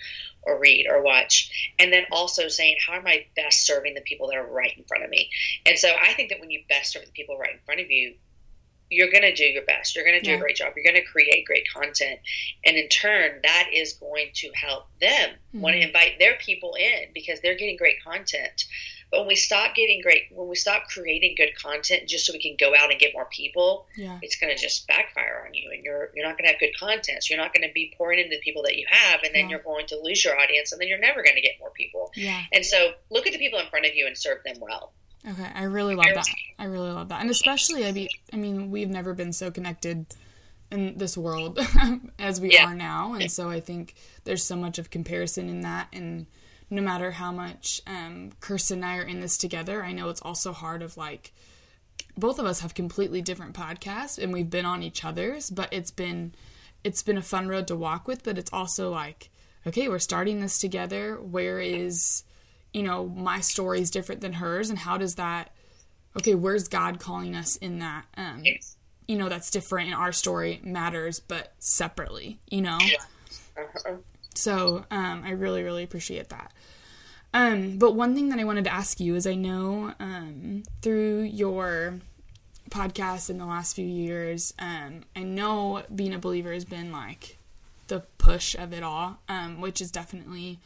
or 0.44 0.58
read 0.58 0.88
or 0.90 1.02
watch. 1.02 1.74
And 1.78 1.92
then 1.92 2.06
also 2.10 2.48
saying, 2.48 2.78
how 2.88 2.94
am 2.94 3.06
I 3.06 3.26
best 3.36 3.66
serving 3.66 3.96
the 3.96 4.02
people 4.02 4.28
that 4.30 4.38
are 4.38 4.48
right 4.48 4.74
in 4.78 4.86
front 4.86 5.04
of 5.04 5.10
me? 5.10 5.30
And 5.66 5.78
so 5.78 5.94
I 6.02 6.14
think 6.14 6.30
that 6.30 6.40
when 6.40 6.52
you 6.52 6.64
best 6.70 6.94
serve 6.94 7.06
the 7.06 7.12
people 7.12 7.38
right 7.38 7.52
in 7.52 7.60
front 7.66 7.82
of 7.82 7.92
you, 7.92 8.16
you're 8.90 9.12
going 9.12 9.22
to 9.24 9.34
do 9.36 9.44
your 9.46 9.64
best. 9.66 9.96
You're 9.96 10.06
going 10.06 10.20
to 10.20 10.24
do 10.24 10.32
Yeah. 10.32 10.38
a 10.38 10.40
great 10.40 10.56
job. 10.56 10.74
You're 10.76 10.84
going 10.92 11.04
to 11.04 11.10
create 11.10 11.46
great 11.46 11.68
content. 11.72 12.20
And 12.66 12.76
in 12.76 12.90
turn, 12.90 13.40
that 13.44 13.70
is 13.74 13.94
going 13.94 14.32
to 14.36 14.50
help 14.54 14.88
them 15.00 15.32
want 15.54 15.74
to 15.74 15.80
mm-hmm. 15.80 15.88
invite 15.88 16.20
their 16.20 16.36
people 16.38 16.76
in 16.76 17.10
because 17.14 17.40
they're 17.42 17.56
getting 17.58 17.78
great 17.78 18.04
content. 18.04 18.66
But 19.12 19.22
when 19.22 19.28
we 19.30 19.36
stop 19.36 19.74
getting 19.74 20.02
great, 20.02 20.24
when 20.32 20.48
we 20.48 20.56
stop 20.56 20.84
creating 20.88 21.34
good 21.36 21.56
content 21.56 22.08
just 22.08 22.28
so 22.28 22.34
we 22.34 22.40
can 22.40 22.56
go 22.60 22.76
out 22.76 22.92
and 22.92 23.00
get 23.00 23.14
more 23.14 23.26
people, 23.26 23.88
yeah 23.98 24.20
it's 24.22 24.36
going 24.36 24.56
to 24.56 24.62
just 24.62 24.88
backfire 24.88 25.46
on 25.48 25.54
you 25.56 25.72
and 25.74 25.84
you're 25.84 26.12
you're 26.14 26.28
not 26.28 26.38
going 26.38 26.46
to 26.46 26.52
have 26.52 26.60
good 26.60 26.78
content. 26.80 27.24
So 27.24 27.34
you're 27.34 27.44
not 27.44 27.52
going 27.54 27.68
to 27.68 27.74
be 27.74 27.92
pouring 27.98 28.20
into 28.20 28.36
the 28.36 28.42
people 28.42 28.62
that 28.64 28.76
you 28.76 28.86
have 28.88 29.22
and 29.24 29.34
then 29.34 29.46
Yeah. 29.46 29.50
you're 29.58 29.64
going 29.64 29.88
to 29.88 30.00
lose 30.00 30.24
your 30.24 30.40
audience 30.40 30.72
and 30.72 30.80
then 30.80 30.88
you're 30.88 31.00
never 31.00 31.24
going 31.24 31.36
to 31.36 31.42
get 31.42 31.54
more 31.60 31.72
people. 31.72 32.12
yeah 32.16 32.42
And 32.54 32.64
so 32.66 32.92
look 33.10 33.26
at 33.26 33.34
the 33.34 33.40
people 33.40 33.60
in 33.60 33.68
front 33.68 33.86
of 33.88 33.96
you 33.96 34.06
and 34.06 34.16
serve 34.16 34.44
them 34.44 34.58
well. 34.60 34.94
Okay, 35.28 35.50
I 35.54 35.64
really 35.64 35.96
love 35.96 36.06
that. 36.14 36.28
I 36.58 36.66
really 36.66 36.92
love 36.92 37.10
that, 37.10 37.22
and 37.22 37.30
especially 37.30 37.86
I 37.86 37.92
be, 37.92 38.10
I 38.34 38.38
mean, 38.38 38.72
we've 38.72 38.90
never 38.90 39.14
been 39.14 39.34
so 39.34 39.52
connected 39.52 40.06
in 40.72 40.98
this 40.98 41.18
world 41.18 41.60
as 42.20 42.40
we 42.40 42.52
Yeah. 42.54 42.68
are 42.68 42.76
now, 42.76 43.14
and 43.14 43.32
so 43.32 43.50
I 43.50 43.60
think 43.60 43.96
there's 44.24 44.44
so 44.44 44.56
much 44.56 44.78
of 44.78 44.90
comparison 44.90 45.50
in 45.50 45.62
that, 45.62 45.88
and 45.92 46.26
no 46.70 46.82
matter 46.82 47.12
how 47.12 47.32
much 47.32 47.82
um, 47.88 48.32
Kirsten 48.40 48.78
and 48.78 48.86
I 48.86 48.98
are 48.98 49.04
in 49.04 49.20
this 49.20 49.38
together, 49.38 49.84
I 49.84 49.92
know 49.92 50.10
it's 50.10 50.22
also 50.22 50.54
hard 50.54 50.82
of 50.82 50.96
like 50.98 51.34
both 52.18 52.40
of 52.40 52.46
us 52.46 52.60
have 52.62 52.74
completely 52.74 53.22
different 53.22 53.54
podcasts, 53.56 54.22
and 54.22 54.32
we've 54.32 54.50
been 54.50 54.66
on 54.66 54.84
each 54.84 55.04
other's, 55.04 55.50
but 55.50 55.68
it's 55.74 55.92
been 55.92 56.34
it's 56.84 57.04
been 57.04 57.18
a 57.18 57.22
fun 57.22 57.48
road 57.50 57.68
to 57.68 57.76
walk 57.76 58.08
with, 58.08 58.24
but 58.24 58.38
it's 58.38 58.54
also 58.54 58.90
like 58.90 59.30
okay, 59.68 59.90
we're 59.90 60.00
starting 60.00 60.40
this 60.40 60.58
together. 60.60 61.16
Where 61.16 61.60
is 61.60 62.24
you 62.74 62.84
know, 62.84 63.08
my 63.08 63.40
story 63.40 63.82
is 63.82 63.90
different 63.92 64.22
than 64.22 64.34
hers, 64.34 64.70
and 64.70 64.80
how 64.80 64.98
does 64.98 65.16
that? 65.16 65.52
Okay, 66.18 66.36
where's 66.36 66.68
God 66.68 67.00
calling 67.00 67.36
us 67.36 67.56
in 67.58 67.80
that? 67.80 68.06
Um, 68.18 68.44
you 69.08 69.18
know, 69.18 69.30
that's 69.30 69.50
different, 69.52 69.88
and 69.88 69.96
our 69.96 70.12
story 70.12 70.60
matters, 70.64 71.20
but 71.20 71.54
separately. 71.60 72.40
You 72.50 72.62
know, 72.62 72.78
Uh-huh. 73.58 73.96
so 74.36 74.86
um, 74.92 75.24
I 75.26 75.32
really, 75.32 75.64
really 75.64 75.84
appreciate 75.84 76.30
that. 76.30 76.52
Um, 77.34 77.78
but 77.78 77.96
one 77.96 78.16
thing 78.16 78.30
that 78.30 78.40
I 78.40 78.44
wanted 78.44 78.64
to 78.66 78.74
ask 78.74 79.00
you 79.00 79.16
is, 79.16 79.28
I 79.28 79.36
know 79.36 79.94
um, 80.00 80.64
through 80.82 81.22
your 81.24 82.00
podcast 82.72 83.30
in 83.30 83.38
the 83.38 83.46
last 83.46 83.76
few 83.76 83.86
years, 83.86 84.54
um, 84.60 85.02
I 85.16 85.24
know 85.24 85.84
being 85.94 86.14
a 86.14 86.20
believer 86.20 86.54
has 86.54 86.66
been 86.66 86.92
like 86.92 87.38
the 87.88 88.02
push 88.18 88.56
of 88.56 88.74
it 88.74 88.82
all, 88.84 89.20
um, 89.28 89.62
which 89.62 89.82
is 89.82 89.92
definitely 89.92 90.60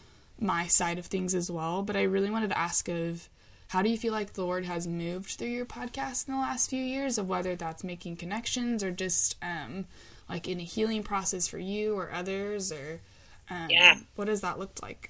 my 0.44 0.68
side 0.68 1.00
of 1.00 1.06
things 1.08 1.34
as 1.34 1.50
well. 1.50 1.82
But 1.82 1.96
I 1.96 2.04
really 2.04 2.30
wanted 2.30 2.50
to 2.50 2.58
ask 2.58 2.88
of 2.90 3.30
how 3.70 3.82
do 3.82 3.90
you 3.90 3.98
feel 3.98 4.14
like 4.14 4.34
the 4.34 4.44
Lord 4.44 4.66
has 4.66 4.86
moved 4.88 5.32
through 5.32 5.48
your 5.48 5.66
podcast 5.66 6.28
in 6.28 6.34
the 6.36 6.40
last 6.40 6.70
few 6.70 6.84
years 6.84 7.18
of 7.18 7.28
whether 7.28 7.56
that's 7.56 7.84
making 7.84 8.18
connections 8.18 8.84
or 8.84 8.92
just 8.92 9.36
um, 9.42 9.86
like 10.30 10.48
in 10.48 10.60
a 10.60 10.64
healing 10.64 11.02
process 11.02 11.48
for 11.48 11.58
you 11.58 11.96
or 11.96 12.12
others 12.12 12.72
or 12.72 13.00
um, 13.50 13.68
Yeah. 13.70 13.96
what 14.16 14.26
does 14.26 14.42
that 14.42 14.60
look 14.60 14.72
like? 14.84 15.10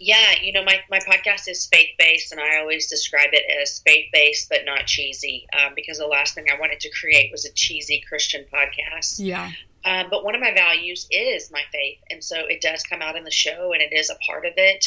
Yeah, 0.00 0.32
you 0.42 0.52
know, 0.52 0.64
my, 0.64 0.80
my 0.90 0.98
podcast 0.98 1.48
is 1.48 1.66
faith 1.72 1.90
based, 1.98 2.32
and 2.32 2.40
I 2.40 2.58
always 2.58 2.90
describe 2.90 3.28
it 3.32 3.44
as 3.62 3.78
faith 3.86 4.06
based 4.12 4.48
but 4.48 4.64
not 4.66 4.86
cheesy 4.86 5.46
um, 5.56 5.72
because 5.76 5.98
the 5.98 6.06
last 6.06 6.34
thing 6.34 6.46
I 6.52 6.58
wanted 6.58 6.80
to 6.80 6.90
create 6.90 7.30
was 7.30 7.44
a 7.44 7.52
cheesy 7.52 8.02
Christian 8.08 8.44
podcast. 8.52 9.14
Yeah. 9.18 9.52
Um, 9.84 10.06
but 10.10 10.24
one 10.24 10.34
of 10.34 10.40
my 10.40 10.54
values 10.54 11.06
is 11.10 11.50
my 11.50 11.62
faith, 11.70 11.98
and 12.10 12.24
so 12.24 12.36
it 12.48 12.62
does 12.62 12.82
come 12.82 13.02
out 13.02 13.16
in 13.16 13.24
the 13.24 13.30
show, 13.30 13.72
and 13.72 13.82
it 13.82 13.92
is 13.92 14.10
a 14.10 14.16
part 14.26 14.46
of 14.46 14.54
it. 14.56 14.86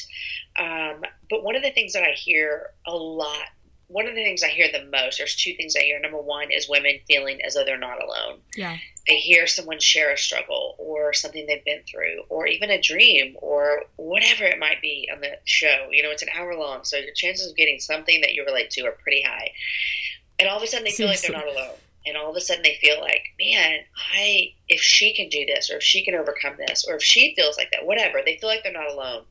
Um, 0.57 1.01
but 1.29 1.43
one 1.43 1.55
of 1.55 1.61
the 1.61 1.71
things 1.71 1.93
that 1.93 2.03
I 2.03 2.13
hear 2.13 2.71
a 2.85 2.95
lot, 2.95 3.45
one 3.87 4.07
of 4.07 4.15
the 4.15 4.23
things 4.23 4.43
I 4.43 4.47
hear 4.47 4.69
the 4.71 4.85
most, 4.85 5.19
there's 5.19 5.35
two 5.35 5.53
things 5.53 5.75
I 5.75 5.81
hear. 5.81 5.99
Number 5.99 6.19
one 6.19 6.51
is 6.51 6.67
women 6.67 6.99
feeling 7.07 7.39
as 7.45 7.53
though 7.53 7.63
they're 7.63 7.77
not 7.77 8.01
alone. 8.03 8.39
Yeah. 8.55 8.77
They 9.07 9.17
hear 9.17 9.45
someone 9.47 9.79
share 9.79 10.11
a 10.11 10.17
struggle 10.17 10.75
or 10.79 11.13
something 11.13 11.45
they've 11.45 11.63
been 11.63 11.83
through, 11.89 12.23
or 12.29 12.47
even 12.47 12.71
a 12.71 12.81
dream, 12.81 13.35
or 13.39 13.83
whatever 13.97 14.45
it 14.45 14.57
might 14.57 14.81
be 14.81 15.09
on 15.13 15.21
the 15.21 15.37
show. 15.45 15.89
You 15.91 16.03
know, 16.03 16.09
it's 16.09 16.23
an 16.23 16.29
hour 16.35 16.55
long, 16.55 16.83
so 16.83 16.97
your 16.97 17.13
chances 17.13 17.51
of 17.51 17.55
getting 17.55 17.79
something 17.79 18.21
that 18.21 18.33
you 18.33 18.43
relate 18.45 18.71
to 18.71 18.81
are 18.85 18.97
pretty 19.03 19.21
high. 19.21 19.51
And 20.39 20.49
all 20.49 20.57
of 20.57 20.63
a 20.63 20.67
sudden, 20.67 20.85
they 20.85 20.91
feel 20.91 21.07
like 21.07 21.21
they're 21.21 21.31
not 21.31 21.47
alone 21.47 21.75
and 22.07 22.17
all 22.17 22.29
of 22.29 22.35
a 22.35 22.41
sudden 22.41 22.63
they 22.63 22.77
feel 22.81 22.99
like, 22.99 23.23
man, 23.39 23.79
I 24.13 24.53
if 24.67 24.81
she 24.81 25.13
can 25.13 25.29
do 25.29 25.45
this, 25.45 25.69
or 25.69 25.77
if 25.77 25.83
she 25.83 26.03
can 26.03 26.15
overcome 26.15 26.55
this, 26.57 26.85
or 26.87 26.95
if 26.95 27.03
she 27.03 27.35
feels 27.35 27.57
like 27.57 27.71
that, 27.71 27.85
whatever, 27.85 28.19
they 28.25 28.37
feel 28.37 28.49
like 28.49 28.63
they're 28.63 28.73
not 28.73 28.91
alone. 28.91 29.23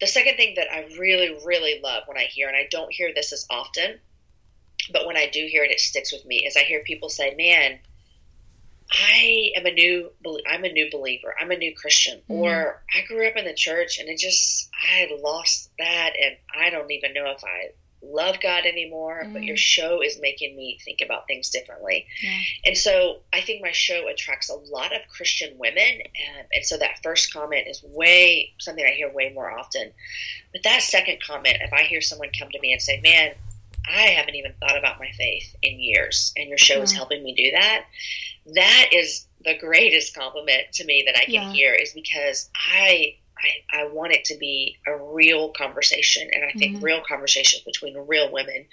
The 0.00 0.06
second 0.06 0.36
thing 0.36 0.54
that 0.56 0.72
I 0.72 0.88
really, 0.98 1.38
really 1.44 1.80
love 1.82 2.04
when 2.06 2.18
I 2.18 2.24
hear, 2.24 2.48
and 2.48 2.56
I 2.56 2.66
don't 2.70 2.92
hear 2.92 3.12
this 3.14 3.32
as 3.32 3.46
often, 3.50 4.00
but 4.92 5.06
when 5.06 5.16
I 5.16 5.28
do 5.28 5.46
hear 5.46 5.62
it, 5.64 5.70
it 5.70 5.80
sticks 5.80 6.12
with 6.12 6.24
me, 6.26 6.44
is 6.46 6.56
I 6.56 6.60
hear 6.60 6.82
people 6.82 7.08
say, 7.08 7.34
"Man, 7.36 7.78
I 8.90 9.52
am 9.56 9.66
a 9.66 9.72
new, 9.72 10.10
I'm 10.48 10.64
a 10.64 10.72
new 10.72 10.90
believer, 10.90 11.34
I'm 11.40 11.50
a 11.50 11.56
new 11.56 11.74
Christian, 11.74 12.18
mm-hmm. 12.28 12.32
or 12.32 12.82
I 12.94 13.06
grew 13.06 13.26
up 13.26 13.36
in 13.36 13.44
the 13.44 13.54
church 13.54 13.98
and 13.98 14.08
it 14.08 14.18
just, 14.18 14.68
I 14.90 15.08
lost 15.22 15.70
that, 15.78 16.12
and 16.20 16.36
I 16.54 16.70
don't 16.70 16.90
even 16.90 17.14
know 17.14 17.30
if 17.30 17.42
I 17.44 17.70
love 18.02 18.40
God 18.40 18.66
anymore, 18.66 19.28
but 19.32 19.42
Mm. 19.42 19.46
your 19.46 19.56
show 19.56 20.02
is 20.02 20.18
making 20.20 20.56
me 20.56 20.78
think 20.84 21.00
about 21.00 21.26
things 21.28 21.50
differently. 21.50 22.06
Yeah. 22.20 22.38
And 22.64 22.76
so 22.76 23.20
I 23.32 23.40
think 23.40 23.62
my 23.62 23.70
show 23.72 24.08
attracts 24.08 24.48
a 24.50 24.54
lot 24.54 24.94
of 24.94 25.02
Christian 25.08 25.56
women. 25.56 26.02
And, 26.02 26.46
and 26.52 26.64
so 26.66 26.76
that 26.78 27.00
first 27.02 27.32
comment 27.32 27.68
is 27.68 27.82
way 27.82 28.52
something 28.58 28.84
I 28.84 28.90
hear 28.90 29.12
way 29.12 29.32
more 29.32 29.50
often. 29.56 29.92
But 30.52 30.64
that 30.64 30.82
second 30.82 31.22
comment, 31.22 31.58
if 31.60 31.72
I 31.72 31.82
hear 31.84 32.00
someone 32.00 32.30
come 32.36 32.50
to 32.50 32.60
me 32.60 32.72
and 32.72 32.82
say, 32.82 33.00
man, 33.00 33.34
I 33.88 34.08
haven't 34.08 34.34
even 34.36 34.52
thought 34.60 34.76
about 34.78 34.98
my 35.00 35.10
faith 35.16 35.54
in 35.62 35.80
years, 35.80 36.32
and 36.36 36.48
your 36.48 36.58
show 36.58 36.82
is 36.82 36.92
helping 36.92 37.22
me 37.24 37.34
do 37.34 37.50
that, 37.52 37.84
that 38.54 38.90
is 38.92 39.26
the 39.44 39.56
greatest 39.58 40.14
compliment 40.14 40.72
to 40.74 40.84
me 40.84 41.02
that 41.06 41.16
I 41.16 41.24
can 41.24 41.34
Yeah. 41.34 41.52
hear 41.52 41.74
is 41.74 41.92
because 41.92 42.48
I 42.54 43.16
I, 43.42 43.80
I 43.80 43.84
want 43.88 44.12
it 44.12 44.24
to 44.26 44.36
be 44.38 44.78
a 44.86 44.96
real 44.96 45.50
conversation, 45.50 46.28
and 46.32 46.44
I 46.44 46.52
think 46.52 46.78
Mhm. 46.78 46.82
real 46.82 47.02
conversations 47.06 47.62
between 47.62 47.96
real 47.96 48.30
women 48.30 48.66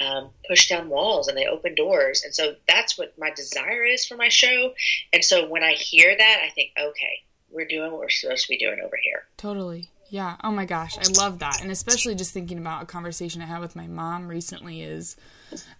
um, 0.00 0.30
push 0.48 0.68
down 0.68 0.88
walls 0.88 1.28
and 1.28 1.36
they 1.36 1.46
open 1.46 1.74
doors, 1.74 2.22
and 2.22 2.34
so 2.34 2.54
that's 2.68 2.96
what 2.96 3.16
my 3.18 3.30
desire 3.30 3.84
is 3.84 4.06
for 4.06 4.16
my 4.16 4.28
show. 4.28 4.74
And 5.12 5.24
so 5.24 5.48
when 5.48 5.62
I 5.62 5.72
hear 5.72 6.16
that, 6.16 6.40
I 6.44 6.50
think, 6.50 6.70
okay, 6.80 7.22
we're 7.50 7.66
doing 7.66 7.90
what 7.90 8.00
we're 8.00 8.08
supposed 8.08 8.44
to 8.44 8.48
be 8.48 8.58
doing 8.58 8.80
over 8.82 8.96
here. 9.02 9.24
Totally. 9.36 9.90
Yeah. 10.08 10.36
Oh 10.44 10.50
my 10.50 10.66
gosh, 10.66 10.96
I 10.98 11.06
love 11.06 11.38
that, 11.40 11.60
and 11.62 11.70
especially 11.70 12.14
just 12.14 12.32
thinking 12.32 12.58
about 12.58 12.82
a 12.82 12.86
conversation 12.86 13.42
I 13.42 13.46
had 13.46 13.60
with 13.60 13.74
my 13.74 13.86
mom 13.86 14.28
recently 14.28 14.82
is, 14.82 15.16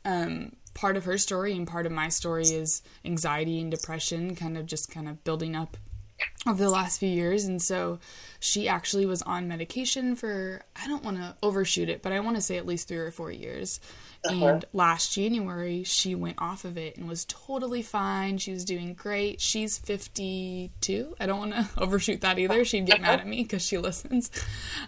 um, 0.05 0.57
part 0.75 0.97
of 0.97 1.05
her 1.05 1.19
story 1.19 1.53
and 1.53 1.69
part 1.69 1.85
of 1.87 1.93
my 1.93 2.09
story 2.09 2.45
is 2.45 2.83
anxiety 3.05 3.61
and 3.61 3.71
depression, 3.71 4.35
kind 4.35 4.57
of 4.57 4.67
just 4.67 4.91
kind 4.91 5.09
of 5.09 5.23
building 5.23 5.55
up 5.55 5.77
over 6.47 6.63
the 6.63 6.71
last 6.71 6.99
few 6.99 7.09
years, 7.09 7.45
and 7.45 7.61
so 7.61 7.99
she 8.41 8.69
actually 8.69 9.07
was 9.07 9.23
on 9.23 9.49
medication 9.49 10.17
for 10.17 10.63
I 10.75 10.87
don't 10.89 11.05
want 11.05 11.19
to 11.19 11.37
overshoot 11.43 11.89
it, 11.89 12.03
but 12.03 12.13
I 12.13 12.21
want 12.21 12.37
to 12.37 12.43
say 12.43 12.57
at 12.57 12.67
least 12.67 12.89
three 12.89 12.99
or 12.99 13.11
four 13.11 13.31
years. 13.31 13.81
And 14.25 14.65
last 14.73 15.13
January, 15.13 15.83
she 15.83 16.15
went 16.15 16.37
off 16.39 16.65
of 16.65 16.79
it 16.79 16.97
and 16.97 17.09
was 17.09 17.25
totally 17.25 17.83
fine. 17.83 18.39
She 18.39 18.53
was 18.53 18.65
doing 18.65 18.95
great. 18.95 19.41
She's 19.41 19.79
52. 19.79 21.17
I 21.19 21.27
don't 21.27 21.39
want 21.39 21.55
to 21.55 21.69
overshoot 21.79 22.21
that 22.21 22.39
either. 22.39 22.65
She'd 22.65 22.87
get 22.87 23.01
mad 23.01 23.21
at 23.21 23.27
me 23.27 23.43
because 23.43 23.67
she 23.67 23.79
listens. 23.79 24.31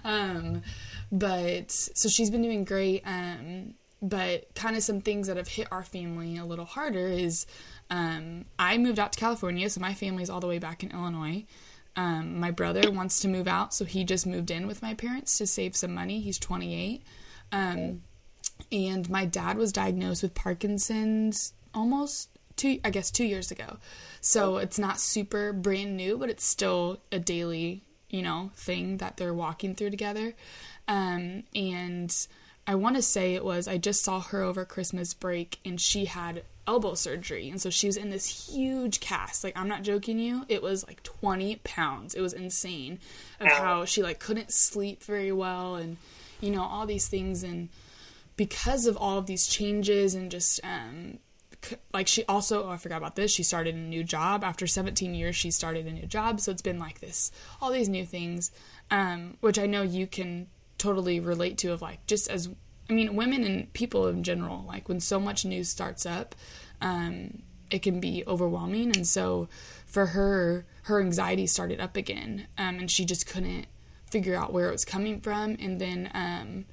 Um, 0.05 0.63
but 1.11 1.71
so 1.71 2.09
she's 2.09 2.31
been 2.31 2.43
doing 2.43 2.65
great. 2.65 3.03
Um, 3.05 3.75
but 4.01 4.55
kind 4.55 4.77
of 4.77 4.83
some 4.83 5.01
things 5.01 5.29
that 5.29 5.37
have 5.37 5.49
hit 5.49 5.67
our 5.73 5.83
family 5.83 6.37
a 6.37 6.45
little 6.45 6.67
harder 6.67 7.09
is 7.09 7.47
um, 7.91 8.45
I 8.59 8.79
moved 8.79 8.99
out 8.99 9.13
to 9.13 9.21
California, 9.21 9.69
so 9.71 9.81
my 9.81 9.95
family's 9.95 10.31
all 10.31 10.41
the 10.41 10.47
way 10.47 10.59
back 10.59 10.83
in 10.83 10.91
Illinois. 10.91 11.45
Um, 11.97 12.41
my 12.41 12.51
brother 12.51 12.91
wants 12.91 13.21
to 13.21 13.29
move 13.29 13.47
out, 13.47 13.73
so 13.73 13.85
he 13.85 14.05
just 14.05 14.27
moved 14.27 14.51
in 14.51 14.67
with 14.67 14.83
my 14.83 14.95
parents 14.95 15.39
to 15.39 15.47
save 15.47 15.77
some 15.77 15.95
money. 15.95 16.21
He's 16.21 16.39
28. 16.39 17.03
Um, 17.53 18.03
and 18.73 19.09
my 19.09 19.25
dad 19.27 19.57
was 19.57 19.73
diagnosed 19.73 20.23
with 20.23 20.35
Parkinson's 20.35 21.53
almost 21.73 22.31
two, 22.57 22.81
I 22.85 22.91
guess, 22.91 23.11
two 23.11 23.25
years 23.25 23.51
ago. 23.51 23.79
So 24.21 24.57
it's 24.59 24.79
not 24.79 25.01
super 25.01 25.53
brand 25.53 25.97
new, 25.97 26.19
but 26.19 26.31
it's 26.31 26.45
still 26.45 27.01
a 27.13 27.19
daily, 27.19 27.83
you 28.11 28.23
know, 28.23 28.51
thing 28.57 28.99
that 28.99 29.17
they're 29.17 29.35
walking 29.35 29.75
through 29.75 29.91
together. 29.91 30.35
Um, 30.89 31.45
and 31.55 32.15
I 32.67 32.75
want 32.75 32.97
to 32.97 33.03
say 33.03 33.35
it 33.35 33.45
was, 33.45 33.69
I 33.69 33.79
just 33.79 34.03
saw 34.03 34.21
her 34.21 34.43
over 34.43 34.65
Christmas 34.65 35.13
break 35.13 35.59
and 35.65 35.81
she 35.81 36.07
had 36.07 36.45
elbow 36.67 36.95
surgery. 36.95 37.51
And 37.51 37.61
so 37.61 37.69
she 37.69 37.87
was 37.87 37.97
in 37.97 38.11
this 38.11 38.49
huge 38.49 39.01
cast. 39.01 39.45
Like, 39.45 39.57
I'm 39.57 39.69
not 39.69 39.83
joking 39.83 40.19
you. 40.19 40.47
It 40.49 40.63
was 40.63 40.87
like 40.87 41.03
20 41.03 41.57
pounds. 41.57 42.15
It 42.15 42.23
was 42.23 42.33
insane 42.33 43.01
of 43.39 43.49
how 43.49 43.85
she 43.85 44.03
like 44.03 44.19
couldn't 44.19 44.53
sleep 44.53 45.03
very 45.03 45.31
well 45.31 45.75
and, 45.75 45.99
you 46.41 46.51
know, 46.51 46.63
all 46.63 46.87
these 46.87 47.07
things. 47.07 47.43
And, 47.43 47.69
because 48.37 48.87
of 48.87 48.97
all 48.97 49.19
of 49.19 49.27
these 49.27 49.47
changes 49.47 50.15
and 50.15 50.31
just 50.31 50.61
um 50.65 51.19
like 51.95 52.07
she 52.07 52.25
also 52.27 52.65
oh 52.67 52.71
I 52.71 52.77
forgot 52.77 52.99
about 52.99 53.17
this 53.17 53.31
she 53.31 53.43
started 53.43 53.75
a 53.75 53.79
new 53.79 54.05
job 54.05 54.45
after 54.45 54.67
17 54.67 55.15
years 55.15 55.35
she 55.35 55.51
started 55.51 55.87
a 55.87 55.93
new 55.93 56.07
job 56.07 56.41
so 56.41 56.53
it's 56.53 56.63
been 56.63 56.79
like 56.79 57.01
this 57.01 57.31
all 57.61 57.73
these 57.73 57.89
new 57.89 58.05
things 58.05 58.51
um 58.91 59.39
which 59.41 59.59
I 59.59 59.67
know 59.67 59.83
you 59.83 60.07
can 60.07 60.49
totally 60.85 61.19
relate 61.19 61.57
to 61.59 61.73
of 61.73 61.81
like 61.81 62.07
just 62.07 62.29
as 62.31 62.49
I 62.91 62.93
mean 62.93 63.17
women 63.17 63.43
and 63.45 63.73
people 63.73 64.07
in 64.09 64.23
general 64.23 64.65
like 64.69 64.89
when 64.89 65.01
so 65.01 65.19
much 65.19 65.45
news 65.47 65.69
starts 65.71 66.05
up 66.05 66.35
um 66.83 67.43
it 67.71 67.81
can 67.83 67.99
be 67.99 68.23
overwhelming. 68.27 68.95
And 68.95 69.07
so 69.07 69.49
for 69.87 70.07
her 70.07 70.67
her 70.83 71.01
anxiety 71.01 71.47
started 71.47 71.81
up 71.81 71.97
again 71.97 72.47
um 72.59 72.79
and 72.81 72.91
she 72.91 73.05
just 73.07 73.27
couldn't 73.27 73.67
figure 74.11 74.37
out 74.37 74.53
where 74.53 74.69
it 74.69 74.73
was 74.73 74.85
coming 74.85 75.21
from. 75.21 75.57
And 75.59 75.81
then 75.81 76.11
um 76.13 76.67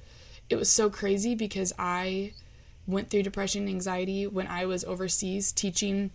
it 0.50 0.56
was 0.56 0.70
so 0.70 0.90
crazy 0.90 1.34
because 1.34 1.72
I 1.78 2.34
went 2.86 3.08
through 3.08 3.22
depression 3.22 3.62
and 3.62 3.70
anxiety 3.70 4.26
when 4.26 4.46
I 4.46 4.66
was 4.66 4.84
overseas 4.84 5.52
teaching 5.52 6.10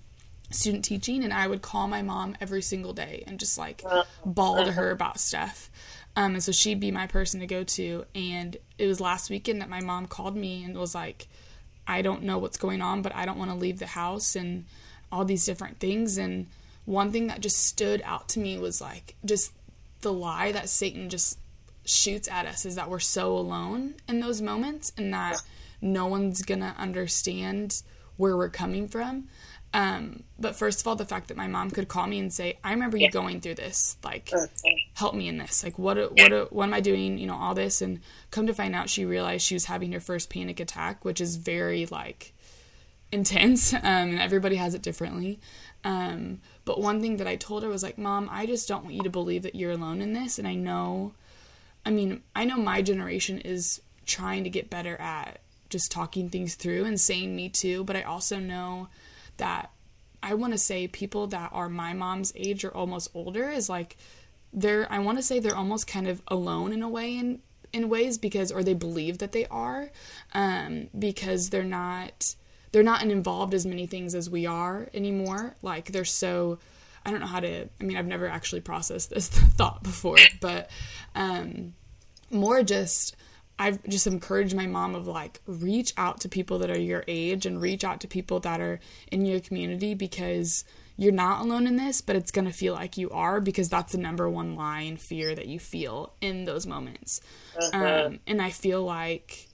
student 0.49 0.86
teaching 0.86 1.23
and 1.23 1.33
I 1.33 1.47
would 1.47 1.62
call 1.62 1.88
my 1.88 2.01
mom 2.01 2.38
every 2.39 2.62
single 2.62 2.93
day 2.93 3.23
and 3.27 3.39
just 3.39 3.57
like 3.57 3.83
bawl 4.25 4.63
to 4.63 4.71
her 4.71 4.91
about 4.91 5.19
stuff. 5.19 5.69
Um, 6.17 6.34
and 6.34 6.43
so 6.43 6.51
she'd 6.51 6.80
be 6.80 6.89
my 6.89 7.06
person 7.06 7.39
to 7.41 7.45
go 7.45 7.63
to. 7.63 8.06
And 8.15 8.58
it 8.80 8.88
was 8.88 8.99
last 8.99 9.30
weekend 9.30 9.62
that 9.62 9.69
my 9.69 9.82
mom 9.82 10.08
called 10.08 10.36
me 10.36 10.63
and 10.63 10.75
was 10.75 10.95
like, 10.95 11.27
I 11.88 12.01
don't 12.01 12.23
know 12.23 12.39
what's 12.39 12.58
going 12.58 12.82
on, 12.82 13.03
but 13.03 13.15
I 13.15 13.25
don't 13.25 13.38
want 13.38 13.51
to 13.51 13.56
leave 13.56 13.77
the 13.77 13.86
house 13.86 14.36
and 14.36 14.65
all 15.12 15.25
these 15.25 15.45
different 15.45 15.80
things. 15.80 16.17
And 16.17 16.47
one 16.86 17.12
thing 17.12 17.27
that 17.27 17.39
just 17.39 17.67
stood 17.67 18.01
out 18.03 18.30
to 18.30 18.39
me 18.39 18.58
was 18.58 18.82
like 18.82 19.15
just 19.23 19.53
the 20.01 20.12
lie 20.12 20.51
that 20.51 20.69
Satan 20.69 21.08
just 21.08 21.38
shoots 21.86 22.27
at 22.27 22.47
us 22.47 22.65
is 22.65 22.75
that 22.75 22.89
we're 22.89 22.99
so 22.99 23.38
alone 23.38 23.93
in 24.10 24.19
those 24.19 24.41
moments 24.41 24.91
and 24.97 25.13
that 25.13 25.41
no 25.82 26.08
one's 26.08 26.41
gonna 26.41 26.73
understand 26.80 27.84
where 28.17 28.36
we're 28.36 28.49
coming 28.49 28.88
from. 28.88 29.27
Um, 29.73 30.23
but 30.39 30.56
first 30.56 30.82
of 30.82 30.88
all, 30.88 30.95
the 30.95 31.06
fact 31.06 31.27
that 31.27 31.38
my 31.38 31.47
mom 31.47 31.71
could 31.71 31.88
call 31.88 32.08
me 32.08 32.19
and 32.19 32.32
say, 32.32 32.58
"I 32.63 32.71
remember 32.71 32.97
you 32.97 33.12
going 33.12 33.41
through 33.41 33.56
this. 33.56 33.97
Like, 34.03 34.32
help 34.93 35.13
me 35.13 35.27
in 35.27 35.38
this. 35.38 35.63
Like, 35.63 35.77
what 35.77 35.97
what 35.97 36.53
what 36.53 36.63
am 36.63 36.73
I 36.73 36.80
doing? 36.80 37.17
You 37.17 37.27
know, 37.27 37.36
all 37.36 37.53
this." 37.53 37.82
And 37.82 37.99
come 38.32 38.47
to 38.47 38.53
find 38.53 38.75
out, 38.75 38.89
she 38.89 39.06
realized 39.06 39.45
she 39.45 39.56
was 39.56 39.65
having 39.65 39.91
her 39.91 39.99
first 39.99 40.30
panic 40.30 40.60
attack, 40.60 41.03
which 41.03 41.19
is 41.19 41.36
very 41.36 41.86
like 41.86 42.34
intense, 43.12 43.73
um, 43.73 43.82
and 43.84 44.19
everybody 44.19 44.56
has 44.56 44.73
it 44.73 44.82
differently. 44.82 45.39
Um, 45.84 46.41
but 46.65 46.82
one 46.82 47.01
thing 47.01 47.17
that 47.17 47.27
I 47.27 47.36
told 47.36 47.63
her 47.63 47.69
was 47.69 47.84
like, 47.84 47.97
"Mom, 47.97 48.30
I 48.32 48.45
just 48.45 48.67
don't 48.67 48.84
want 48.84 48.95
you 48.95 49.03
to 49.03 49.10
believe 49.10 49.43
that 49.43 49.56
you're 49.56 49.71
alone 49.71 50.01
in 50.01 50.13
this, 50.13 50.39
and 50.39 50.47
I 50.47 50.56
know." 50.56 51.13
I 51.86 51.89
mean, 51.89 52.21
I 52.36 52.43
know 52.43 52.58
my 52.58 52.82
generation 52.82 53.39
is 53.39 53.82
trying 54.06 54.43
to 54.43 54.49
get 54.49 54.69
better 54.69 54.99
at 54.99 55.39
just 55.69 55.91
talking 55.91 56.30
things 56.30 56.56
through 56.56 56.86
and 56.86 56.99
saying 56.99 57.36
me 57.36 57.47
too, 57.49 57.84
but 57.84 57.95
I 57.95 58.01
also 58.01 58.39
know 58.39 58.89
that 59.38 59.71
I 60.21 60.34
want 60.34 60.54
to 60.54 60.58
say 60.60 60.88
people 60.88 61.28
that 61.28 61.52
are 61.54 61.69
my 61.69 61.93
mom's 61.93 62.34
age 62.36 62.65
or 62.65 62.69
almost 62.76 63.12
older 63.13 63.50
is 63.50 63.69
like 63.69 63.97
they're 64.54 64.91
I 64.91 65.00
want 65.00 65.17
to 65.17 65.23
say 65.23 65.39
they're 65.39 65.56
almost 65.56 65.88
kind 65.88 66.08
of 66.08 66.21
alone 66.28 66.73
in 66.73 66.82
a 66.82 66.89
way 66.89 67.17
in 67.17 67.39
in 67.73 67.89
ways 67.89 68.17
because 68.17 68.52
or 68.52 68.63
they 68.63 68.73
believe 68.73 69.19
that 69.19 69.32
they 69.32 69.45
are 69.47 69.91
um, 70.34 70.88
because 70.97 71.50
they're 71.50 71.63
not 71.63 72.36
they're 72.71 72.84
not 72.84 73.04
involved 73.04 73.54
as 73.54 73.65
many 73.65 73.86
things 73.86 74.15
as 74.15 74.30
we 74.30 74.45
are 74.45 74.89
anymore. 74.93 75.56
Like 75.62 75.91
they're 75.91 76.06
so 76.06 76.60
i 77.08 77.12
don't 77.12 77.21
know 77.21 77.26
how 77.26 77.39
to 77.39 77.67
i 77.80 77.84
mean 77.84 77.97
i've 77.97 78.06
never 78.06 78.28
actually 78.28 78.62
processed 78.62 79.10
this 79.10 79.30
thought 79.30 79.82
before 79.82 80.17
but 80.41 80.69
um, 81.15 81.73
more 82.30 82.62
just 82.62 83.15
I've 83.60 83.84
just 83.88 84.06
encouraged 84.06 84.56
my 84.56 84.67
mom 84.67 84.93
of 84.93 85.08
like 85.08 85.41
reach 85.48 85.93
out 85.98 86.22
to 86.22 86.30
people 86.30 86.60
that 86.60 86.70
are 86.70 86.80
your 86.80 87.04
age 87.08 87.46
and 87.46 87.62
reach 87.62 87.84
out 87.84 88.02
to 88.02 88.08
people 88.08 88.39
that 88.41 88.62
are 88.62 88.80
in 89.12 89.26
your 89.26 89.39
community 89.39 89.96
because 89.96 90.63
you're 90.96 91.12
not 91.12 91.41
alone 91.41 91.65
in 91.65 91.76
this, 91.76 92.02
but 92.02 92.15
it's 92.15 92.32
going 92.32 92.46
to 92.46 92.54
feel 92.54 92.74
like 92.74 92.98
you 92.98 93.10
are 93.10 93.39
because 93.39 93.70
that's 93.70 93.93
the 93.93 93.98
number 93.98 94.30
one 94.30 94.56
line 94.56 94.98
fear 94.98 95.34
that 95.34 95.48
you 95.48 95.60
feel 95.60 96.13
in 96.22 96.46
those 96.46 96.67
moments. 96.67 97.22
Uh-huh. 97.56 98.06
Um, 98.08 98.20
and 98.28 98.41
I 98.41 98.52
feel 98.52 98.84
like 98.84 99.48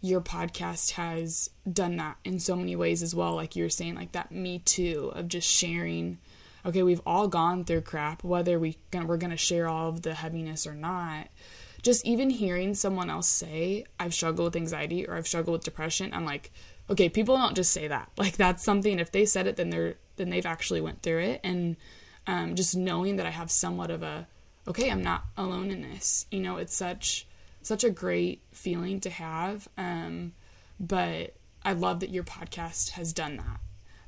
your 0.00 0.20
podcast 0.20 0.92
has 0.92 1.50
done 1.70 1.96
that 1.96 2.16
in 2.24 2.38
so 2.38 2.56
many 2.56 2.76
ways 2.76 3.02
as 3.02 3.14
well. 3.14 3.34
Like 3.34 3.56
you 3.56 3.64
were 3.64 3.68
saying, 3.68 3.94
like 3.94 4.12
that 4.12 4.32
me 4.32 4.60
too 4.60 5.12
of 5.14 5.28
just 5.28 5.48
sharing. 5.48 6.18
Okay, 6.64 6.82
we've 6.82 7.02
all 7.06 7.28
gone 7.28 7.64
through 7.64 7.82
crap, 7.82 8.24
whether 8.24 8.58
we 8.58 8.76
we're 8.92 9.16
gonna 9.16 9.36
share 9.36 9.68
all 9.68 9.88
of 9.88 10.02
the 10.02 10.14
heaviness 10.14 10.66
or 10.66 10.74
not 10.74 11.28
just 11.86 12.04
even 12.04 12.30
hearing 12.30 12.74
someone 12.74 13.08
else 13.08 13.28
say 13.28 13.84
I've 14.00 14.12
struggled 14.12 14.46
with 14.46 14.56
anxiety 14.56 15.06
or 15.06 15.14
I've 15.14 15.28
struggled 15.28 15.52
with 15.52 15.64
depression, 15.64 16.12
I'm 16.12 16.24
like, 16.24 16.50
okay, 16.90 17.08
people 17.08 17.36
don't 17.36 17.54
just 17.54 17.70
say 17.70 17.86
that. 17.86 18.10
Like 18.18 18.36
that's 18.36 18.64
something 18.64 18.98
if 18.98 19.12
they 19.12 19.24
said 19.24 19.46
it 19.46 19.54
then 19.54 19.70
they're 19.70 19.94
then 20.16 20.30
they've 20.30 20.44
actually 20.44 20.80
went 20.80 21.02
through 21.02 21.20
it 21.20 21.40
and 21.44 21.76
um, 22.26 22.56
just 22.56 22.76
knowing 22.76 23.16
that 23.16 23.26
I 23.26 23.30
have 23.30 23.52
somewhat 23.52 23.92
of 23.92 24.02
a 24.02 24.26
okay, 24.66 24.90
I'm 24.90 25.04
not 25.04 25.26
alone 25.36 25.70
in 25.70 25.80
this. 25.82 26.26
You 26.32 26.40
know, 26.40 26.56
it's 26.56 26.74
such 26.74 27.24
such 27.62 27.84
a 27.84 27.90
great 27.90 28.42
feeling 28.50 28.98
to 29.00 29.10
have. 29.10 29.68
Um, 29.78 30.32
but 30.80 31.36
I 31.64 31.72
love 31.74 32.00
that 32.00 32.10
your 32.10 32.24
podcast 32.24 32.90
has 32.90 33.12
done 33.12 33.36
that. 33.36 33.60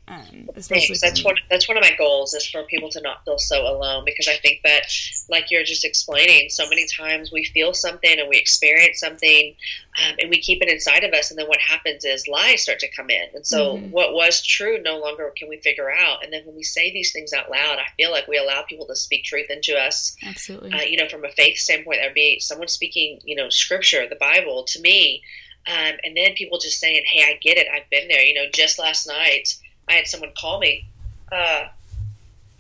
Um, 0.09 0.49
especially 0.57 0.97
that's 1.03 1.23
one 1.23 1.35
that's 1.51 1.69
one 1.69 1.77
of 1.77 1.83
my 1.83 1.95
goals 1.99 2.33
is 2.33 2.47
for 2.47 2.63
people 2.63 2.89
to 2.91 3.01
not 3.03 3.25
feel 3.27 3.39
so 3.39 3.67
alone 3.67 4.05
because 4.07 4.27
I 4.27 4.37
think 4.37 4.61
that 4.65 4.85
like 5.29 5.51
you're 5.51 5.65
just 5.65 5.85
explaining 5.85 6.49
so 6.49 6.67
many 6.67 6.87
times 6.87 7.31
we 7.31 7.45
feel 7.45 7.75
something 7.75 8.19
and 8.19 8.27
we 8.27 8.39
experience 8.39 9.01
something 9.01 9.55
um, 10.03 10.15
and 10.19 10.31
we 10.31 10.41
keep 10.41 10.63
it 10.63 10.71
inside 10.71 11.05
of 11.05 11.13
us 11.13 11.31
and 11.31 11.39
then 11.39 11.47
what 11.47 11.61
happens 11.61 12.07
is 12.07 12.27
lies 12.27 12.63
start 12.63 12.79
to 12.79 12.91
come 12.91 13.11
in. 13.11 13.27
And 13.35 13.47
so 13.47 13.77
mm-hmm. 13.77 13.91
what 13.91 14.15
was 14.15 14.43
true 14.43 14.81
no 14.83 14.99
longer 14.99 15.31
can 15.37 15.49
we 15.49 15.59
figure 15.59 15.91
out. 15.91 16.25
And 16.25 16.33
then 16.33 16.43
when 16.47 16.57
we 16.57 16.63
say 16.63 16.91
these 16.91 17.13
things 17.13 17.35
out 17.35 17.51
loud 17.51 17.79
I 17.79 17.87
feel 17.99 18.11
like 18.11 18.27
we 18.29 18.39
allow 18.39 18.63
people 18.63 18.87
to 18.87 18.97
speak 18.97 19.25
truth 19.25 19.51
into 19.51 19.75
us 19.75 20.17
absolutely. 20.27 20.73
uh, 20.73 20.83
you 20.83 20.97
know 20.97 21.09
from 21.09 21.25
a 21.27 21.31
faith 21.33 21.59
standpoint 21.59 21.99
there'd 22.01 22.15
be 22.15 22.41
someone 22.41 22.69
speaking 22.69 23.21
you 23.25 23.37
know 23.37 23.51
scripture 23.51 24.09
the 24.09 24.17
Bible 24.17 24.65
to 24.69 24.81
me 24.81 25.23
um, 25.67 25.97
and 26.03 26.17
then 26.17 26.33
people 26.33 26.59
just 26.59 26.81
saying 26.81 27.03
hey 27.05 27.25
I 27.25 27.39
get 27.43 27.59
it 27.59 27.67
I've 27.71 27.91
been 27.91 28.09
there 28.09 28.23
you 28.23 28.35
know 28.35 28.47
just 28.55 28.79
last 28.79 29.07
night 29.07 29.59
I 29.89 29.95
had 29.95 30.07
someone 30.07 30.33
call 30.39 30.59
me 30.59 30.87
uh, 31.31 31.69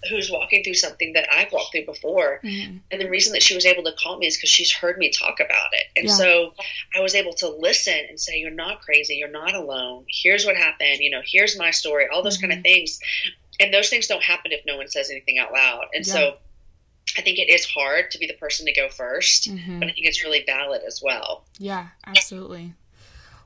who's 0.08 0.30
walking 0.30 0.62
through 0.62 0.74
something 0.74 1.12
that 1.14 1.28
I've 1.32 1.52
walked 1.52 1.72
through 1.72 1.86
before. 1.86 2.40
Mm-hmm. 2.42 2.78
And 2.90 3.00
the 3.00 3.08
reason 3.08 3.32
that 3.32 3.42
she 3.42 3.54
was 3.54 3.66
able 3.66 3.82
to 3.84 3.92
call 3.92 4.18
me 4.18 4.26
is 4.26 4.36
because 4.36 4.50
she's 4.50 4.72
heard 4.72 4.98
me 4.98 5.10
talk 5.10 5.40
about 5.40 5.70
it. 5.72 5.84
And 5.96 6.08
yeah. 6.08 6.14
so 6.14 6.54
I 6.96 7.00
was 7.00 7.14
able 7.14 7.32
to 7.34 7.48
listen 7.48 7.98
and 8.08 8.18
say, 8.18 8.38
You're 8.38 8.50
not 8.50 8.80
crazy. 8.80 9.16
You're 9.16 9.28
not 9.28 9.54
alone. 9.54 10.04
Here's 10.08 10.46
what 10.46 10.56
happened. 10.56 10.98
You 11.00 11.10
know, 11.10 11.22
here's 11.24 11.58
my 11.58 11.70
story, 11.70 12.06
all 12.12 12.22
those 12.22 12.38
mm-hmm. 12.38 12.48
kind 12.48 12.58
of 12.58 12.62
things. 12.62 13.00
And 13.60 13.74
those 13.74 13.88
things 13.88 14.06
don't 14.06 14.22
happen 14.22 14.52
if 14.52 14.64
no 14.66 14.76
one 14.76 14.88
says 14.88 15.10
anything 15.10 15.38
out 15.38 15.52
loud. 15.52 15.86
And 15.92 16.06
yeah. 16.06 16.12
so 16.12 16.36
I 17.16 17.22
think 17.22 17.38
it 17.38 17.48
is 17.48 17.64
hard 17.64 18.10
to 18.12 18.18
be 18.18 18.26
the 18.26 18.34
person 18.34 18.66
to 18.66 18.72
go 18.72 18.88
1st 18.88 19.48
mm-hmm. 19.48 19.78
but 19.80 19.88
I 19.88 19.92
think 19.92 20.06
it's 20.06 20.22
really 20.22 20.44
valid 20.46 20.82
as 20.86 21.00
well. 21.02 21.44
Yeah, 21.58 21.88
absolutely. 22.06 22.74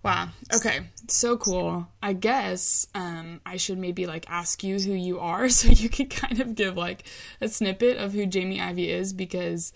Wow. 0.02 0.30
Okay. 0.52 0.80
So 1.08 1.36
cool. 1.36 1.86
I 2.02 2.12
guess 2.12 2.88
um, 2.94 3.40
I 3.46 3.56
should 3.56 3.78
maybe 3.78 4.06
like 4.06 4.28
ask 4.28 4.64
you 4.64 4.78
who 4.80 4.92
you 4.92 5.20
are 5.20 5.48
so 5.48 5.68
you 5.68 5.88
can 5.88 6.08
kind 6.08 6.40
of 6.40 6.54
give 6.54 6.76
like 6.76 7.04
a 7.40 7.48
snippet 7.48 7.96
of 7.96 8.12
who 8.12 8.26
Jamie 8.26 8.60
Ivey 8.60 8.90
is 8.90 9.12
because 9.12 9.72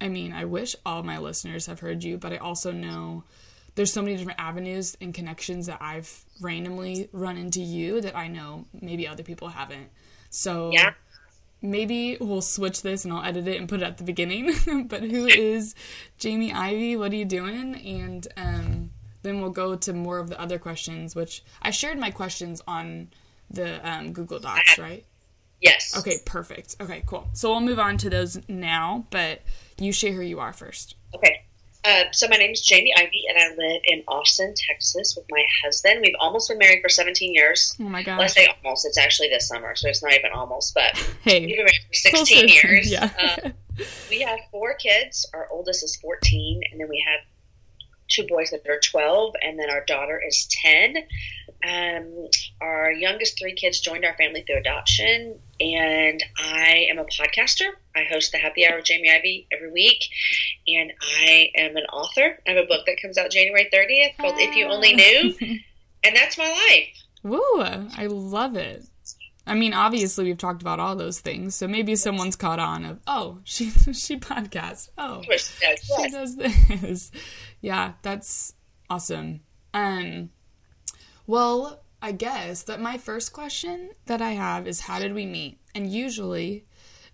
I 0.00 0.08
mean, 0.08 0.32
I 0.32 0.46
wish 0.46 0.74
all 0.86 1.02
my 1.02 1.18
listeners 1.18 1.66
have 1.66 1.80
heard 1.80 2.02
you, 2.02 2.16
but 2.16 2.32
I 2.32 2.38
also 2.38 2.72
know 2.72 3.24
there's 3.74 3.92
so 3.92 4.02
many 4.02 4.16
different 4.16 4.40
avenues 4.40 4.96
and 5.00 5.12
connections 5.12 5.66
that 5.66 5.78
I've 5.80 6.24
randomly 6.40 7.08
run 7.12 7.36
into 7.36 7.60
you 7.60 8.00
that 8.00 8.16
I 8.16 8.28
know 8.28 8.64
maybe 8.72 9.06
other 9.06 9.22
people 9.22 9.48
haven't. 9.48 9.88
So 10.30 10.70
yeah. 10.72 10.94
maybe 11.60 12.16
we'll 12.20 12.40
switch 12.40 12.82
this 12.82 13.04
and 13.04 13.12
I'll 13.12 13.24
edit 13.24 13.46
it 13.46 13.58
and 13.58 13.68
put 13.68 13.82
it 13.82 13.84
at 13.84 13.98
the 13.98 14.04
beginning. 14.04 14.54
but 14.88 15.02
who 15.02 15.26
is 15.26 15.74
Jamie 16.18 16.52
Ivey? 16.52 16.96
What 16.96 17.12
are 17.12 17.16
you 17.16 17.24
doing? 17.26 17.76
And 17.76 18.26
um 18.36 18.89
then 19.22 19.40
we'll 19.40 19.50
go 19.50 19.76
to 19.76 19.92
more 19.92 20.18
of 20.18 20.28
the 20.28 20.40
other 20.40 20.58
questions, 20.58 21.14
which 21.14 21.42
I 21.62 21.70
shared 21.70 21.98
my 21.98 22.10
questions 22.10 22.62
on 22.66 23.08
the 23.50 23.86
um, 23.88 24.12
Google 24.12 24.38
Docs, 24.38 24.78
right? 24.78 25.04
Yes. 25.60 25.96
Okay, 25.98 26.18
perfect. 26.24 26.76
Okay, 26.80 27.02
cool. 27.06 27.28
So 27.32 27.50
we'll 27.50 27.60
move 27.60 27.78
on 27.78 27.98
to 27.98 28.10
those 28.10 28.38
now, 28.48 29.06
but 29.10 29.42
you 29.78 29.92
share 29.92 30.12
who 30.12 30.22
you 30.22 30.40
are 30.40 30.52
first. 30.52 30.94
Okay. 31.14 31.44
Uh, 31.82 32.04
so 32.12 32.28
my 32.28 32.36
name 32.36 32.50
is 32.50 32.60
Jamie 32.60 32.92
Ivey, 32.96 33.24
and 33.28 33.38
I 33.38 33.48
live 33.56 33.80
in 33.84 34.02
Austin, 34.06 34.52
Texas, 34.54 35.16
with 35.16 35.24
my 35.30 35.42
husband. 35.64 36.00
We've 36.02 36.14
almost 36.20 36.48
been 36.50 36.58
married 36.58 36.82
for 36.82 36.90
17 36.90 37.32
years. 37.32 37.74
Oh 37.80 37.84
my 37.84 38.02
god! 38.02 38.18
Let's 38.18 38.34
say 38.34 38.48
almost. 38.62 38.84
It's 38.84 38.98
actually 38.98 39.28
this 39.28 39.48
summer, 39.48 39.74
so 39.74 39.88
it's 39.88 40.02
not 40.02 40.12
even 40.12 40.30
almost. 40.32 40.74
But 40.74 40.94
hey, 41.22 41.40
we've 41.46 41.56
been 41.56 41.64
married 41.64 41.80
for 41.88 41.94
16 41.94 42.48
years. 42.64 42.92
Yeah. 42.92 43.10
uh, 43.18 43.50
we 44.10 44.20
have 44.20 44.38
four 44.50 44.74
kids. 44.74 45.26
Our 45.32 45.48
oldest 45.50 45.82
is 45.82 45.96
14, 45.96 46.60
and 46.70 46.80
then 46.80 46.88
we 46.88 47.02
have 47.08 47.20
two 48.10 48.26
boys 48.26 48.50
that 48.50 48.66
are 48.68 48.80
12, 48.80 49.34
and 49.42 49.58
then 49.58 49.70
our 49.70 49.84
daughter 49.84 50.20
is 50.26 50.46
10. 50.62 50.96
Um, 51.62 52.28
our 52.60 52.90
youngest 52.90 53.38
three 53.38 53.54
kids 53.54 53.80
joined 53.80 54.04
our 54.04 54.16
family 54.16 54.42
through 54.42 54.58
adoption, 54.58 55.38
and 55.60 56.22
I 56.38 56.86
am 56.90 56.98
a 56.98 57.04
podcaster. 57.04 57.70
I 57.94 58.04
host 58.04 58.32
the 58.32 58.38
Happy 58.38 58.66
Hour 58.66 58.76
with 58.76 58.86
Jamie 58.86 59.10
Ivey 59.10 59.46
every 59.52 59.70
week, 59.70 60.02
and 60.66 60.92
I 61.00 61.50
am 61.56 61.76
an 61.76 61.84
author. 61.92 62.38
I 62.46 62.50
have 62.50 62.64
a 62.64 62.66
book 62.66 62.86
that 62.86 63.00
comes 63.00 63.18
out 63.18 63.30
January 63.30 63.68
30th 63.72 64.16
called 64.16 64.34
If 64.38 64.56
You 64.56 64.66
Only 64.66 64.94
Knew, 64.94 65.34
and 66.04 66.16
that's 66.16 66.38
my 66.38 66.48
life. 66.48 66.88
Woo! 67.22 67.60
I 67.60 68.06
love 68.06 68.56
it. 68.56 68.84
I 69.46 69.54
mean, 69.54 69.74
obviously 69.74 70.24
we've 70.24 70.38
talked 70.38 70.62
about 70.62 70.78
all 70.80 70.94
those 70.94 71.20
things, 71.20 71.54
so 71.54 71.66
maybe 71.66 71.96
someone's 71.96 72.36
caught 72.36 72.60
on 72.60 72.84
of, 72.84 73.00
oh, 73.06 73.40
she 73.44 73.70
she 73.92 74.16
podcasts. 74.16 74.90
Oh, 74.96 75.22
she 75.22 76.10
does 76.10 76.36
this. 76.36 77.10
Yeah, 77.60 77.92
that's 78.02 78.54
awesome. 78.88 79.40
Um, 79.74 80.30
well, 81.26 81.82
I 82.02 82.12
guess 82.12 82.62
that 82.64 82.80
my 82.80 82.98
first 82.98 83.32
question 83.32 83.90
that 84.06 84.22
I 84.22 84.30
have 84.30 84.66
is, 84.66 84.80
how 84.80 84.98
did 84.98 85.14
we 85.14 85.26
meet? 85.26 85.58
And 85.74 85.90
usually, 85.90 86.64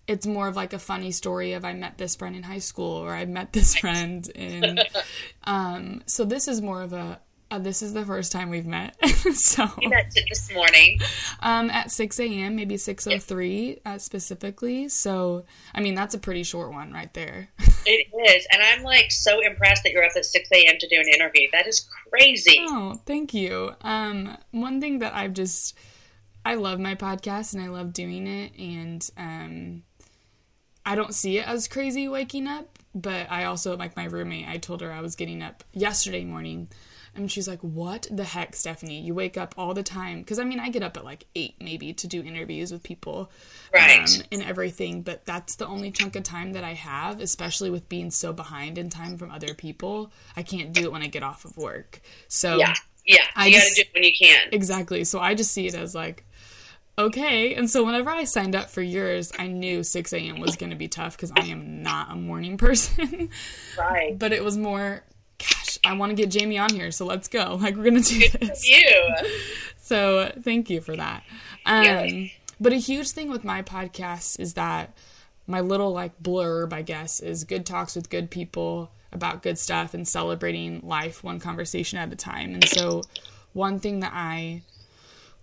it's 0.07 0.27
more 0.27 0.49
of 0.49 0.57
like 0.57 0.73
a 0.73 0.79
funny 0.79 1.11
story 1.11 1.53
of 1.53 1.65
I 1.65 1.73
met 1.73 1.99
this 1.99 2.15
friend 2.15 2.37
in 2.37 2.45
high 2.45 2.59
school 2.59 2.97
or 2.97 3.13
I 3.13 3.25
met 3.25 3.53
this 3.53 3.77
friend 3.77 4.27
in. 4.35 4.79
um, 5.45 6.03
so 6.07 6.25
this 6.25 6.49
is 6.49 6.63
more 6.63 6.83
of 6.83 6.93
a 6.93 7.21
uh, 7.49 7.61
this 7.61 7.81
is 7.81 7.93
the 7.93 8.05
first 8.05 8.33
time 8.33 8.51
we've 8.51 8.67
met. 8.67 8.97
so 9.33 9.69
we 9.79 9.87
met 9.87 10.13
this 10.13 10.53
morning. 10.53 10.99
Um, 11.41 11.71
at 11.71 11.93
six 11.93 12.19
a.m., 12.19 12.57
maybe 12.57 12.77
six 12.77 13.07
o 13.07 13.19
three 13.19 13.81
uh, 13.85 13.99
specifically. 13.99 14.89
So 14.89 15.45
I 15.75 15.81
mean, 15.81 15.95
that's 15.95 16.15
a 16.15 16.19
pretty 16.19 16.43
short 16.43 16.73
one 16.73 16.93
right 16.93 17.13
there. 17.15 17.51
it 17.87 18.09
is, 18.31 18.46
and 18.53 18.62
I'm 18.62 18.83
like 18.83 19.11
so 19.11 19.40
impressed 19.40 19.83
that 19.85 19.92
you're 19.92 20.05
up 20.05 20.12
at 20.16 20.25
six 20.25 20.49
a.m. 20.53 20.77
to 20.79 20.88
do 20.88 20.96
an 20.96 21.09
interview. 21.09 21.49
That 21.53 21.66
is 21.66 21.88
crazy. 22.11 22.59
Oh, 22.68 23.01
thank 23.07 23.33
you. 23.33 23.72
Um, 23.83 24.37
one 24.51 24.81
thing 24.81 24.99
that 25.01 25.14
I've 25.14 25.33
just 25.33 25.77
I 26.44 26.55
love 26.55 26.79
my 26.79 26.94
podcast 26.94 27.55
and 27.55 27.62
I 27.62 27.68
love 27.68 27.92
doing 27.92 28.27
it, 28.27 28.53
and 28.59 29.11
um, 29.16 29.83
I 30.85 30.94
don't 30.94 31.14
see 31.14 31.38
it 31.38 31.49
as 31.49 31.68
crazy 31.68 32.09
waking 32.09 32.46
up. 32.46 32.79
But 32.94 33.31
I 33.31 33.44
also 33.44 33.77
like 33.77 33.96
my 33.96 34.05
roommate. 34.05 34.49
I 34.49 34.57
told 34.57 34.81
her 34.81 34.90
I 34.92 35.03
was 35.03 35.16
getting 35.16 35.42
up 35.42 35.64
yesterday 35.72 36.25
morning 36.25 36.68
and 37.17 37.31
she's 37.31 37.49
like, 37.49 37.61
What 37.61 38.07
the 38.11 38.25
heck, 38.25 38.55
Stephanie? 38.55 39.01
You 39.01 39.15
wake 39.15 39.37
up 39.37 39.55
all 39.57 39.75
the 39.75 39.83
time. 39.83 40.21
Because 40.21 40.39
I 40.39 40.45
mean, 40.45 40.61
I 40.61 40.69
get 40.69 40.83
up 40.83 40.97
at 40.97 41.05
like 41.05 41.27
eight 41.35 41.55
maybe 41.61 41.93
to 41.95 42.07
do 42.07 42.23
interviews 42.23 42.73
with 42.73 42.83
people 42.83 43.31
right. 43.75 44.01
Um, 44.01 44.23
and 44.33 44.43
everything. 44.43 45.03
But 45.03 45.25
that's 45.27 45.57
the 45.57 45.67
only 45.67 45.91
chunk 45.91 46.17
of 46.17 46.23
time 46.23 46.53
that 46.53 46.65
I 46.65 46.75
have, 46.75 47.21
especially 47.21 47.71
with 47.71 47.89
being 47.89 48.11
so 48.11 48.33
behind 48.33 48.79
in 48.79 48.91
time 48.91 49.19
from 49.19 49.31
other 49.31 49.55
people. 49.55 50.13
I 50.37 50.43
can't 50.43 50.73
do 50.73 50.83
it 50.83 50.93
when 50.93 51.03
I 51.03 51.09
get 51.09 51.23
off 51.23 51.45
of 51.45 51.57
work. 51.57 52.01
So, 52.29 52.59
yeah, 52.59 52.75
yeah. 53.05 53.25
I 53.35 53.51
gotta 53.51 53.71
do 53.75 53.83
it 53.83 53.89
when 53.95 54.03
you 54.03 54.13
can. 54.19 54.49
Exactly. 54.53 55.05
So 55.05 55.21
I 55.21 55.35
just 55.35 55.53
see 55.53 55.67
it 55.67 55.75
as 55.75 55.95
like, 55.95 56.25
okay. 56.99 57.55
And 57.55 57.69
so 57.69 57.85
whenever 57.85 58.11
I 58.11 58.25
signed 58.25 58.55
up 58.55 58.71
for 58.71 58.83
yours, 58.83 59.33
I 59.39 59.47
knew 59.47 59.83
6 59.83 60.13
a.m. 60.13 60.41
was 60.41 60.57
going 60.57 60.71
to 60.71 60.77
be 60.77 60.89
tough 60.89 61.17
because 61.17 61.33
I 61.37 61.47
am 61.47 61.83
not 61.83 62.11
a 62.11 62.17
morning 62.17 62.57
person. 62.59 63.31
right. 63.79 64.19
But 64.19 64.33
it 64.33 64.43
was 64.43 64.57
more 64.57 65.05
I 65.87 65.94
want 65.94 66.11
to 66.11 66.16
get 66.16 66.31
Jamie 66.31 66.59
on 66.59 66.72
here, 66.75 66.90
so 66.90 67.07
let's 67.07 67.29
go. 67.29 67.57
Like 67.66 67.77
we're 67.77 67.85
gonna 67.85 68.01
do 68.01 68.29
this. 68.29 68.68
you. 68.68 69.14
So 69.79 70.33
thank 70.42 70.68
you 70.68 70.81
for 70.81 70.96
that. 70.96 71.22
Um, 71.64 72.31
But 72.61 72.72
a 72.72 72.77
huge 72.77 73.11
thing 73.11 73.31
with 73.31 73.44
my 73.44 73.62
podcast 73.62 74.40
is 74.40 74.55
that 74.55 74.92
my 75.46 75.61
little 75.61 75.92
like 75.92 76.20
blurb, 76.20 76.72
I 76.72 76.83
guess, 76.83 77.20
is 77.20 77.44
good 77.44 77.64
talks 77.64 77.94
with 77.94 78.11
good 78.11 78.29
people 78.29 78.90
about 79.12 79.42
good 79.44 79.59
stuff 79.59 79.94
and 79.94 80.07
celebrating 80.07 80.81
life 80.83 81.22
one 81.22 81.38
conversation 81.38 81.99
at 82.01 82.12
a 82.12 82.16
time. 82.16 82.53
And 82.55 82.68
so, 82.68 83.03
one 83.53 83.79
thing 83.79 84.01
that 84.01 84.12
I 84.12 84.62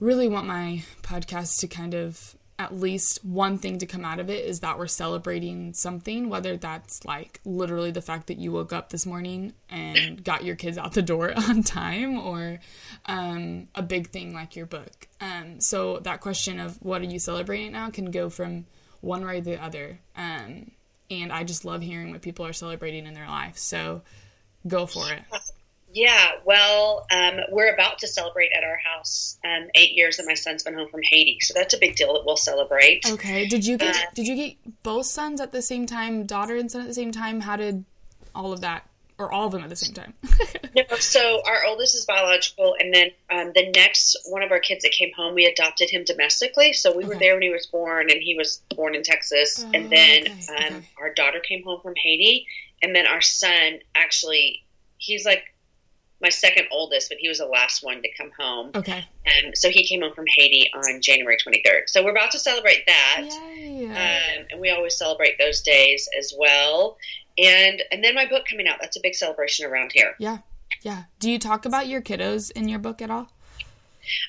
really 0.01 0.27
want 0.27 0.45
my 0.45 0.83
podcast 1.03 1.59
to 1.61 1.67
kind 1.67 1.93
of 1.93 2.35
at 2.63 2.79
least 2.79 3.23
one 3.25 3.57
thing 3.57 3.77
to 3.79 3.85
come 3.85 4.05
out 4.05 4.19
of 4.19 4.29
it 4.29 4.45
is 4.45 4.61
that 4.61 4.79
we're 4.79 4.87
celebrating 4.87 5.73
something, 5.73 6.29
whether 6.29 6.55
that's 6.55 7.03
like 7.03 7.41
literally 7.43 7.91
the 7.91 8.01
fact 8.01 8.27
that 8.27 8.37
you 8.37 8.53
woke 8.53 8.71
up 8.71 8.89
this 8.89 9.05
morning 9.05 9.53
and 9.69 10.23
got 10.23 10.45
your 10.45 10.55
kids 10.55 10.77
out 10.77 10.93
the 10.93 11.01
door 11.01 11.33
on 11.49 11.61
time, 11.61 12.17
or 12.17 12.59
um, 13.05 13.67
a 13.75 13.81
big 13.81 14.07
thing 14.07 14.33
like 14.33 14.55
your 14.55 14.65
book. 14.65 15.07
Um, 15.19 15.59
so 15.59 15.99
that 15.99 16.21
question 16.21 16.59
of 16.59 16.81
what 16.81 17.01
are 17.01 17.05
you 17.05 17.19
celebrating 17.19 17.73
now 17.73 17.89
can 17.89 18.11
go 18.11 18.29
from 18.29 18.65
one 19.01 19.25
way 19.25 19.39
or 19.39 19.41
the 19.41 19.61
other. 19.61 19.99
Um, 20.15 20.71
and 21.11 21.31
I 21.33 21.43
just 21.43 21.65
love 21.65 21.81
hearing 21.81 22.11
what 22.11 22.21
people 22.21 22.45
are 22.45 22.53
celebrating 22.53 23.05
in 23.05 23.13
their 23.13 23.27
life. 23.27 23.57
So 23.57 24.03
go 24.65 24.85
for 24.85 25.11
it. 25.11 25.21
Yeah, 25.93 26.31
well, 26.43 27.05
um, 27.11 27.35
we're 27.51 27.71
about 27.71 27.99
to 27.99 28.07
celebrate 28.07 28.51
at 28.57 28.63
our 28.63 28.77
house 28.77 29.37
um, 29.45 29.69
eight 29.75 29.91
years 29.91 30.17
that 30.17 30.25
my 30.25 30.33
son's 30.33 30.63
been 30.63 30.73
home 30.73 30.89
from 30.89 31.03
Haiti, 31.03 31.37
so 31.41 31.53
that's 31.53 31.75
a 31.75 31.77
big 31.77 31.95
deal 31.95 32.13
that 32.13 32.25
we'll 32.25 32.35
celebrate. 32.35 33.05
Okay. 33.07 33.47
Did 33.47 33.63
you 33.63 33.77
get 33.77 33.95
uh, 33.95 33.99
did 34.15 34.27
you 34.27 34.35
get 34.35 34.81
both 34.81 35.05
sons 35.05 35.39
at 35.39 35.51
the 35.51 35.61
same 35.61 35.85
time, 35.85 36.25
daughter 36.25 36.55
and 36.55 36.71
son 36.71 36.81
at 36.81 36.87
the 36.87 36.95
same 36.95 37.11
time? 37.11 37.41
How 37.41 37.57
did 37.57 37.85
all 38.33 38.51
of 38.51 38.61
that, 38.61 38.89
or 39.19 39.31
all 39.31 39.45
of 39.45 39.51
them 39.51 39.61
at 39.61 39.69
the 39.69 39.75
same 39.75 39.93
time? 39.93 40.15
no, 40.75 40.97
so 40.97 41.43
our 41.45 41.63
oldest 41.67 41.93
is 41.93 42.05
biological, 42.05 42.75
and 42.79 42.91
then 42.91 43.11
um, 43.29 43.51
the 43.53 43.71
next 43.75 44.17
one 44.25 44.41
of 44.41 44.51
our 44.51 44.59
kids 44.59 44.83
that 44.83 44.93
came 44.93 45.11
home, 45.15 45.35
we 45.35 45.45
adopted 45.45 45.91
him 45.91 46.03
domestically. 46.05 46.73
So 46.73 46.91
we 46.91 47.03
okay. 47.03 47.13
were 47.13 47.19
there 47.19 47.35
when 47.35 47.43
he 47.43 47.51
was 47.51 47.67
born, 47.67 48.09
and 48.09 48.19
he 48.19 48.35
was 48.35 48.63
born 48.75 48.95
in 48.95 49.03
Texas, 49.03 49.63
and 49.75 49.91
then 49.91 50.23
okay. 50.23 50.55
Um, 50.57 50.75
okay. 50.77 50.87
our 50.99 51.13
daughter 51.13 51.39
came 51.39 51.63
home 51.63 51.81
from 51.81 51.93
Haiti, 51.95 52.47
and 52.81 52.95
then 52.95 53.05
our 53.05 53.21
son 53.21 53.77
actually, 53.93 54.63
he's 54.97 55.23
like 55.23 55.52
my 56.23 56.29
second 56.29 56.67
oldest, 56.71 57.09
but 57.09 57.19
he 57.19 57.27
was 57.27 57.37
the 57.37 57.45
last 57.45 57.83
one 57.83 58.01
to 58.01 58.09
come 58.17 58.31
home. 58.39 58.71
Okay. 58.73 59.05
And 59.25 59.55
so 59.55 59.69
he 59.69 59.85
came 59.85 60.01
home 60.01 60.13
from 60.13 60.25
Haiti 60.27 60.71
on 60.73 61.01
January 61.01 61.37
23rd. 61.37 61.87
So 61.87 62.03
we're 62.03 62.11
about 62.11 62.31
to 62.31 62.39
celebrate 62.39 62.85
that. 62.87 63.29
Um, 63.29 64.45
and 64.49 64.59
we 64.59 64.71
always 64.71 64.97
celebrate 64.97 65.37
those 65.37 65.61
days 65.61 66.09
as 66.17 66.33
well. 66.37 66.97
And 67.37 67.83
and 67.91 68.03
then 68.03 68.15
my 68.15 68.27
book 68.27 68.45
coming 68.49 68.67
out. 68.67 68.77
That's 68.79 68.95
a 68.97 69.01
big 69.01 69.15
celebration 69.15 69.65
around 69.65 69.91
here. 69.93 70.15
Yeah. 70.17 70.39
Yeah. 70.81 71.03
Do 71.19 71.29
you 71.29 71.39
talk 71.39 71.65
about 71.65 71.87
your 71.87 72.01
kiddos 72.01 72.51
in 72.51 72.67
your 72.67 72.79
book 72.79 73.01
at 73.01 73.11
all? 73.11 73.29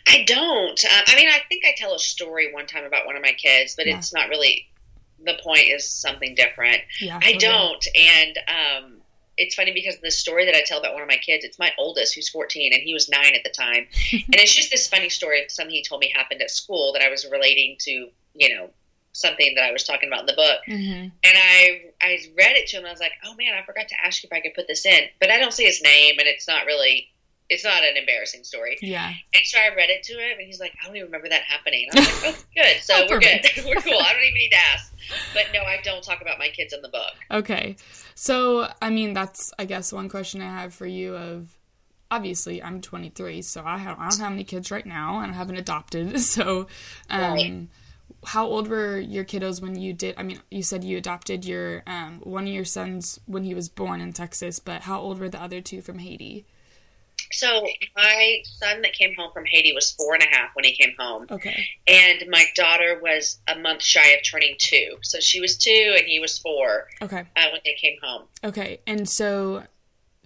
I 0.08 0.24
don't. 0.24 0.84
Uh, 0.84 1.02
I 1.06 1.16
mean, 1.16 1.28
I 1.28 1.40
think 1.48 1.64
I 1.64 1.74
tell 1.76 1.94
a 1.94 1.98
story 1.98 2.52
one 2.52 2.66
time 2.66 2.84
about 2.84 3.06
one 3.06 3.16
of 3.16 3.22
my 3.22 3.32
kids, 3.32 3.74
but 3.76 3.86
yeah. 3.86 3.98
it's 3.98 4.12
not 4.12 4.28
really. 4.28 4.68
The 5.24 5.34
point 5.42 5.64
is 5.68 5.88
something 5.88 6.34
different. 6.34 6.82
Yeah, 7.00 7.18
I 7.22 7.34
don't. 7.34 7.86
And 7.96 8.38
um, 8.48 8.96
it's 9.36 9.54
funny 9.54 9.72
because 9.72 9.96
the 10.02 10.10
story 10.10 10.44
that 10.44 10.54
I 10.54 10.62
tell 10.62 10.78
about 10.78 10.94
one 10.94 11.02
of 11.02 11.08
my 11.08 11.16
kids, 11.16 11.44
it's 11.44 11.58
my 11.58 11.72
oldest 11.78 12.14
who's 12.14 12.28
14 12.28 12.72
and 12.72 12.82
he 12.82 12.94
was 12.94 13.08
nine 13.08 13.34
at 13.34 13.42
the 13.44 13.50
time. 13.50 13.86
and 14.12 14.34
it's 14.34 14.54
just 14.54 14.70
this 14.70 14.86
funny 14.88 15.08
story 15.08 15.44
of 15.44 15.50
something 15.50 15.74
he 15.74 15.82
told 15.82 16.00
me 16.00 16.12
happened 16.14 16.42
at 16.42 16.50
school 16.50 16.92
that 16.92 17.02
I 17.02 17.08
was 17.08 17.26
relating 17.30 17.76
to, 17.80 18.08
you 18.34 18.54
know, 18.54 18.70
something 19.12 19.54
that 19.54 19.64
I 19.64 19.72
was 19.72 19.84
talking 19.84 20.08
about 20.08 20.20
in 20.20 20.26
the 20.26 20.34
book. 20.34 20.60
Mm-hmm. 20.68 21.02
And 21.02 21.12
I, 21.24 21.82
I 22.00 22.18
read 22.36 22.56
it 22.56 22.68
to 22.68 22.76
him 22.76 22.82
and 22.82 22.88
I 22.88 22.92
was 22.92 23.00
like, 23.00 23.12
oh 23.24 23.34
man, 23.36 23.54
I 23.54 23.64
forgot 23.64 23.88
to 23.88 23.94
ask 24.04 24.22
you 24.22 24.28
if 24.30 24.36
I 24.36 24.40
could 24.40 24.54
put 24.54 24.68
this 24.68 24.84
in, 24.86 25.04
but 25.20 25.30
I 25.30 25.38
don't 25.38 25.52
see 25.52 25.64
his 25.64 25.82
name 25.82 26.16
and 26.18 26.28
it's 26.28 26.46
not 26.46 26.66
really, 26.66 27.08
it's 27.50 27.64
not 27.64 27.82
an 27.84 27.96
embarrassing 27.96 28.42
story. 28.42 28.78
Yeah. 28.80 29.12
And 29.34 29.42
so 29.44 29.58
I 29.58 29.74
read 29.74 29.90
it 29.90 30.02
to 30.04 30.14
him 30.14 30.38
and 30.38 30.46
he's 30.46 30.60
like, 30.60 30.72
I 30.82 30.86
don't 30.86 30.96
even 30.96 31.06
remember 31.06 31.28
that 31.28 31.42
happening. 31.42 31.88
I'm 31.94 32.02
like, 32.02 32.14
oh, 32.24 32.36
good. 32.56 32.82
So 32.82 32.94
oh, 32.96 33.06
we're 33.10 33.20
good. 33.20 33.44
we're 33.66 33.80
cool. 33.80 33.98
I 34.00 34.12
don't 34.12 34.22
even 34.22 34.34
need 34.34 34.50
to 34.50 34.58
ask. 34.72 34.92
But 35.34 35.46
no, 35.52 35.60
I 35.60 35.78
don't 35.82 36.02
talk 36.02 36.22
about 36.22 36.38
my 36.38 36.48
kids 36.48 36.72
in 36.72 36.80
the 36.80 36.88
book. 36.88 37.12
Okay. 37.30 37.76
So, 38.14 38.68
I 38.80 38.90
mean, 38.90 39.12
that's, 39.12 39.52
I 39.58 39.66
guess, 39.66 39.92
one 39.92 40.08
question 40.08 40.40
I 40.40 40.62
have 40.62 40.72
for 40.72 40.86
you 40.86 41.16
of, 41.16 41.54
obviously, 42.10 42.62
I'm 42.62 42.80
23, 42.80 43.42
so 43.42 43.62
I, 43.64 43.76
have, 43.78 43.98
I 43.98 44.08
don't 44.08 44.20
have 44.20 44.32
any 44.32 44.44
kids 44.44 44.70
right 44.70 44.86
now, 44.86 45.18
and 45.20 45.32
I 45.32 45.34
haven't 45.34 45.56
adopted. 45.56 46.18
So, 46.20 46.68
um, 47.10 47.20
right. 47.34 47.66
how 48.24 48.46
old 48.46 48.68
were 48.68 48.98
your 48.98 49.24
kiddos 49.24 49.60
when 49.60 49.78
you 49.78 49.92
did, 49.92 50.14
I 50.16 50.22
mean, 50.22 50.40
you 50.50 50.62
said 50.62 50.84
you 50.84 50.96
adopted 50.96 51.44
your, 51.44 51.82
um, 51.86 52.20
one 52.22 52.44
of 52.44 52.52
your 52.52 52.64
sons 52.64 53.20
when 53.26 53.44
he 53.44 53.52
was 53.52 53.68
born 53.68 54.00
in 54.00 54.12
Texas, 54.12 54.60
but 54.60 54.82
how 54.82 55.00
old 55.00 55.18
were 55.18 55.28
the 55.28 55.42
other 55.42 55.60
two 55.60 55.82
from 55.82 55.98
Haiti? 55.98 56.46
So 57.32 57.66
my 57.96 58.42
son 58.44 58.82
that 58.82 58.92
came 58.92 59.14
home 59.14 59.30
from 59.32 59.44
Haiti 59.46 59.72
was 59.72 59.92
four 59.92 60.14
and 60.14 60.22
a 60.22 60.26
half 60.26 60.50
when 60.54 60.64
he 60.64 60.72
came 60.72 60.94
home. 60.98 61.26
Okay. 61.30 61.66
And 61.86 62.24
my 62.28 62.44
daughter 62.54 63.00
was 63.02 63.38
a 63.48 63.58
month 63.58 63.82
shy 63.82 64.08
of 64.10 64.20
turning 64.24 64.56
two. 64.58 64.96
So 65.02 65.20
she 65.20 65.40
was 65.40 65.56
two 65.56 65.94
and 65.96 66.06
he 66.06 66.20
was 66.20 66.38
four. 66.38 66.88
Okay. 67.02 67.20
Uh, 67.36 67.46
when 67.52 67.60
they 67.64 67.74
came 67.74 67.96
home. 68.02 68.22
Okay. 68.42 68.80
And 68.86 69.08
so 69.08 69.64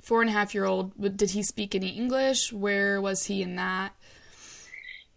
four 0.02 0.20
and 0.20 0.30
a 0.30 0.32
half 0.32 0.54
year 0.54 0.64
old, 0.64 0.92
did 1.16 1.30
he 1.30 1.42
speak 1.42 1.74
any 1.74 1.88
English? 1.88 2.52
Where 2.52 3.00
was 3.00 3.24
he 3.24 3.42
in 3.42 3.56
that? 3.56 3.94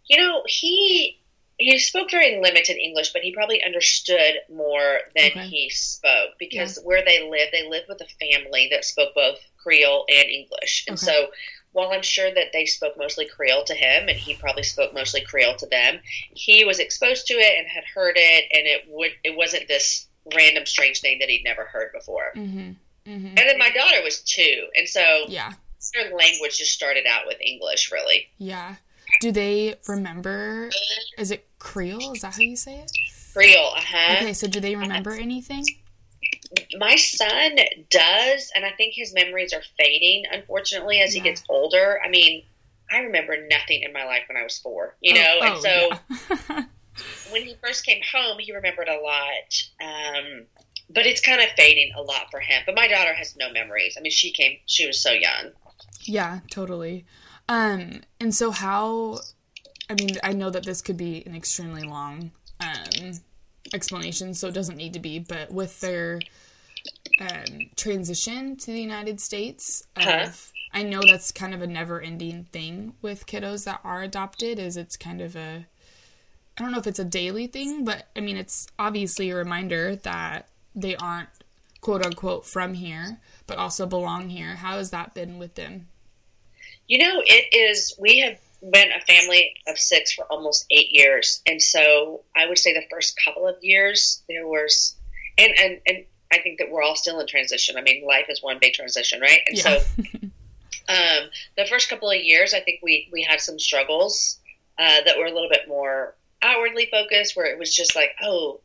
You 0.09 0.17
know, 0.17 0.43
he 0.47 1.21
he 1.61 1.77
spoke 1.77 2.09
very 2.09 2.41
limited 2.41 2.77
English, 2.77 3.13
but 3.13 3.21
he 3.21 3.33
probably 3.33 3.63
understood 3.63 4.35
more 4.51 4.99
than 5.15 5.31
okay. 5.31 5.47
he 5.47 5.69
spoke 5.69 6.31
because 6.39 6.77
yeah. 6.77 6.83
where 6.83 7.03
they 7.05 7.29
lived, 7.29 7.51
they 7.53 7.69
lived 7.69 7.85
with 7.87 8.01
a 8.01 8.07
family 8.19 8.67
that 8.71 8.83
spoke 8.83 9.13
both 9.13 9.37
Creole 9.57 10.05
and 10.09 10.27
English. 10.27 10.85
And 10.87 10.95
okay. 10.95 11.05
so 11.05 11.27
while 11.73 11.91
I'm 11.91 12.01
sure 12.01 12.33
that 12.33 12.51
they 12.53 12.65
spoke 12.65 12.97
mostly 12.97 13.25
Creole 13.25 13.63
to 13.65 13.73
him 13.73 14.09
and 14.09 14.17
he 14.17 14.35
probably 14.35 14.63
spoke 14.63 14.93
mostly 14.93 15.21
Creole 15.21 15.55
to 15.57 15.67
them, 15.67 15.99
he 16.33 16.65
was 16.65 16.79
exposed 16.79 17.27
to 17.27 17.33
it 17.35 17.57
and 17.57 17.67
had 17.67 17.83
heard 17.85 18.15
it 18.17 18.45
and 18.51 18.67
it 18.67 18.83
would 18.89 19.11
it 19.23 19.35
wasn't 19.35 19.67
this 19.67 20.07
random 20.35 20.65
strange 20.65 21.01
thing 21.01 21.19
that 21.19 21.29
he'd 21.29 21.43
never 21.43 21.65
heard 21.65 21.91
before. 21.93 22.31
Mm-hmm. 22.35 22.71
Mm-hmm. 23.09 23.27
And 23.27 23.37
then 23.37 23.57
my 23.57 23.69
daughter 23.69 24.03
was 24.03 24.21
two, 24.21 24.67
and 24.75 24.87
so 24.87 25.25
yeah, 25.27 25.53
her 25.95 26.15
language 26.15 26.59
just 26.59 26.71
started 26.71 27.07
out 27.07 27.25
with 27.25 27.37
English, 27.41 27.91
really. 27.91 28.27
Yeah. 28.37 28.75
Do 29.19 29.31
they 29.31 29.75
remember? 29.87 30.69
Is 31.17 31.31
it 31.31 31.47
Creole? 31.57 32.13
Is 32.13 32.21
that 32.21 32.35
how 32.35 32.41
you 32.41 32.55
say 32.55 32.75
it? 32.75 32.91
Creole. 33.33 33.73
Uh 33.75 33.81
huh. 33.81 34.15
Okay, 34.17 34.33
so 34.33 34.47
do 34.47 34.59
they 34.59 34.75
remember 34.75 35.11
anything? 35.11 35.65
My 36.77 36.95
son 36.95 37.57
does, 37.89 38.51
and 38.55 38.65
I 38.65 38.71
think 38.71 38.93
his 38.93 39.13
memories 39.13 39.53
are 39.53 39.63
fading, 39.79 40.25
unfortunately, 40.31 40.99
as 40.99 41.15
yeah. 41.15 41.21
he 41.21 41.29
gets 41.29 41.43
older. 41.49 41.99
I 42.03 42.09
mean, 42.09 42.43
I 42.91 42.99
remember 42.99 43.37
nothing 43.49 43.83
in 43.83 43.93
my 43.93 44.05
life 44.05 44.23
when 44.27 44.37
I 44.37 44.43
was 44.43 44.57
four, 44.57 44.95
you 45.01 45.13
oh, 45.13 45.21
know, 45.21 45.37
oh, 45.41 45.53
and 45.53 45.61
so 45.61 46.49
yeah. 46.49 46.63
when 47.31 47.43
he 47.43 47.55
first 47.61 47.85
came 47.85 48.01
home, 48.11 48.37
he 48.39 48.53
remembered 48.53 48.89
a 48.89 48.99
lot. 48.99 49.63
Um, 49.81 50.45
but 50.89 51.05
it's 51.05 51.21
kind 51.21 51.41
of 51.41 51.47
fading 51.55 51.93
a 51.95 52.01
lot 52.01 52.29
for 52.31 52.39
him. 52.39 52.63
But 52.65 52.75
my 52.75 52.87
daughter 52.87 53.13
has 53.13 53.35
no 53.37 53.51
memories. 53.51 53.95
I 53.97 54.01
mean, 54.01 54.11
she 54.11 54.31
came, 54.31 54.57
she 54.65 54.85
was 54.85 55.01
so 55.01 55.11
young. 55.11 55.51
Yeah, 56.01 56.39
totally. 56.49 57.05
Um, 57.47 58.01
and 58.19 58.33
so 58.33 58.51
how, 58.51 59.19
I 59.89 59.93
mean, 59.93 60.17
I 60.23 60.33
know 60.33 60.49
that 60.49 60.65
this 60.65 60.81
could 60.81 60.97
be 60.97 61.23
an 61.25 61.35
extremely 61.35 61.83
long, 61.83 62.31
um, 62.59 63.13
explanation, 63.73 64.33
so 64.33 64.47
it 64.47 64.53
doesn't 64.53 64.77
need 64.77 64.93
to 64.93 64.99
be, 64.99 65.19
but 65.19 65.51
with 65.51 65.79
their 65.79 66.19
um, 67.21 67.69
transition 67.75 68.55
to 68.57 68.67
the 68.67 68.81
United 68.81 69.21
States, 69.21 69.83
uh-huh. 69.95 70.29
I 70.73 70.83
know 70.83 71.01
that's 71.01 71.31
kind 71.31 71.53
of 71.53 71.61
a 71.61 71.67
never-ending 71.67 72.45
thing 72.45 72.93
with 73.01 73.25
kiddos 73.25 73.65
that 73.65 73.81
are 73.83 74.01
adopted. 74.01 74.57
Is 74.57 74.77
it's 74.77 74.97
kind 74.97 75.21
of 75.21 75.35
a, 75.35 75.65
I 76.57 76.61
don't 76.61 76.71
know 76.71 76.79
if 76.79 76.87
it's 76.87 76.99
a 76.99 77.05
daily 77.05 77.47
thing, 77.47 77.83
but 77.85 78.07
I 78.15 78.21
mean 78.21 78.37
it's 78.37 78.67
obviously 78.79 79.29
a 79.29 79.35
reminder 79.35 79.95
that 79.97 80.47
they 80.75 80.95
aren't 80.95 81.29
quote 81.81 82.05
unquote 82.05 82.45
from 82.45 82.73
here, 82.73 83.19
but 83.47 83.57
also 83.57 83.85
belong 83.85 84.29
here. 84.29 84.55
How 84.55 84.77
has 84.77 84.91
that 84.91 85.13
been 85.13 85.39
with 85.39 85.55
them? 85.55 85.87
You 86.87 86.99
know, 86.99 87.21
it 87.25 87.53
is. 87.55 87.95
We 87.99 88.19
have 88.19 88.39
been 88.71 88.89
a 88.91 89.01
family 89.01 89.53
of 89.67 89.77
six 89.77 90.13
for 90.13 90.25
almost 90.25 90.65
eight 90.71 90.91
years, 90.91 91.41
and 91.45 91.61
so 91.61 92.21
I 92.35 92.47
would 92.47 92.59
say 92.59 92.73
the 92.73 92.85
first 92.89 93.19
couple 93.23 93.47
of 93.47 93.55
years 93.61 94.23
there 94.29 94.47
was, 94.47 94.95
and 95.37 95.51
and 95.57 95.79
and 95.85 96.05
I 96.31 96.39
think 96.39 96.59
that 96.59 96.69
we're 96.69 96.81
all 96.81 96.95
still 96.95 97.19
in 97.19 97.27
transition. 97.27 97.77
I 97.77 97.81
mean, 97.81 98.05
life 98.05 98.25
is 98.29 98.41
one 98.41 98.57
big 98.59 98.73
transition, 98.73 99.21
right? 99.21 99.39
And 99.47 99.57
yeah. 99.57 99.63
so, 99.63 100.03
um, 100.89 101.29
the 101.57 101.65
first 101.65 101.89
couple 101.89 102.09
of 102.09 102.17
years, 102.17 102.53
I 102.53 102.61
think 102.61 102.79
we 102.81 103.09
we 103.11 103.23
had 103.23 103.41
some 103.41 103.59
struggles 103.59 104.39
uh, 104.79 105.01
that 105.05 105.17
were 105.17 105.25
a 105.25 105.31
little 105.31 105.49
bit 105.49 105.67
more 105.67 106.15
outwardly 106.41 106.87
focused, 106.89 107.35
where 107.35 107.45
it 107.45 107.59
was 107.59 107.75
just 107.75 107.95
like, 107.95 108.11
oh, 108.21 108.61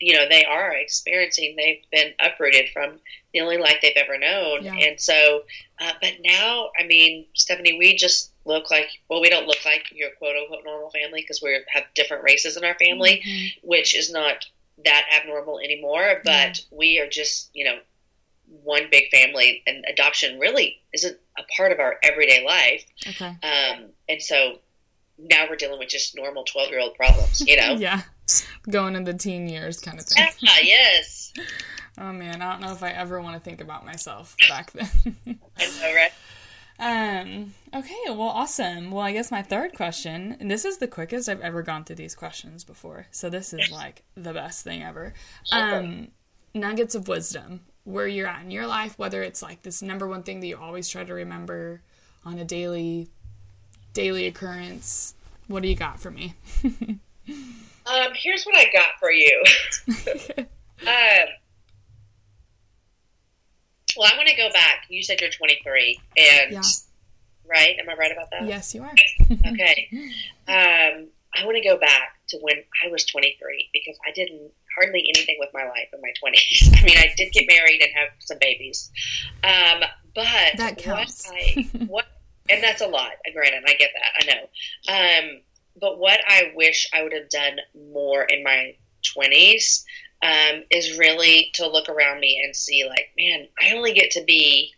you 0.00 0.14
know, 0.14 0.26
they 0.30 0.44
are 0.44 0.72
experiencing, 0.72 1.56
they've 1.56 1.82
been 1.90 2.12
uprooted 2.20 2.68
from 2.72 3.00
the 3.34 3.40
only 3.40 3.58
life 3.58 3.78
they've 3.82 3.92
ever 3.96 4.16
known, 4.16 4.64
yeah. 4.64 4.74
and 4.74 5.00
so, 5.00 5.42
uh, 5.80 5.92
but 6.00 6.12
now, 6.24 6.70
I 6.78 6.86
mean, 6.86 7.26
Stephanie, 7.34 7.76
we 7.78 7.96
just 7.96 8.30
look 8.48 8.70
like 8.70 8.88
well 9.08 9.20
we 9.20 9.28
don't 9.28 9.46
look 9.46 9.62
like 9.64 9.84
your 9.92 10.08
quote 10.18 10.34
unquote 10.34 10.64
normal 10.64 10.90
family 10.90 11.20
because 11.20 11.42
we 11.42 11.60
have 11.68 11.84
different 11.94 12.24
races 12.24 12.56
in 12.56 12.64
our 12.64 12.74
family 12.76 13.22
mm-hmm. 13.24 13.68
which 13.68 13.94
is 13.94 14.10
not 14.10 14.46
that 14.84 15.04
abnormal 15.14 15.58
anymore 15.58 16.20
but 16.24 16.60
we 16.70 16.98
are 17.00 17.08
just 17.08 17.50
you 17.52 17.64
know 17.64 17.78
one 18.62 18.84
big 18.90 19.10
family 19.10 19.62
and 19.66 19.84
adoption 19.88 20.38
really 20.38 20.80
isn't 20.94 21.16
a 21.38 21.42
part 21.56 21.72
of 21.72 21.80
our 21.80 21.96
everyday 22.02 22.44
life. 22.44 22.84
Okay. 23.06 23.36
Um, 23.42 23.90
and 24.08 24.22
so 24.22 24.58
now 25.18 25.46
we're 25.48 25.56
dealing 25.56 25.78
with 25.78 25.88
just 25.88 26.16
normal 26.16 26.44
12 26.44 26.70
year 26.70 26.80
old 26.80 26.94
problems 26.94 27.46
you 27.46 27.56
know? 27.56 27.74
Yeah. 27.78 28.02
Going 28.70 28.94
into 28.94 29.14
teen 29.14 29.48
years 29.48 29.80
kind 29.80 29.98
of 29.98 30.04
thing. 30.04 30.26
Yeah, 30.40 30.56
yes. 30.62 31.32
Oh 32.00 32.12
man, 32.12 32.42
I 32.42 32.52
don't 32.52 32.60
know 32.60 32.70
if 32.70 32.84
I 32.84 32.90
ever 32.90 33.20
want 33.20 33.34
to 33.34 33.40
think 33.40 33.60
about 33.60 33.84
myself 33.84 34.36
back 34.48 34.70
then. 34.70 34.88
I 35.26 35.66
know, 35.80 35.92
right? 35.96 36.12
Um, 36.78 37.54
okay, 37.74 37.96
well, 38.06 38.22
awesome. 38.22 38.90
Well, 38.90 39.04
I 39.04 39.12
guess 39.12 39.30
my 39.30 39.42
third 39.42 39.74
question, 39.74 40.36
and 40.38 40.50
this 40.50 40.64
is 40.64 40.78
the 40.78 40.86
quickest 40.86 41.28
I've 41.28 41.40
ever 41.40 41.62
gone 41.62 41.84
through 41.84 41.96
these 41.96 42.14
questions 42.14 42.64
before. 42.64 43.06
So 43.10 43.28
this 43.28 43.52
is 43.52 43.70
like 43.70 44.04
the 44.16 44.32
best 44.32 44.64
thing 44.64 44.82
ever. 44.82 45.12
Um, 45.50 46.08
nuggets 46.54 46.94
of 46.94 47.08
wisdom, 47.08 47.62
where 47.84 48.06
you're 48.06 48.28
at 48.28 48.42
in 48.42 48.50
your 48.50 48.66
life, 48.66 48.98
whether 48.98 49.22
it's 49.22 49.42
like 49.42 49.62
this 49.62 49.82
number 49.82 50.06
one 50.06 50.22
thing 50.22 50.40
that 50.40 50.46
you 50.46 50.56
always 50.56 50.88
try 50.88 51.04
to 51.04 51.14
remember 51.14 51.82
on 52.24 52.38
a 52.38 52.44
daily 52.44 53.08
daily 53.92 54.26
occurrence. 54.26 55.14
What 55.48 55.62
do 55.62 55.68
you 55.68 55.76
got 55.76 55.98
for 55.98 56.10
me? 56.10 56.34
Um, 57.88 58.12
here's 58.14 58.44
what 58.44 58.56
I 58.56 58.70
got 58.70 58.98
for 59.00 59.10
you. 59.10 59.42
um, 60.86 61.26
well, 63.98 64.08
I 64.12 64.16
want 64.16 64.28
to 64.28 64.36
go 64.36 64.48
back. 64.52 64.84
You 64.88 65.02
said 65.02 65.20
you're 65.20 65.30
23, 65.30 65.98
and 66.16 66.52
Yeah. 66.52 66.62
right? 67.44 67.76
Am 67.78 67.88
I 67.88 67.94
right 67.94 68.12
about 68.12 68.30
that? 68.30 68.46
yes, 68.46 68.74
you 68.74 68.82
are. 68.82 68.94
Okay. 69.46 69.88
Um, 70.48 71.08
I 71.36 71.44
want 71.44 71.58
to 71.58 71.62
go 71.62 71.76
back 71.76 72.14
to 72.28 72.38
when 72.40 72.56
I 72.82 72.88
was 72.90 73.04
23 73.04 73.68
because 73.74 73.96
I 74.08 74.12
didn't 74.12 74.50
hardly 74.74 75.00
anything 75.14 75.36
with 75.38 75.50
my 75.52 75.64
life 75.64 75.88
in 75.92 76.00
my 76.00 76.08
20s. 76.24 76.72
I 76.80 76.84
mean, 76.86 76.96
I 76.96 77.12
did 77.18 77.32
get 77.34 77.44
married 77.46 77.82
and 77.82 77.90
have 77.94 78.08
some 78.20 78.38
babies, 78.40 78.90
um, 79.44 79.82
but 80.14 80.24
That 80.56 80.78
counts. 80.78 81.28
What 81.28 81.36
I, 81.36 81.68
what, 81.86 82.06
and 82.48 82.62
that's 82.62 82.80
a 82.80 82.86
lot. 82.86 83.10
Granted, 83.34 83.62
I 83.66 83.74
get 83.74 83.90
that. 83.94 84.22
I 84.22 85.20
know. 85.20 85.28
Um, 85.28 85.40
but 85.78 85.98
what 85.98 86.18
I 86.26 86.52
wish 86.56 86.88
I 86.94 87.02
would 87.02 87.12
have 87.12 87.28
done 87.28 87.58
more 87.92 88.22
in 88.24 88.42
my 88.42 88.74
20s 89.04 89.84
um, 90.22 90.64
is 90.70 90.98
really 90.98 91.50
to 91.54 91.68
look 91.68 91.88
around 91.88 92.20
me 92.20 92.40
and 92.44 92.54
see, 92.54 92.86
like, 92.88 93.10
man, 93.16 93.48
I 93.60 93.74
only 93.74 93.92
get 93.92 94.10
to 94.12 94.24
be 94.24 94.72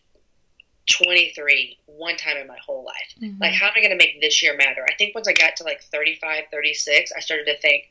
23 0.90 1.78
one 1.86 2.16
time 2.16 2.36
in 2.36 2.46
my 2.46 2.58
whole 2.64 2.84
life. 2.84 3.14
Mhm. 3.22 3.40
Like, 3.40 3.52
how 3.52 3.66
am 3.66 3.72
I 3.76 3.80
going 3.80 3.90
to 3.90 3.96
make 3.96 4.20
this 4.20 4.42
year 4.42 4.56
matter? 4.56 4.84
I 4.88 4.94
think 4.94 5.14
once 5.14 5.28
I 5.28 5.32
got 5.32 5.56
to 5.56 5.64
like 5.64 5.82
35, 5.82 6.44
36, 6.50 7.12
I 7.16 7.20
started 7.20 7.46
to 7.46 7.58
think, 7.58 7.88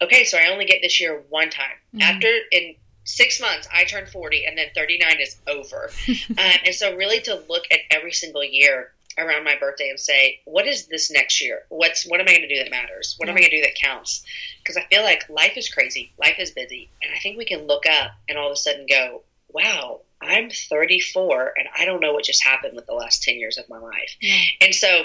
okay, 0.00 0.24
so 0.24 0.38
I 0.38 0.48
only 0.48 0.64
get 0.64 0.80
this 0.82 1.00
year 1.00 1.22
one 1.28 1.50
time. 1.50 1.76
Mhm. 1.94 2.02
After, 2.02 2.28
in 2.50 2.74
six 3.04 3.40
months, 3.40 3.68
I 3.72 3.84
turn 3.84 4.06
40, 4.06 4.44
and 4.44 4.56
then 4.58 4.68
39 4.74 5.20
is 5.20 5.36
over. 5.46 5.90
um, 6.30 6.58
and 6.64 6.74
so, 6.74 6.96
really, 6.96 7.20
to 7.20 7.42
look 7.48 7.64
at 7.70 7.80
every 7.90 8.12
single 8.12 8.44
year 8.44 8.92
around 9.18 9.44
my 9.44 9.56
birthday 9.58 9.88
and 9.90 9.98
say, 10.00 10.40
what 10.44 10.66
is 10.66 10.86
this 10.86 11.10
next 11.10 11.40
year? 11.42 11.62
What's 11.68 12.06
what 12.06 12.20
am 12.20 12.28
I 12.28 12.32
going 12.32 12.48
to 12.48 12.54
do 12.54 12.62
that 12.62 12.70
matters? 12.70 13.14
What 13.18 13.28
am 13.28 13.34
I 13.36 13.40
going 13.40 13.50
to 13.50 13.56
do 13.56 13.62
that 13.62 13.74
counts? 13.74 14.22
Because 14.62 14.76
I 14.76 14.84
feel 14.88 15.02
like 15.02 15.28
life 15.28 15.56
is 15.56 15.68
crazy, 15.68 16.12
life 16.18 16.36
is 16.38 16.50
busy, 16.52 16.88
and 17.02 17.12
I 17.14 17.18
think 17.18 17.36
we 17.38 17.44
can 17.44 17.66
look 17.66 17.84
up 17.86 18.12
and 18.28 18.38
all 18.38 18.46
of 18.46 18.52
a 18.52 18.56
sudden 18.56 18.86
go, 18.88 19.22
wow. 19.48 20.00
I'm 20.20 20.50
34 20.50 21.54
and 21.56 21.68
I 21.78 21.84
don't 21.84 22.00
know 22.00 22.12
what 22.12 22.24
just 22.24 22.42
happened 22.42 22.74
with 22.74 22.86
the 22.86 22.92
last 22.92 23.22
10 23.22 23.36
years 23.36 23.56
of 23.56 23.68
my 23.68 23.78
life. 23.78 24.16
Yeah. 24.20 24.36
And 24.60 24.74
so, 24.74 25.04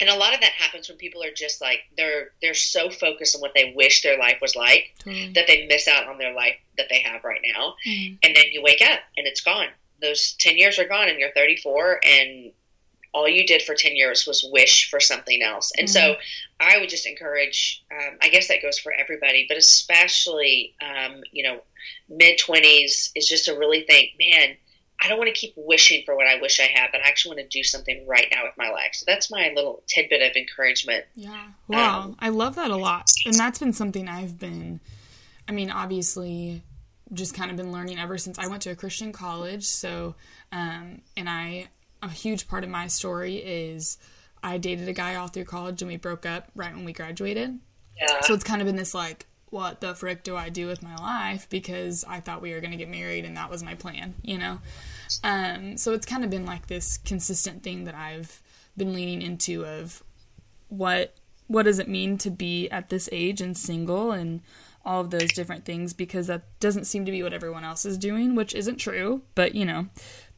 and 0.00 0.08
a 0.08 0.14
lot 0.14 0.32
of 0.32 0.40
that 0.40 0.52
happens 0.52 0.88
when 0.88 0.96
people 0.96 1.22
are 1.22 1.30
just 1.30 1.60
like 1.60 1.80
they're 1.98 2.30
they're 2.40 2.54
so 2.54 2.88
focused 2.88 3.34
on 3.34 3.42
what 3.42 3.52
they 3.54 3.74
wish 3.76 4.02
their 4.02 4.18
life 4.18 4.38
was 4.40 4.56
like 4.56 4.94
Totally. 5.00 5.32
that 5.34 5.46
they 5.46 5.66
miss 5.66 5.86
out 5.86 6.08
on 6.08 6.16
their 6.16 6.32
life 6.34 6.54
that 6.78 6.86
they 6.88 7.00
have 7.00 7.22
right 7.22 7.42
now. 7.54 7.74
Mhm. 7.86 8.18
And 8.22 8.34
then 8.34 8.44
you 8.50 8.62
wake 8.62 8.80
up 8.80 9.00
and 9.18 9.26
it's 9.26 9.42
gone. 9.42 9.68
Those 10.00 10.32
10 10.38 10.56
years 10.56 10.78
are 10.78 10.88
gone 10.88 11.10
and 11.10 11.18
you're 11.18 11.32
34 11.32 12.00
and 12.02 12.52
all 13.12 13.28
you 13.28 13.46
did 13.46 13.62
for 13.62 13.74
10 13.74 13.96
years 13.96 14.26
was 14.26 14.44
wish 14.52 14.88
for 14.90 15.00
something 15.00 15.42
else. 15.42 15.72
And 15.76 15.90
so 15.90 16.16
I 16.60 16.78
would 16.78 16.88
just 16.88 17.06
encourage, 17.06 17.84
um, 17.90 18.16
I 18.22 18.28
guess 18.28 18.48
that 18.48 18.62
goes 18.62 18.78
for 18.78 18.92
everybody, 18.92 19.46
but 19.48 19.56
especially, 19.56 20.74
um, 20.80 21.22
you 21.32 21.42
know, 21.42 21.60
mid 22.08 22.38
20s 22.38 23.10
is 23.14 23.28
just 23.28 23.46
to 23.46 23.52
really 23.52 23.82
think, 23.82 24.10
man, 24.18 24.56
I 25.02 25.08
don't 25.08 25.18
want 25.18 25.28
to 25.28 25.34
keep 25.34 25.54
wishing 25.56 26.02
for 26.04 26.14
what 26.14 26.26
I 26.26 26.40
wish 26.40 26.60
I 26.60 26.64
had, 26.64 26.88
but 26.92 27.00
I 27.00 27.08
actually 27.08 27.36
want 27.36 27.50
to 27.50 27.58
do 27.58 27.64
something 27.64 28.06
right 28.06 28.26
now 28.30 28.44
with 28.44 28.52
my 28.58 28.68
life. 28.68 28.90
So 28.92 29.04
that's 29.06 29.30
my 29.30 29.50
little 29.54 29.82
tidbit 29.86 30.20
of 30.20 30.36
encouragement. 30.36 31.04
Yeah. 31.14 31.48
Wow. 31.68 32.14
I 32.18 32.28
love 32.28 32.56
that 32.56 32.70
a 32.70 32.76
lot. 32.76 33.10
And 33.24 33.34
that's 33.34 33.58
been 33.58 33.72
something 33.72 34.08
I've 34.08 34.38
been, 34.38 34.80
I 35.48 35.52
mean, 35.52 35.70
obviously, 35.70 36.62
just 37.12 37.34
kind 37.34 37.50
of 37.50 37.56
been 37.56 37.72
learning 37.72 37.98
ever 37.98 38.18
since 38.18 38.38
I 38.38 38.46
went 38.46 38.62
to 38.62 38.70
a 38.70 38.76
Christian 38.76 39.10
college. 39.10 39.64
So, 39.64 40.14
um, 40.52 41.00
and 41.16 41.28
I, 41.28 41.68
a 42.02 42.08
huge 42.08 42.48
part 42.48 42.64
of 42.64 42.70
my 42.70 42.86
story 42.86 43.36
is 43.36 43.98
I 44.42 44.58
dated 44.58 44.88
a 44.88 44.92
guy 44.92 45.16
all 45.16 45.28
through 45.28 45.44
college 45.44 45.82
and 45.82 45.90
we 45.90 45.96
broke 45.96 46.26
up 46.26 46.48
right 46.54 46.74
when 46.74 46.84
we 46.84 46.92
graduated. 46.92 47.58
Yeah. 48.00 48.20
So 48.22 48.34
it's 48.34 48.44
kind 48.44 48.62
of 48.62 48.66
been 48.66 48.76
this 48.76 48.94
like, 48.94 49.26
what 49.50 49.80
the 49.80 49.94
frick 49.94 50.22
do 50.22 50.36
I 50.36 50.48
do 50.48 50.66
with 50.66 50.82
my 50.82 50.94
life? 50.96 51.48
Because 51.50 52.04
I 52.08 52.20
thought 52.20 52.40
we 52.40 52.52
were 52.52 52.60
going 52.60 52.70
to 52.70 52.76
get 52.76 52.88
married 52.88 53.24
and 53.24 53.36
that 53.36 53.50
was 53.50 53.62
my 53.62 53.74
plan, 53.74 54.14
you 54.22 54.38
know? 54.38 54.60
Um, 55.24 55.76
so 55.76 55.92
it's 55.92 56.06
kind 56.06 56.24
of 56.24 56.30
been 56.30 56.46
like 56.46 56.68
this 56.68 56.98
consistent 56.98 57.62
thing 57.62 57.84
that 57.84 57.94
I've 57.94 58.40
been 58.76 58.94
leaning 58.94 59.22
into 59.22 59.66
of 59.66 60.02
what 60.68 61.14
what 61.48 61.64
does 61.64 61.80
it 61.80 61.88
mean 61.88 62.16
to 62.16 62.30
be 62.30 62.68
at 62.70 62.90
this 62.90 63.08
age 63.10 63.40
and 63.40 63.56
single 63.58 64.12
and 64.12 64.40
all 64.84 65.00
of 65.00 65.10
those 65.10 65.32
different 65.32 65.64
things 65.64 65.92
because 65.92 66.28
that 66.28 66.42
doesn't 66.60 66.84
seem 66.84 67.04
to 67.04 67.10
be 67.10 67.24
what 67.24 67.32
everyone 67.32 67.64
else 67.64 67.84
is 67.84 67.98
doing, 67.98 68.36
which 68.36 68.54
isn't 68.54 68.76
true, 68.76 69.22
but 69.34 69.54
you 69.54 69.64
know, 69.64 69.88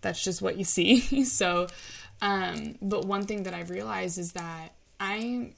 that's 0.02 0.22
just 0.22 0.42
what 0.42 0.56
you 0.56 0.64
see. 0.64 1.24
so, 1.24 1.68
um, 2.20 2.76
but 2.82 3.06
one 3.06 3.24
thing 3.24 3.44
that 3.44 3.54
I've 3.54 3.70
realized 3.70 4.18
is 4.18 4.32
that 4.32 4.74
I 5.00 5.52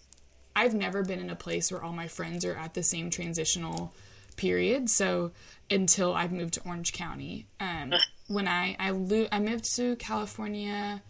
I've 0.56 0.74
never 0.74 1.02
been 1.02 1.18
in 1.18 1.30
a 1.30 1.36
place 1.36 1.72
where 1.72 1.82
all 1.82 1.92
my 1.92 2.06
friends 2.06 2.44
are 2.44 2.54
at 2.54 2.74
the 2.74 2.82
same 2.82 3.10
transitional 3.10 3.92
period. 4.36 4.88
So 4.88 5.32
until 5.70 6.14
I've 6.14 6.32
moved 6.32 6.54
to 6.54 6.62
Orange 6.64 6.92
County, 6.92 7.46
um, 7.60 7.92
when 8.28 8.46
I 8.46 8.76
I, 8.78 8.90
lo- 8.90 9.28
I 9.32 9.40
moved 9.40 9.74
to 9.76 9.96
California 9.96 11.02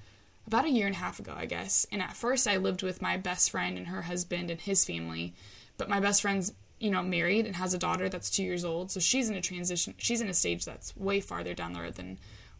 about 0.47 0.65
a 0.65 0.71
year 0.71 0.87
and 0.87 0.95
a 0.95 0.99
half 0.99 1.19
ago, 1.19 1.35
I 1.37 1.47
guess. 1.47 1.87
And 1.91 2.03
at 2.03 2.17
first, 2.17 2.47
I 2.47 2.57
lived 2.59 2.83
with 2.83 3.01
my 3.01 3.17
best 3.17 3.51
friend 3.51 3.79
and 3.79 3.87
her 3.89 4.03
husband 4.03 4.51
and 4.51 4.61
his 4.61 4.85
family. 4.85 5.35
But 5.79 5.89
my 5.89 6.01
best 6.01 6.23
friend's, 6.23 6.53
you 6.79 6.91
know, 6.91 7.03
married 7.03 7.47
and 7.47 7.57
has 7.57 7.75
a 7.75 7.79
daughter 7.79 8.09
that's 8.09 8.31
two 8.31 8.43
years 8.45 8.65
old. 8.65 8.91
So 8.91 9.01
she's 9.01 9.31
in 9.31 9.37
a 9.37 9.41
transition. 9.41 9.95
She's 9.99 10.21
in 10.21 10.29
a 10.29 10.35
stage 10.35 10.65
that's 10.65 10.97
way 10.97 11.21
farther 11.21 11.55
down 11.55 11.73
the 11.73 11.81
road 11.81 11.95
than 11.95 12.19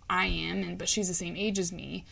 I 0.09 0.27
am, 0.27 0.63
and 0.63 0.79
but 0.79 0.89
she's 0.89 1.09
the 1.09 1.15
same 1.15 1.37
age 1.37 1.59
as 1.59 1.73
me. 1.73 2.05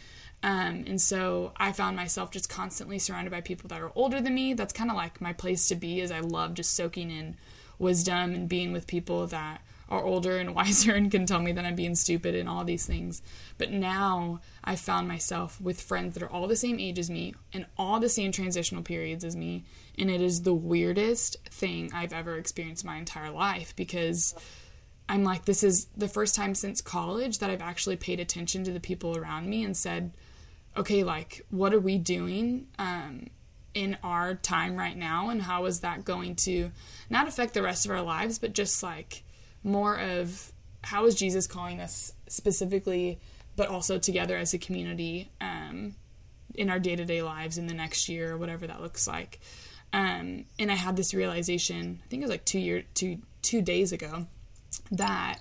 Um, 0.43 0.85
and 0.89 1.01
so 1.01 1.53
I 1.57 1.73
found 1.73 1.97
myself 1.97 2.33
just 2.33 2.49
constantly 2.49 2.99
surrounded 2.99 3.31
by 3.31 3.41
people 3.41 3.69
that 3.69 3.81
are 3.81 3.93
older 3.95 4.21
than 4.21 4.35
me. 4.35 4.55
That's 4.55 4.73
kind 4.73 4.91
of 4.91 4.97
like 4.97 5.21
my 5.21 5.33
place 5.33 5.69
to 5.69 5.77
be. 5.77 6.01
Is 6.01 6.11
I 6.11 6.21
love 6.21 6.55
just 6.55 6.75
soaking 6.75 7.11
in 7.11 7.37
wisdom 7.79 8.35
and 8.35 8.49
being 8.49 8.73
with 8.73 8.87
people 8.87 9.27
that 9.29 9.61
are 9.89 10.03
older 10.03 10.39
and 10.39 10.55
wiser 10.55 10.95
and 10.95 11.11
can 11.11 11.27
tell 11.27 11.41
me 11.41 11.53
that 11.53 11.65
I'm 11.65 11.77
being 11.77 11.95
stupid 11.95 12.35
and 12.35 12.49
all 12.49 12.65
these 12.65 12.87
things. 12.87 13.23
But 13.59 13.71
now 13.71 14.41
I 14.65 14.75
found 14.75 15.07
myself 15.07 15.61
with 15.61 15.81
friends 15.81 16.15
that 16.15 16.23
are 16.23 16.31
all 16.31 16.49
the 16.49 16.57
same 16.57 16.81
age 16.81 16.99
as 16.99 17.11
me 17.11 17.35
and 17.53 17.67
all 17.77 18.01
the 18.01 18.09
same 18.09 18.33
transitional 18.33 18.83
periods 18.83 19.25
as 19.25 19.37
me. 19.37 19.65
And 19.99 20.11
it 20.11 20.23
is 20.23 20.43
the 20.43 20.55
weirdest 20.55 21.37
thing 21.51 21.91
I've 21.95 22.13
ever 22.13 22.37
experienced 22.39 22.85
my 22.85 22.97
entire 22.97 23.31
life 23.31 23.77
because 23.77 24.35
I'm 25.13 25.25
like, 25.25 25.45
this 25.45 25.63
is 25.63 25.89
the 25.95 26.09
first 26.09 26.35
time 26.35 26.55
since 26.55 26.81
college 26.81 27.41
that 27.41 27.51
I've 27.51 27.61
actually 27.61 27.97
paid 27.97 28.19
attention 28.19 28.65
to 28.65 28.73
the 28.73 28.81
people 28.81 29.19
around 29.19 29.47
me 29.47 29.63
and 29.63 29.77
said, 29.77 30.11
okay, 30.75 31.05
like, 31.05 31.45
what 31.51 31.75
are 31.75 31.81
we 31.81 31.99
doing? 31.99 32.69
Um, 32.79 33.27
in 33.75 33.99
our 34.03 34.35
time 34.35 34.77
right 34.77 34.97
now 34.97 35.29
and 35.29 35.43
how 35.43 35.67
is 35.67 35.81
that 35.81 36.05
going 36.05 36.35
to 36.35 36.71
not 37.11 37.29
affect 37.29 37.53
the 37.55 37.63
rest 37.63 37.87
of 37.87 37.91
our 37.91 38.03
lives 38.03 38.39
but 38.39 38.53
just 38.53 38.83
like 38.83 39.23
more 39.65 39.99
of 39.99 40.53
how 40.83 41.07
is 41.07 41.15
jesus 41.15 41.47
calling 41.47 41.81
us 41.81 42.13
specifically 42.29 43.19
but 43.57 43.69
also 43.69 43.99
together 43.99 44.37
as 44.37 44.53
a 44.53 44.59
community 44.59 45.31
um, 45.41 45.95
in 46.55 46.69
our 46.69 46.79
day-to-day 46.79 47.23
lives 47.23 47.57
in 47.57 47.67
the 47.67 47.73
next 47.73 48.11
year 48.11 48.33
or 48.33 48.37
whatever 48.37 48.67
that 48.67 48.83
looks 48.83 49.09
like 49.09 49.41
um, 49.95 50.45
and 50.59 50.71
i 50.71 50.75
had 50.75 50.95
this 50.95 51.15
realization 51.15 51.99
i 52.05 52.09
think 52.09 52.21
it 52.21 52.27
was 52.27 52.31
like 52.31 52.45
two 52.45 52.61
year 52.61 52.85
two 52.93 53.17
two 53.41 53.63
days 53.63 53.91
ago 53.91 54.27
that 54.93 55.41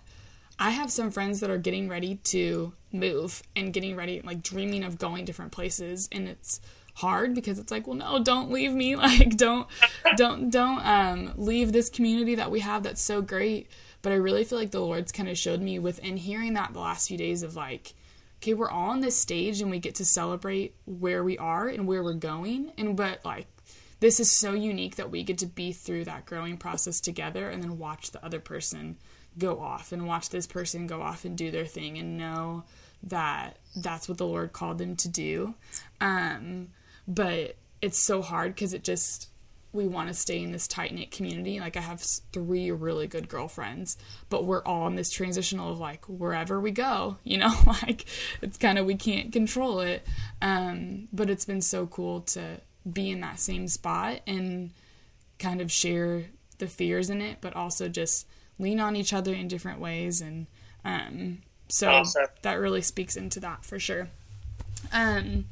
I 0.57 0.71
have 0.71 0.91
some 0.91 1.11
friends 1.11 1.39
that 1.39 1.49
are 1.49 1.57
getting 1.57 1.89
ready 1.89 2.15
to 2.15 2.73
move 2.91 3.41
and 3.55 3.73
getting 3.73 3.95
ready, 3.95 4.21
like 4.23 4.43
dreaming 4.43 4.83
of 4.83 4.97
going 4.97 5.25
different 5.25 5.51
places, 5.51 6.09
and 6.11 6.27
it's 6.27 6.61
hard 6.93 7.33
because 7.33 7.57
it's 7.59 7.71
like, 7.71 7.87
well, 7.87 7.97
no, 7.97 8.23
don't 8.23 8.51
leave 8.51 8.71
me, 8.71 8.95
like 8.97 9.37
don't, 9.37 9.67
don't, 10.17 10.49
don't 10.49 10.85
um, 10.85 11.33
leave 11.35 11.71
this 11.71 11.89
community 11.89 12.35
that 12.35 12.51
we 12.51 12.59
have 12.59 12.83
that's 12.83 13.01
so 13.01 13.21
great. 13.21 13.69
But 14.01 14.13
I 14.13 14.15
really 14.15 14.43
feel 14.43 14.57
like 14.57 14.71
the 14.71 14.79
Lord's 14.79 15.11
kind 15.11 15.29
of 15.29 15.37
showed 15.37 15.61
me 15.61 15.77
within 15.77 16.17
hearing 16.17 16.53
that 16.55 16.73
the 16.73 16.79
last 16.79 17.07
few 17.07 17.17
days 17.17 17.43
of 17.43 17.55
like, 17.55 17.93
okay, 18.37 18.53
we're 18.53 18.69
all 18.69 18.89
on 18.89 19.01
this 19.01 19.15
stage 19.15 19.61
and 19.61 19.69
we 19.69 19.79
get 19.79 19.95
to 19.95 20.05
celebrate 20.05 20.75
where 20.85 21.23
we 21.23 21.37
are 21.37 21.67
and 21.67 21.87
where 21.87 22.03
we're 22.03 22.13
going, 22.13 22.71
and 22.77 22.97
but 22.97 23.23
like 23.23 23.47
this 23.99 24.19
is 24.19 24.35
so 24.35 24.53
unique 24.53 24.95
that 24.95 25.11
we 25.11 25.21
get 25.21 25.37
to 25.37 25.45
be 25.45 25.71
through 25.71 26.03
that 26.05 26.25
growing 26.25 26.57
process 26.57 26.99
together 26.99 27.49
and 27.49 27.61
then 27.61 27.77
watch 27.77 28.11
the 28.11 28.25
other 28.25 28.39
person 28.39 28.97
go 29.37 29.59
off 29.59 29.91
and 29.91 30.07
watch 30.07 30.29
this 30.29 30.47
person 30.47 30.87
go 30.87 31.01
off 31.01 31.25
and 31.25 31.37
do 31.37 31.51
their 31.51 31.65
thing 31.65 31.97
and 31.97 32.17
know 32.17 32.63
that 33.03 33.57
that's 33.75 34.07
what 34.07 34.17
the 34.17 34.25
Lord 34.25 34.53
called 34.53 34.77
them 34.77 34.95
to 34.97 35.07
do. 35.07 35.55
Um, 35.99 36.69
but 37.07 37.55
it's 37.81 38.03
so 38.03 38.21
hard 38.21 38.53
because 38.53 38.73
it 38.73 38.83
just 38.83 39.29
we 39.73 39.87
want 39.87 40.09
to 40.09 40.13
stay 40.13 40.43
in 40.43 40.51
this 40.51 40.67
tight 40.67 40.93
knit 40.93 41.11
community. 41.11 41.59
Like 41.59 41.77
I 41.77 41.81
have 41.81 42.03
three 42.33 42.71
really 42.71 43.07
good 43.07 43.29
girlfriends, 43.29 43.97
but 44.29 44.43
we're 44.45 44.63
all 44.63 44.87
in 44.87 44.95
this 44.95 45.09
transitional 45.09 45.71
of 45.71 45.79
like 45.79 46.05
wherever 46.05 46.59
we 46.59 46.71
go, 46.71 47.17
you 47.23 47.37
know, 47.37 47.53
like 47.65 48.05
it's 48.41 48.57
kind 48.57 48.77
of 48.77 48.85
we 48.85 48.95
can't 48.95 49.31
control 49.31 49.79
it. 49.79 50.05
Um, 50.41 51.07
but 51.13 51.29
it's 51.29 51.45
been 51.45 51.61
so 51.61 51.87
cool 51.87 52.21
to 52.21 52.59
be 52.91 53.11
in 53.11 53.21
that 53.21 53.39
same 53.39 53.67
spot 53.67 54.19
and 54.27 54.71
kind 55.39 55.61
of 55.61 55.71
share 55.71 56.25
the 56.57 56.67
fears 56.67 57.09
in 57.09 57.21
it, 57.21 57.37
but 57.39 57.55
also 57.55 57.87
just 57.87 58.27
lean 58.61 58.79
on 58.79 58.95
each 58.95 59.11
other 59.13 59.33
in 59.33 59.47
different 59.47 59.79
ways. 59.79 60.21
And 60.21 60.47
um, 60.85 61.39
so 61.67 61.89
Awesome. 61.89 62.27
that 62.43 62.53
really 62.55 62.81
speaks 62.81 63.15
into 63.15 63.39
that 63.41 63.65
for 63.65 63.79
sure. 63.79 64.07
Um, 64.91 65.45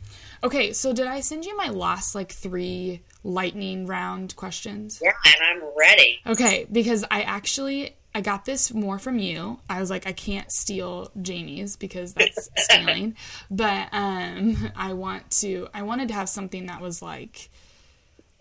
okay, 0.44 0.74
so 0.74 0.92
did 0.94 1.08
I 1.08 1.20
send 1.20 1.46
you 1.46 1.56
my 1.56 1.70
last 1.70 2.16
like 2.16 2.32
three 2.32 3.02
lightning 3.24 3.86
round 3.86 4.36
questions? 4.36 5.00
Yeah, 5.04 5.12
and 5.26 5.62
I'm 5.62 5.70
ready. 5.78 6.20
Okay, 6.26 6.66
because 6.72 7.06
I 7.12 7.22
actually 7.22 7.96
I 8.16 8.22
got 8.22 8.44
this 8.44 8.74
more 8.74 8.98
from 8.98 9.20
you. 9.20 9.60
I 9.70 9.80
was 9.80 9.92
like, 9.92 10.08
I 10.08 10.14
can't 10.14 10.52
steal 10.52 11.12
Jamie's 11.22 11.76
because 11.76 12.16
that's 12.16 12.50
stealing. 12.58 13.16
But 13.52 13.90
um 13.92 14.72
I 14.76 14.94
want 14.94 15.30
to 15.42 15.68
I 15.76 15.84
wanted 15.84 16.08
to 16.08 16.16
have 16.16 16.28
something 16.28 16.66
that 16.66 16.82
was 16.82 17.02
like 17.04 17.50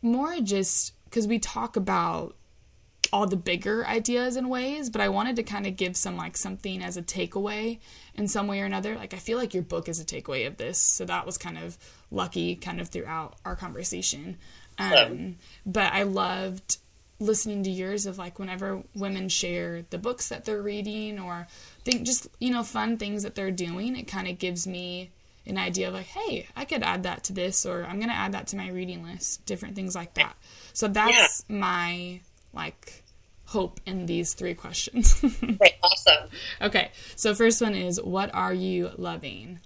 more 0.01 0.41
just 0.41 0.95
because 1.05 1.27
we 1.27 1.39
talk 1.39 1.77
about 1.77 2.35
all 3.13 3.27
the 3.27 3.37
bigger 3.37 3.87
ideas 3.87 4.37
and 4.37 4.51
ways, 4.51 4.91
but 4.91 5.01
I 5.01 5.09
wanted 5.09 5.37
to 5.37 5.43
kind 5.43 5.67
of 5.67 5.77
give 5.77 5.97
some 5.97 6.17
like 6.17 6.37
something 6.37 6.83
as 6.83 6.97
a 6.97 7.03
takeaway 7.03 7.79
in 8.15 8.29
some 8.29 8.47
way 8.47 8.61
or 8.61 8.65
another. 8.65 8.97
Like 8.97 9.15
I 9.15 9.19
feel 9.19 9.39
like 9.39 9.55
your 9.55 9.63
book 9.63 9.89
is 9.89 10.01
a 10.01 10.05
takeaway 10.05 10.47
of 10.47 10.57
this, 10.57 10.79
so 10.79 11.05
that 11.05 11.27
was 11.27 11.39
kind 11.39 11.59
of 11.59 11.79
lucky 12.11 12.55
kind 12.57 12.81
of 12.81 12.89
throughout 12.89 13.37
our 13.45 13.57
conversation. 13.57 14.37
Um, 14.79 15.37
but 15.67 15.93
I 15.93 16.05
loved 16.05 16.79
listening 17.21 17.65
to 17.65 17.71
yours 17.71 18.07
of 18.07 18.17
like 18.17 18.39
whenever 18.39 18.83
women 18.95 19.29
share 19.29 19.83
the 19.91 19.99
books 19.99 20.29
that 20.29 20.45
they're 20.45 20.63
reading 20.63 21.19
or 21.19 21.49
think 21.85 22.05
just 22.05 22.29
you 22.39 22.51
know 22.51 22.63
fun 22.63 22.97
things 22.97 23.23
that 23.23 23.35
they're 23.35 23.51
doing, 23.51 23.97
it 23.97 24.05
kind 24.05 24.29
of 24.29 24.39
gives 24.39 24.67
me 24.67 25.11
an 25.47 25.57
idea 25.57 25.89
of 25.89 25.95
like, 25.95 26.07
hey, 26.07 26.47
I 26.55 26.65
could 26.65 26.83
add 26.83 27.05
that 27.05 27.25
to 27.25 27.33
this, 27.33 27.65
or 27.65 27.85
I'm 27.85 27.99
gonna 27.99 28.13
add 28.13 28.33
that 28.33 28.49
to 28.49 28.57
my 28.57 28.69
reading 28.69 29.03
list, 29.03 29.45
different 29.47 29.75
things 29.75 29.95
like 29.95 30.15
that. 30.15 30.37
So 30.75 30.89
that's 30.89 31.45
my 31.49 32.21
like 32.59 33.05
hope 33.47 33.81
in 33.87 34.07
these 34.07 34.35
three 34.35 34.55
questions. 34.55 35.23
Okay, 35.43 35.77
awesome. 35.83 36.29
okay, 36.61 36.91
so 37.17 37.35
first 37.35 37.63
one 37.63 37.75
is, 37.75 38.01
what 38.03 38.35
are 38.35 38.53
you 38.53 38.91
loving? 38.97 39.61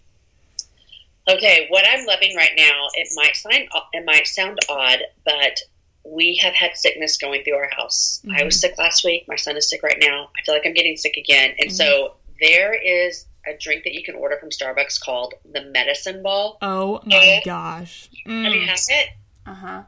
Okay, 1.28 1.66
what 1.68 1.84
I'm 1.88 2.06
loving 2.06 2.34
right 2.36 2.52
now, 2.56 2.88
it 2.94 3.08
might 3.14 3.36
sound 3.36 3.68
it 3.92 4.04
might 4.04 4.26
sound 4.26 4.58
odd, 4.68 5.00
but 5.24 5.58
we 6.04 6.36
have 6.42 6.54
had 6.54 6.76
sickness 6.76 7.16
going 7.16 7.44
through 7.44 7.56
our 7.56 7.70
house. 7.70 8.20
I 8.24 8.44
was 8.44 8.54
mm-hmm. 8.54 8.70
sick 8.70 8.78
last 8.78 9.04
week. 9.04 9.24
My 9.28 9.36
son 9.36 9.56
is 9.56 9.68
sick 9.68 9.82
right 9.82 9.98
now. 10.00 10.30
I 10.36 10.44
feel 10.44 10.54
like 10.54 10.66
I'm 10.66 10.74
getting 10.74 10.96
sick 10.96 11.16
again, 11.16 11.54
and 11.58 11.72
so 11.72 11.84
mm-hmm. 11.84 12.32
there 12.40 12.74
is 12.74 13.26
a 13.46 13.56
drink 13.58 13.84
that 13.84 13.94
you 13.94 14.02
can 14.02 14.14
order 14.14 14.36
from 14.36 14.50
Starbucks 14.50 15.00
called 15.00 15.34
the 15.52 15.62
Medicine 15.62 16.22
Ball. 16.22 16.58
Oh 16.62 17.00
my 17.04 17.42
gosh. 17.44 18.08
Have 18.26 18.54
you 18.54 18.66
had 18.66 18.78
mm. 18.78 18.90
it? 18.90 19.08
Uh 19.46 19.54
huh. 19.54 19.82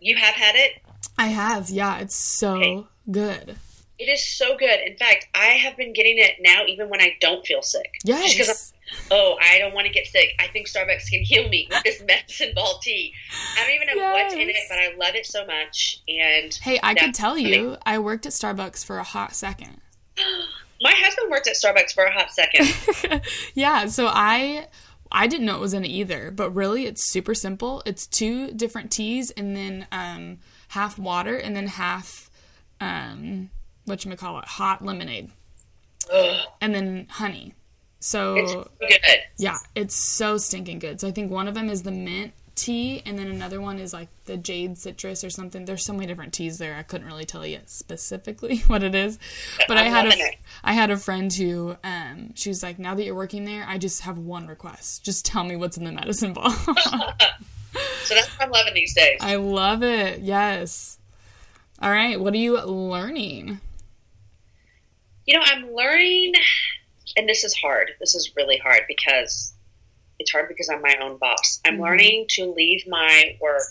You 0.00 0.16
have 0.16 0.34
had 0.34 0.54
it. 0.54 0.83
I 1.18 1.28
have, 1.28 1.70
yeah. 1.70 1.98
It's 1.98 2.16
so 2.16 2.54
Okay. 2.56 2.84
good. 3.10 3.56
It 3.98 4.04
is 4.08 4.26
so 4.26 4.56
good. 4.56 4.80
In 4.86 4.96
fact, 4.96 5.28
I 5.34 5.46
have 5.50 5.76
been 5.76 5.92
getting 5.92 6.18
it 6.18 6.32
now, 6.40 6.64
even 6.66 6.88
when 6.88 7.00
I 7.00 7.16
don't 7.20 7.46
feel 7.46 7.62
sick. 7.62 7.92
Just 8.04 8.38
Yes. 8.38 8.72
oh, 9.10 9.36
I 9.40 9.58
don't 9.58 9.72
want 9.72 9.86
to 9.86 9.92
get 9.92 10.06
sick. 10.08 10.30
I 10.40 10.48
think 10.48 10.66
Starbucks 10.68 11.08
can 11.10 11.22
heal 11.22 11.48
me 11.48 11.68
with 11.70 11.82
this 11.84 12.02
medicine 12.06 12.52
ball 12.56 12.80
tea. 12.82 13.14
I 13.56 13.62
don't 13.64 13.74
even 13.74 13.86
know 13.96 14.12
what's 14.12 14.34
in 14.34 14.48
it, 14.50 14.56
but 14.68 14.78
I 14.78 14.94
love 14.96 15.14
it 15.14 15.26
so 15.26 15.46
much. 15.46 16.00
And 16.08 16.52
Hey, 16.54 16.80
I 16.82 16.94
could 16.94 17.14
tell 17.14 17.34
funny. 17.36 17.54
you, 17.56 17.76
I 17.86 17.98
worked 18.00 18.26
at 18.26 18.32
Starbucks 18.32 18.84
for 18.84 18.98
a 18.98 19.04
hot 19.04 19.34
second. 19.36 19.80
my 20.80 20.92
husband 20.96 21.30
worked 21.30 21.46
at 21.46 21.54
Starbucks 21.54 21.92
for 21.92 22.04
a 22.04 22.12
hot 22.12 22.32
second. 22.32 23.22
yeah, 23.54 23.86
so 23.86 24.08
I 24.08 24.66
I 25.12 25.28
didn't 25.28 25.46
know 25.46 25.54
it 25.54 25.60
was 25.60 25.72
in 25.74 25.84
it 25.84 25.88
either, 25.88 26.32
but 26.32 26.50
really 26.50 26.86
it's 26.86 27.08
super 27.10 27.34
simple. 27.34 27.80
It's 27.86 28.06
two 28.08 28.50
different 28.52 28.90
teas 28.90 29.30
and 29.30 29.56
then 29.56 29.86
um, 29.92 30.38
half 30.74 30.98
water 30.98 31.36
and 31.36 31.54
then 31.54 31.68
half 31.68 32.30
um, 32.80 33.50
what 33.84 34.04
you 34.04 34.14
call 34.16 34.38
it, 34.40 34.44
hot 34.44 34.84
lemonade, 34.84 35.30
Ugh, 36.12 36.46
and 36.60 36.74
then 36.74 37.06
honey. 37.08 37.54
So 38.00 38.34
it's 38.36 38.52
good. 38.52 39.20
yeah, 39.38 39.56
it's 39.74 39.94
so 39.94 40.36
stinking 40.36 40.80
good. 40.80 41.00
So 41.00 41.08
I 41.08 41.10
think 41.10 41.30
one 41.30 41.48
of 41.48 41.54
them 41.54 41.70
is 41.70 41.82
the 41.82 41.90
mint 41.90 42.34
tea, 42.54 43.02
and 43.06 43.18
then 43.18 43.28
another 43.28 43.60
one 43.60 43.78
is 43.78 43.92
like 43.92 44.08
the 44.26 44.36
jade 44.36 44.76
citrus 44.76 45.24
or 45.24 45.30
something. 45.30 45.64
There's 45.64 45.84
so 45.84 45.92
many 45.92 46.06
different 46.06 46.32
teas 46.32 46.58
there. 46.58 46.76
I 46.76 46.82
couldn't 46.82 47.06
really 47.06 47.24
tell 47.24 47.46
you 47.46 47.60
specifically 47.66 48.58
what 48.66 48.82
it 48.82 48.94
is, 48.94 49.18
but 49.68 49.76
I 49.76 49.86
I'm 49.86 49.92
had 49.92 50.06
a 50.06 50.18
it. 50.18 50.36
I 50.62 50.72
had 50.72 50.90
a 50.90 50.96
friend 50.96 51.32
who 51.32 51.76
um 51.84 52.34
she 52.34 52.50
was 52.50 52.62
like, 52.62 52.78
now 52.78 52.94
that 52.94 53.04
you're 53.04 53.14
working 53.14 53.44
there, 53.44 53.64
I 53.66 53.78
just 53.78 54.02
have 54.02 54.18
one 54.18 54.46
request. 54.48 55.04
Just 55.04 55.24
tell 55.24 55.44
me 55.44 55.56
what's 55.56 55.76
in 55.76 55.84
the 55.84 55.92
medicine 55.92 56.32
ball. 56.32 56.52
So 58.02 58.14
that's 58.14 58.28
what 58.36 58.46
I'm 58.46 58.50
loving 58.50 58.74
these 58.74 58.94
days. 58.94 59.18
I 59.20 59.36
love 59.36 59.82
it. 59.82 60.20
Yes. 60.20 60.98
All 61.80 61.90
right. 61.90 62.20
What 62.20 62.34
are 62.34 62.38
you 62.38 62.60
learning? 62.60 63.60
You 65.26 65.38
know, 65.38 65.44
I'm 65.44 65.72
learning, 65.72 66.34
and 67.16 67.28
this 67.28 67.44
is 67.44 67.54
hard. 67.54 67.92
This 67.98 68.14
is 68.14 68.32
really 68.36 68.58
hard 68.58 68.82
because 68.86 69.54
it's 70.18 70.30
hard 70.30 70.48
because 70.48 70.68
I'm 70.68 70.82
my 70.82 70.96
own 71.00 71.16
boss. 71.18 71.60
I'm 71.64 71.78
Mhm. 71.78 71.82
learning 71.82 72.26
to 72.30 72.52
leave 72.52 72.86
my 72.86 73.36
work 73.40 73.70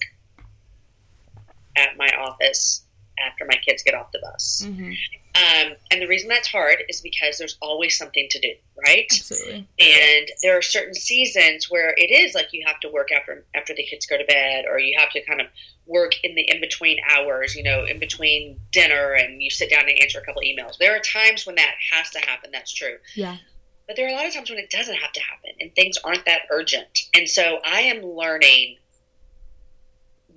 at 1.76 1.96
my 1.98 2.10
office 2.18 2.86
after 3.26 3.46
my 3.46 3.58
kids 3.66 3.84
get 3.84 3.94
off 3.94 4.12
the 4.12 4.20
bus. 4.20 4.64
hmm 4.66 4.92
Um, 5.36 5.74
and 5.90 6.00
the 6.00 6.08
reason 6.08 6.30
that's 6.30 6.48
hard 6.48 6.84
is 6.90 7.02
because 7.02 7.40
there's 7.40 7.58
always 7.60 7.98
something 7.98 8.28
to 8.30 8.40
do, 8.40 8.54
right? 8.86 9.08
Absolutely. 9.12 9.68
And 9.80 10.28
there 10.44 10.56
are 10.56 10.62
certain 10.62 10.94
seasons 10.94 11.72
where 11.72 11.94
it 11.98 12.12
is 12.12 12.36
like 12.36 12.50
you 12.52 12.64
have 12.68 12.80
to 12.82 12.90
work 12.90 13.12
after 13.12 13.44
after 13.56 13.74
the 13.74 13.84
kids 13.84 14.06
go 14.06 14.18
to 14.18 14.26
bed, 14.26 14.66
or 14.70 14.80
you 14.80 14.98
have 15.00 15.10
to 15.12 15.22
kind 15.26 15.42
of 15.42 15.48
work 15.88 16.14
in 16.24 16.36
the 16.36 16.44
in 16.50 16.62
between 16.62 16.98
hours, 17.10 17.56
you 17.56 17.64
know, 17.64 17.84
in 17.84 18.00
between 18.00 18.60
dinner, 18.72 19.14
and 19.14 19.42
you 19.42 19.50
sit 19.50 19.72
down 19.72 19.90
and 19.90 20.00
answer 20.00 20.20
a 20.20 20.26
couple 20.26 20.44
emails. 20.44 20.78
There 20.78 20.96
are 20.96 21.00
times 21.00 21.48
when 21.48 21.56
that 21.56 21.76
has 21.92 22.12
to 22.12 22.20
happen. 22.20 22.52
That's 22.52 22.72
true. 22.72 22.98
Yeah. 23.16 23.38
But 23.88 23.96
there 23.98 24.06
are 24.06 24.10
a 24.10 24.16
lot 24.16 24.26
of 24.26 24.34
times 24.34 24.50
when 24.50 24.60
it 24.60 24.70
doesn't 24.70 24.96
have 24.96 25.12
to 25.12 25.20
happen, 25.20 25.52
and 25.60 25.74
things 25.76 25.98
aren't 26.04 26.26
that 26.26 26.44
urgent. 26.52 27.00
And 27.14 27.28
so 27.28 27.60
I 27.66 27.82
am 27.82 28.02
learning 28.04 28.78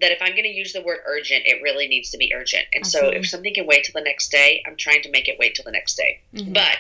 that 0.00 0.10
if 0.10 0.18
I'm 0.20 0.32
going 0.32 0.44
to 0.44 0.48
use 0.48 0.72
the 0.72 0.82
word 0.82 0.98
urgent, 1.06 1.42
it 1.46 1.62
really 1.62 1.88
needs 1.88 2.10
to 2.10 2.18
be 2.18 2.32
urgent. 2.34 2.64
And 2.74 2.86
so 2.86 3.08
if 3.08 3.28
something 3.28 3.54
can 3.54 3.66
wait 3.66 3.84
till 3.84 3.94
the 3.94 4.04
next 4.04 4.30
day, 4.30 4.62
I'm 4.66 4.76
trying 4.76 5.02
to 5.02 5.10
make 5.10 5.28
it 5.28 5.36
wait 5.38 5.54
till 5.54 5.64
the 5.64 5.70
next 5.72 5.96
day. 5.96 6.20
Mhm. 6.34 6.52
But 6.52 6.76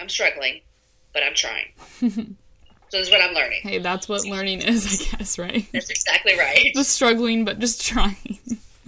I'm 0.00 0.08
struggling, 0.08 0.60
but 1.12 1.22
I'm 1.22 1.34
trying. 1.34 1.68
so 2.00 2.08
this 2.92 3.06
is 3.06 3.10
what 3.10 3.20
I'm 3.20 3.34
learning. 3.34 3.60
Hey, 3.62 3.78
that's 3.78 4.08
what 4.08 4.24
learning 4.24 4.62
is, 4.62 4.86
I 4.86 5.16
guess, 5.16 5.38
right? 5.38 5.66
That's 5.72 5.90
exactly 5.90 6.36
right. 6.38 6.72
just 6.74 6.90
struggling, 6.90 7.44
but 7.44 7.58
just 7.58 7.86
trying. 7.86 8.38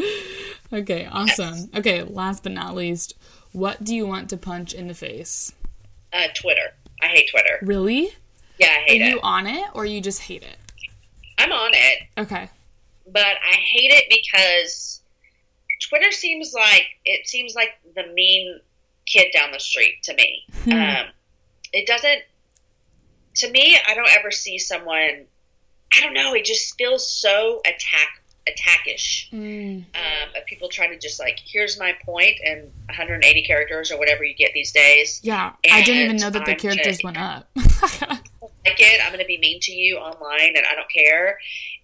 okay, 0.73 1.07
awesome. 1.11 1.71
Okay, 1.77 2.03
last 2.03 2.43
but 2.43 2.53
not 2.53 2.75
least, 2.75 3.15
what 3.53 3.85
do 3.85 3.95
you 3.95 4.07
want 4.07 4.31
to 4.31 4.37
punch 4.37 4.73
in 4.75 4.89
the 4.89 4.95
face? 4.95 5.53
Uh, 6.13 6.29
Twitter. 6.35 6.75
I 7.01 7.07
hate 7.09 7.31
Twitter. 7.31 7.59
Really? 7.63 8.11
Yeah, 8.59 8.69
I 8.69 8.77
Are 8.77 8.85
hate 8.87 9.03
you 9.03 9.21
on 9.23 9.47
it 9.47 9.65
or 9.75 9.85
you 9.87 10.01
just 10.01 10.23
hate 10.23 10.43
it? 10.43 10.57
I'm 11.39 11.53
on 11.53 11.71
it, 11.75 12.03
Okay. 12.19 12.49
But 13.13 13.27
I 13.27 13.55
hate 13.57 13.91
it 13.93 14.05
because 14.09 15.01
Twitter 15.89 16.11
seems 16.11 16.53
like 16.55 16.85
it 17.05 17.29
seems 17.29 17.55
like 17.55 17.71
the 17.95 18.05
mean 18.15 18.61
kid 19.07 19.27
down 19.33 19.53
the 19.53 19.61
street 19.61 19.95
to 20.05 20.15
me. 20.15 20.45
Hmm. 20.65 20.73
Um, 20.73 21.07
it 21.73 21.87
doesn't. 21.87 22.23
To 23.37 23.51
me, 23.51 23.79
I 23.89 23.95
don't 23.95 24.11
ever 24.19 24.31
see 24.31 24.59
someone. 24.59 25.27
I 25.97 26.01
don't 26.01 26.15
know. 26.15 26.35
It 26.35 26.45
just 26.45 26.77
feels 26.77 27.11
so 27.11 27.61
attack 27.67 28.09
attackish. 28.47 29.31
Mm, 29.33 29.85
Um, 29.95 30.29
of 30.37 30.45
people 30.47 30.69
trying 30.69 30.91
to 30.91 30.99
just 30.99 31.21
like, 31.21 31.39
here's 31.45 31.79
my 31.79 31.95
point, 32.05 32.37
and 32.45 32.71
180 32.87 33.43
characters 33.45 33.93
or 33.93 33.99
whatever 33.99 34.25
you 34.25 34.35
get 34.35 34.53
these 34.53 34.73
days. 34.73 35.21
yeah, 35.23 35.53
I 35.71 35.83
didn't 35.83 36.03
even 36.03 36.17
know 36.17 36.31
that 36.31 36.45
the 36.45 36.53
I'm 36.53 36.59
characters 36.59 36.85
just- 36.99 37.05
went 37.05 37.19
up. 37.19 37.49
like 37.57 38.81
it. 38.81 39.01
I'm 39.05 39.13
going 39.13 39.21
to 39.21 39.27
be 39.27 39.39
mean 39.39 39.61
to 39.61 39.73
you 39.73 39.97
online, 39.99 40.57
and 40.57 40.65
I 40.71 40.75
don't 40.75 40.91
care. 40.91 41.39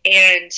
And 0.05 0.51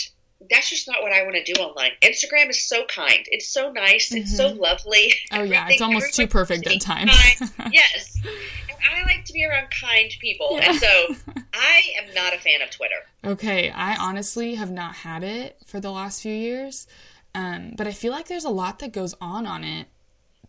that's 0.49 0.70
just 0.70 0.88
not 0.88 1.03
what 1.03 1.12
I 1.12 1.22
want 1.24 1.36
to 1.36 1.53
do 1.53 1.61
online. 1.61 1.91
Instagram 2.03 2.49
is 2.49 2.62
so 2.62 2.84
kind. 2.86 3.26
It's 3.30 3.49
so 3.49 3.70
nice. 3.72 4.12
It's 4.12 4.34
so 4.36 4.49
lovely. 4.49 5.12
oh 5.32 5.43
yeah, 5.43 5.66
it's 5.68 5.82
almost 5.82 6.14
too 6.14 6.26
perfect 6.26 6.66
at 6.66 6.80
times. 6.80 7.11
yes. 7.72 8.16
And 8.24 8.78
I 8.97 9.03
like 9.05 9.24
to 9.26 9.32
be 9.32 9.45
around 9.45 9.68
kind 9.70 10.11
people. 10.20 10.59
Yeah. 10.61 10.70
And 10.70 10.78
so 10.80 11.14
I 11.53 11.82
am 12.01 12.14
not 12.14 12.34
a 12.34 12.38
fan 12.38 12.62
of 12.62 12.70
Twitter. 12.70 12.95
okay, 13.24 13.70
I 13.70 13.97
honestly 13.97 14.55
have 14.55 14.70
not 14.70 14.95
had 14.97 15.22
it 15.22 15.59
for 15.66 15.78
the 15.80 15.91
last 15.91 16.22
few 16.22 16.32
years, 16.32 16.86
um, 17.34 17.74
but 17.76 17.86
I 17.86 17.93
feel 17.93 18.12
like 18.12 18.28
there's 18.28 18.45
a 18.47 18.51
lot 18.51 18.78
that 18.78 18.93
goes 18.93 19.14
on 19.20 19.47
on 19.47 19.62
it 19.64 19.88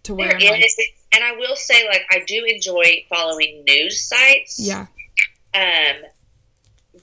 to 0.04 0.16
where 0.16 0.30
There 0.40 0.54
I'm 0.54 0.62
like, 0.62 0.70
and 1.14 1.24
I 1.24 1.34
will 1.34 1.56
say, 1.58 1.86
like, 1.88 2.04
I 2.10 2.24
do 2.26 2.44
enjoy 2.48 3.06
following 3.10 3.64
news 3.68 4.02
sites. 4.02 4.58
yeah, 4.60 4.88
Um, 5.54 6.02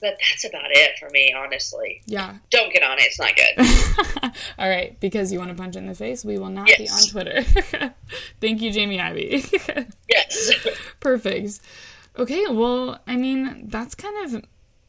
but 0.01 0.17
that's 0.19 0.45
about 0.45 0.71
it 0.71 0.97
for 0.99 1.09
me, 1.09 1.33
honestly. 1.37 2.01
Yeah. 2.05 2.35
Don't 2.51 2.71
get 2.73 2.83
on 2.83 2.97
it; 2.99 3.03
it's 3.03 3.19
not 3.19 3.35
good. 3.35 4.31
All 4.59 4.69
right, 4.69 4.99
because 4.99 5.31
you 5.31 5.39
want 5.39 5.49
to 5.51 5.55
punch 5.55 5.75
in 5.75 5.85
the 5.87 5.95
face, 5.95 6.23
we 6.25 6.37
will 6.37 6.49
not 6.49 6.67
Yes. 6.69 6.77
be 6.77 6.89
on 6.89 7.23
Twitter. 7.23 7.93
Thank 8.41 8.61
you, 8.61 8.71
Jamie 8.71 8.99
Ivey. 8.99 9.43
yes. 10.09 10.51
Perfect. 10.99 11.59
Okay, 12.17 12.45
well, 12.49 12.99
I 13.07 13.15
mean, 13.15 13.67
that's 13.69 13.95
kind 13.95 14.33
of 14.35 14.45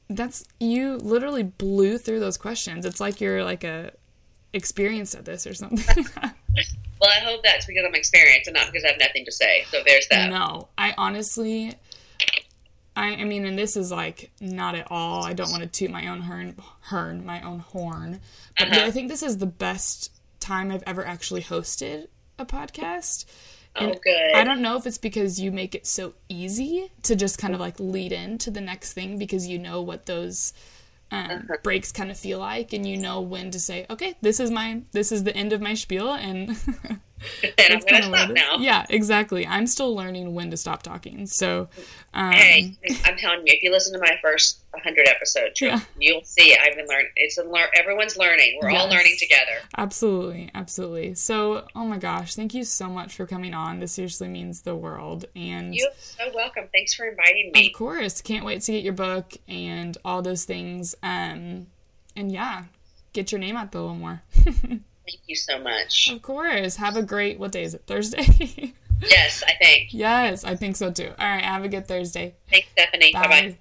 that's 0.08 0.44
you 0.58 0.96
literally 0.96 1.44
blew 1.44 1.96
through 1.98 2.20
those 2.20 2.36
questions. 2.36 2.84
It's 2.84 3.00
like 3.00 3.20
you're 3.20 3.44
like 3.44 3.62
a 3.64 3.92
experienced 4.52 5.14
at 5.14 5.24
this 5.24 5.46
or 5.46 5.54
something. 5.54 6.04
well, 7.00 7.11
I 7.11 7.20
hope 7.20 7.42
that's 7.44 7.66
because 7.66 7.84
I'm 7.86 7.94
experienced 7.94 8.48
and 8.48 8.56
not 8.56 8.66
because 8.66 8.84
I 8.84 8.88
have 8.88 8.98
nothing 8.98 9.24
to 9.24 9.32
say. 9.32 9.64
So 9.70 9.80
there's 9.86 10.08
that. 10.08 10.30
no, 10.30 10.68
I 10.76 10.94
honestly 10.98 11.74
I, 13.01 13.07
I 13.16 13.24
mean, 13.24 13.44
and 13.46 13.59
this 13.59 13.76
is 13.76 13.90
like 13.90 14.30
not 14.40 14.74
at 14.74 14.86
all. 14.90 15.24
I 15.24 15.32
don't 15.32 15.51
want 15.51 15.62
to 15.62 15.68
toot 15.68 15.90
my 15.90 16.07
own 16.09 16.20
horn, 16.20 16.55
horn 16.82 17.24
my 17.24 17.40
own 17.42 17.61
horn, 17.61 18.20
but 18.59 18.68
Uh-huh. 18.68 18.86
I 18.86 18.90
think 18.90 19.09
this 19.09 19.22
is 19.22 19.38
the 19.38 19.46
best 19.46 20.12
time 20.40 20.70
I've 20.70 20.84
ever 20.86 21.05
actually 21.07 21.42
hosted 21.42 22.09
a 22.38 22.44
podcast. 22.46 23.24
Oh, 23.76 23.92
good. 24.03 24.32
I 24.34 24.42
don't 24.44 24.61
know 24.62 24.76
if 24.76 24.86
it's 24.86 24.98
because 24.98 25.40
you 25.40 25.53
make 25.53 25.74
it 25.74 25.86
so 25.86 26.14
easy 26.28 26.90
to 27.05 27.14
just 27.14 27.38
kind 27.38 27.55
of 27.55 27.61
like 27.61 27.78
lead 27.78 28.12
into 28.12 28.51
the 28.51 28.61
next 28.61 28.92
thing 28.94 29.16
because 29.16 29.46
you 29.46 29.59
know 29.59 29.80
what 29.80 30.07
those 30.07 30.53
um, 31.12 31.30
Uh-huh. 31.30 31.57
breaks 31.62 31.92
kind 31.92 32.11
of 32.11 32.18
feel 32.18 32.38
like, 32.40 32.72
and 32.72 32.84
you 32.86 32.96
know 32.96 33.20
when 33.20 33.51
to 33.53 33.61
say, 33.61 33.86
"Okay, 33.88 34.16
this 34.22 34.40
is 34.40 34.51
my 34.51 34.82
this 34.92 35.11
is 35.12 35.24
the 35.24 35.36
end 35.36 35.53
of 35.53 35.61
my 35.61 35.74
spiel," 35.74 36.12
and 36.12 36.57
and 37.42 37.72
I'm 37.74 37.80
gonna 37.80 38.02
stop 38.04 38.30
now. 38.30 38.56
Yeah, 38.58 38.86
exactly. 38.88 39.46
I'm 39.46 39.66
still 39.66 39.94
learning 39.94 40.34
when 40.34 40.50
to 40.50 40.56
stop 40.56 40.82
talking. 40.82 41.26
So, 41.26 41.68
um, 42.14 42.32
Hey, 42.32 42.76
I'm 43.04 43.16
telling 43.16 43.40
you, 43.46 43.52
if 43.54 43.62
you 43.62 43.70
listen 43.70 43.92
to 43.92 43.98
my 43.98 44.16
first 44.22 44.60
100 44.72 45.08
episodes, 45.08 45.60
you'll, 45.60 45.70
Yeah. 45.72 45.80
you'll 45.98 46.24
see 46.24 46.56
I've 46.56 46.76
been 46.76 46.86
learning. 46.86 47.10
It's 47.16 47.38
a 47.38 47.44
lear- 47.44 47.70
everyone's 47.74 48.16
learning. 48.16 48.58
We're 48.62 48.70
all 48.70 48.88
learning 48.88 49.16
together. 49.18 49.58
Absolutely, 49.76 50.50
absolutely. 50.54 51.14
So, 51.14 51.66
oh 51.74 51.84
my 51.84 51.98
gosh, 51.98 52.34
thank 52.34 52.54
you 52.54 52.64
so 52.64 52.88
much 52.88 53.14
for 53.14 53.26
coming 53.26 53.52
on. 53.54 53.80
This 53.80 53.92
seriously 53.92 54.28
means 54.28 54.62
the 54.62 54.74
world. 54.76 55.24
And 55.36 55.74
You're 55.74 55.90
so 55.98 56.30
welcome. 56.34 56.68
Thanks 56.72 56.94
for 56.94 57.06
inviting 57.06 57.50
me. 57.52 57.66
of 57.68 57.72
course, 57.74 58.20
can't 58.22 58.44
wait 58.44 58.62
to 58.62 58.72
get 58.72 58.82
your 58.82 58.92
book 58.94 59.32
and 59.48 59.96
all 60.04 60.22
those 60.22 60.44
things. 60.44 60.94
Um, 61.02 61.66
and 62.16 62.32
yeah, 62.32 62.64
get 63.12 63.32
your 63.32 63.38
name 63.38 63.56
out 63.56 63.72
there 63.72 63.80
a 63.80 63.84
little 63.84 63.96
more. 63.98 64.22
Thank 65.07 65.20
you 65.26 65.34
so 65.36 65.59
much. 65.59 66.11
of 66.12 66.22
course. 66.22 66.76
Have 66.76 66.96
a 66.96 67.03
great. 67.03 67.38
What 67.38 67.53
day 67.53 67.64
is 67.64 67.74
it? 67.74 67.84
Thursday. 67.86 68.74
Yes, 69.03 69.42
I 69.46 69.55
think. 69.55 69.94
yes, 69.94 70.44
I 70.44 70.57
think 70.57 70.76
so 70.76 70.90
too. 70.90 71.09
All 71.18 71.26
right, 71.26 71.42
have 71.42 71.64
a 71.64 71.70
good 71.70 71.88
Thursday. 71.88 72.34
Thanks, 72.51 72.68
Stephanie. 72.72 73.14
Bye 73.14 73.26
bye. 73.28 73.57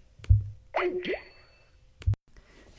Bye. 0.75 1.13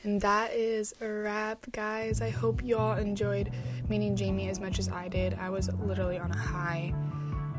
And 0.03 0.21
that 0.21 0.53
is 0.53 0.93
a 1.01 1.07
wrap, 1.07 1.65
guys. 1.71 2.21
I 2.21 2.29
hope 2.29 2.63
you 2.63 2.77
all 2.77 2.93
enjoyed 2.93 3.51
meeting 3.89 4.15
Jamie 4.15 4.47
as 4.49 4.59
much 4.59 4.77
as 4.77 4.89
I 4.89 5.07
did. 5.07 5.33
I 5.35 5.49
was 5.49 5.71
literally 5.73 6.19
on 6.19 6.29
a 6.29 6.37
high 6.37 6.93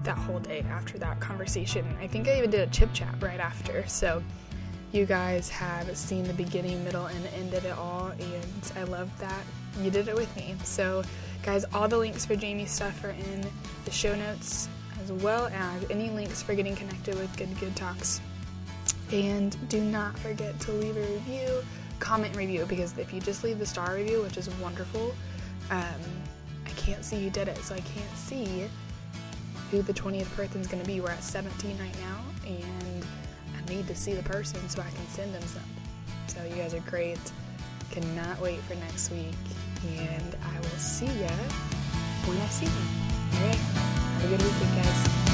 that 0.05 0.19
whole 0.19 0.39
day 0.39 0.65
after 0.69 0.99
that 0.99 1.21
conversation. 1.21 1.85
I 2.01 2.07
think 2.07 2.29
I 2.29 2.39
even 2.39 2.51
did 2.51 2.61
a 2.61 2.71
chip 2.73 2.93
chat 2.93 3.15
right 3.21 3.41
after. 3.41 3.85
So 3.89 4.23
you 4.93 5.07
guys 5.07 5.49
have 5.49 5.97
seen 5.97 6.25
the 6.25 6.35
beginning, 6.35 6.85
middle, 6.85 7.07
and 7.07 7.27
end 7.29 7.55
of 7.55 7.65
it 7.65 7.77
all, 7.77 8.13
and 8.19 8.73
I 8.77 8.83
love 8.85 9.11
that 9.19 9.43
you 9.81 9.91
did 9.91 10.07
it 10.07 10.15
with 10.15 10.35
me. 10.37 10.55
So, 10.65 11.03
guys, 11.43 11.65
all 11.73 11.89
the 11.89 11.97
links 11.97 12.27
for 12.27 12.37
Jamie's 12.37 12.71
stuff 12.71 13.03
are 13.03 13.11
in 13.11 13.47
the 13.87 13.91
show 13.91 14.15
notes, 14.15 14.69
as 15.03 15.11
well 15.11 15.47
as 15.47 15.91
any 15.91 16.11
links 16.11 16.43
for 16.43 16.55
getting 16.55 16.77
connected 16.77 17.15
with 17.15 17.35
Good 17.37 17.59
Good 17.59 17.75
Talks. 17.75 18.21
And 19.11 19.57
do 19.69 19.81
not 19.83 20.19
forget 20.19 20.59
to 20.61 20.73
leave 20.73 20.97
a 20.97 21.01
review, 21.01 21.63
comment 21.99 22.37
review, 22.37 22.67
because 22.67 22.97
if 22.99 23.15
you 23.15 23.21
just 23.21 23.45
leave 23.45 23.59
the 23.59 23.67
star 23.67 23.95
review, 23.95 24.23
which 24.23 24.37
is 24.37 24.51
wonderful, 24.57 25.15
um, 25.71 26.01
I 26.67 26.71
can't 26.77 27.03
see 27.05 27.25
who 27.25 27.31
did 27.31 27.49
it, 27.49 27.57
so 27.59 27.75
I 27.75 27.81
can't 27.81 28.17
see 28.17 28.69
who 29.71 29.81
the 29.81 29.95
20th 29.95 30.31
person's 30.37 30.67
going 30.67 30.83
to 30.83 30.87
be. 30.87 31.01
We're 31.01 31.11
at 31.11 31.25
17 31.25 31.79
right 31.79 31.97
now, 32.01 32.21
and 32.47 32.92
I 33.67 33.71
need 33.75 33.87
to 33.89 33.95
see 33.95 34.15
the 34.15 34.23
person 34.23 34.69
so 34.69 34.83
I 34.83 34.91
can 34.91 35.07
send 35.09 35.35
them 35.35 35.43
something. 35.43 35.71
So 36.27 36.45
you 36.45 36.57
guys 36.57 36.75
are 36.75 36.81
great. 36.81 37.19
Cannot 37.91 38.41
wait 38.41 38.61
for 38.61 38.75
next 38.77 39.11
week, 39.11 39.35
and 39.87 40.37
I 40.43 40.59
will 40.61 40.79
see 40.79 41.07
ya 41.07 41.29
when 42.27 42.39
I 42.39 42.47
see 42.47 42.67
you. 42.67 42.73
All 43.39 43.47
right, 43.47 43.55
have 43.55 44.25
a 44.25 44.29
good 44.29 44.43
weekend, 44.43 44.83
guys. 44.83 45.32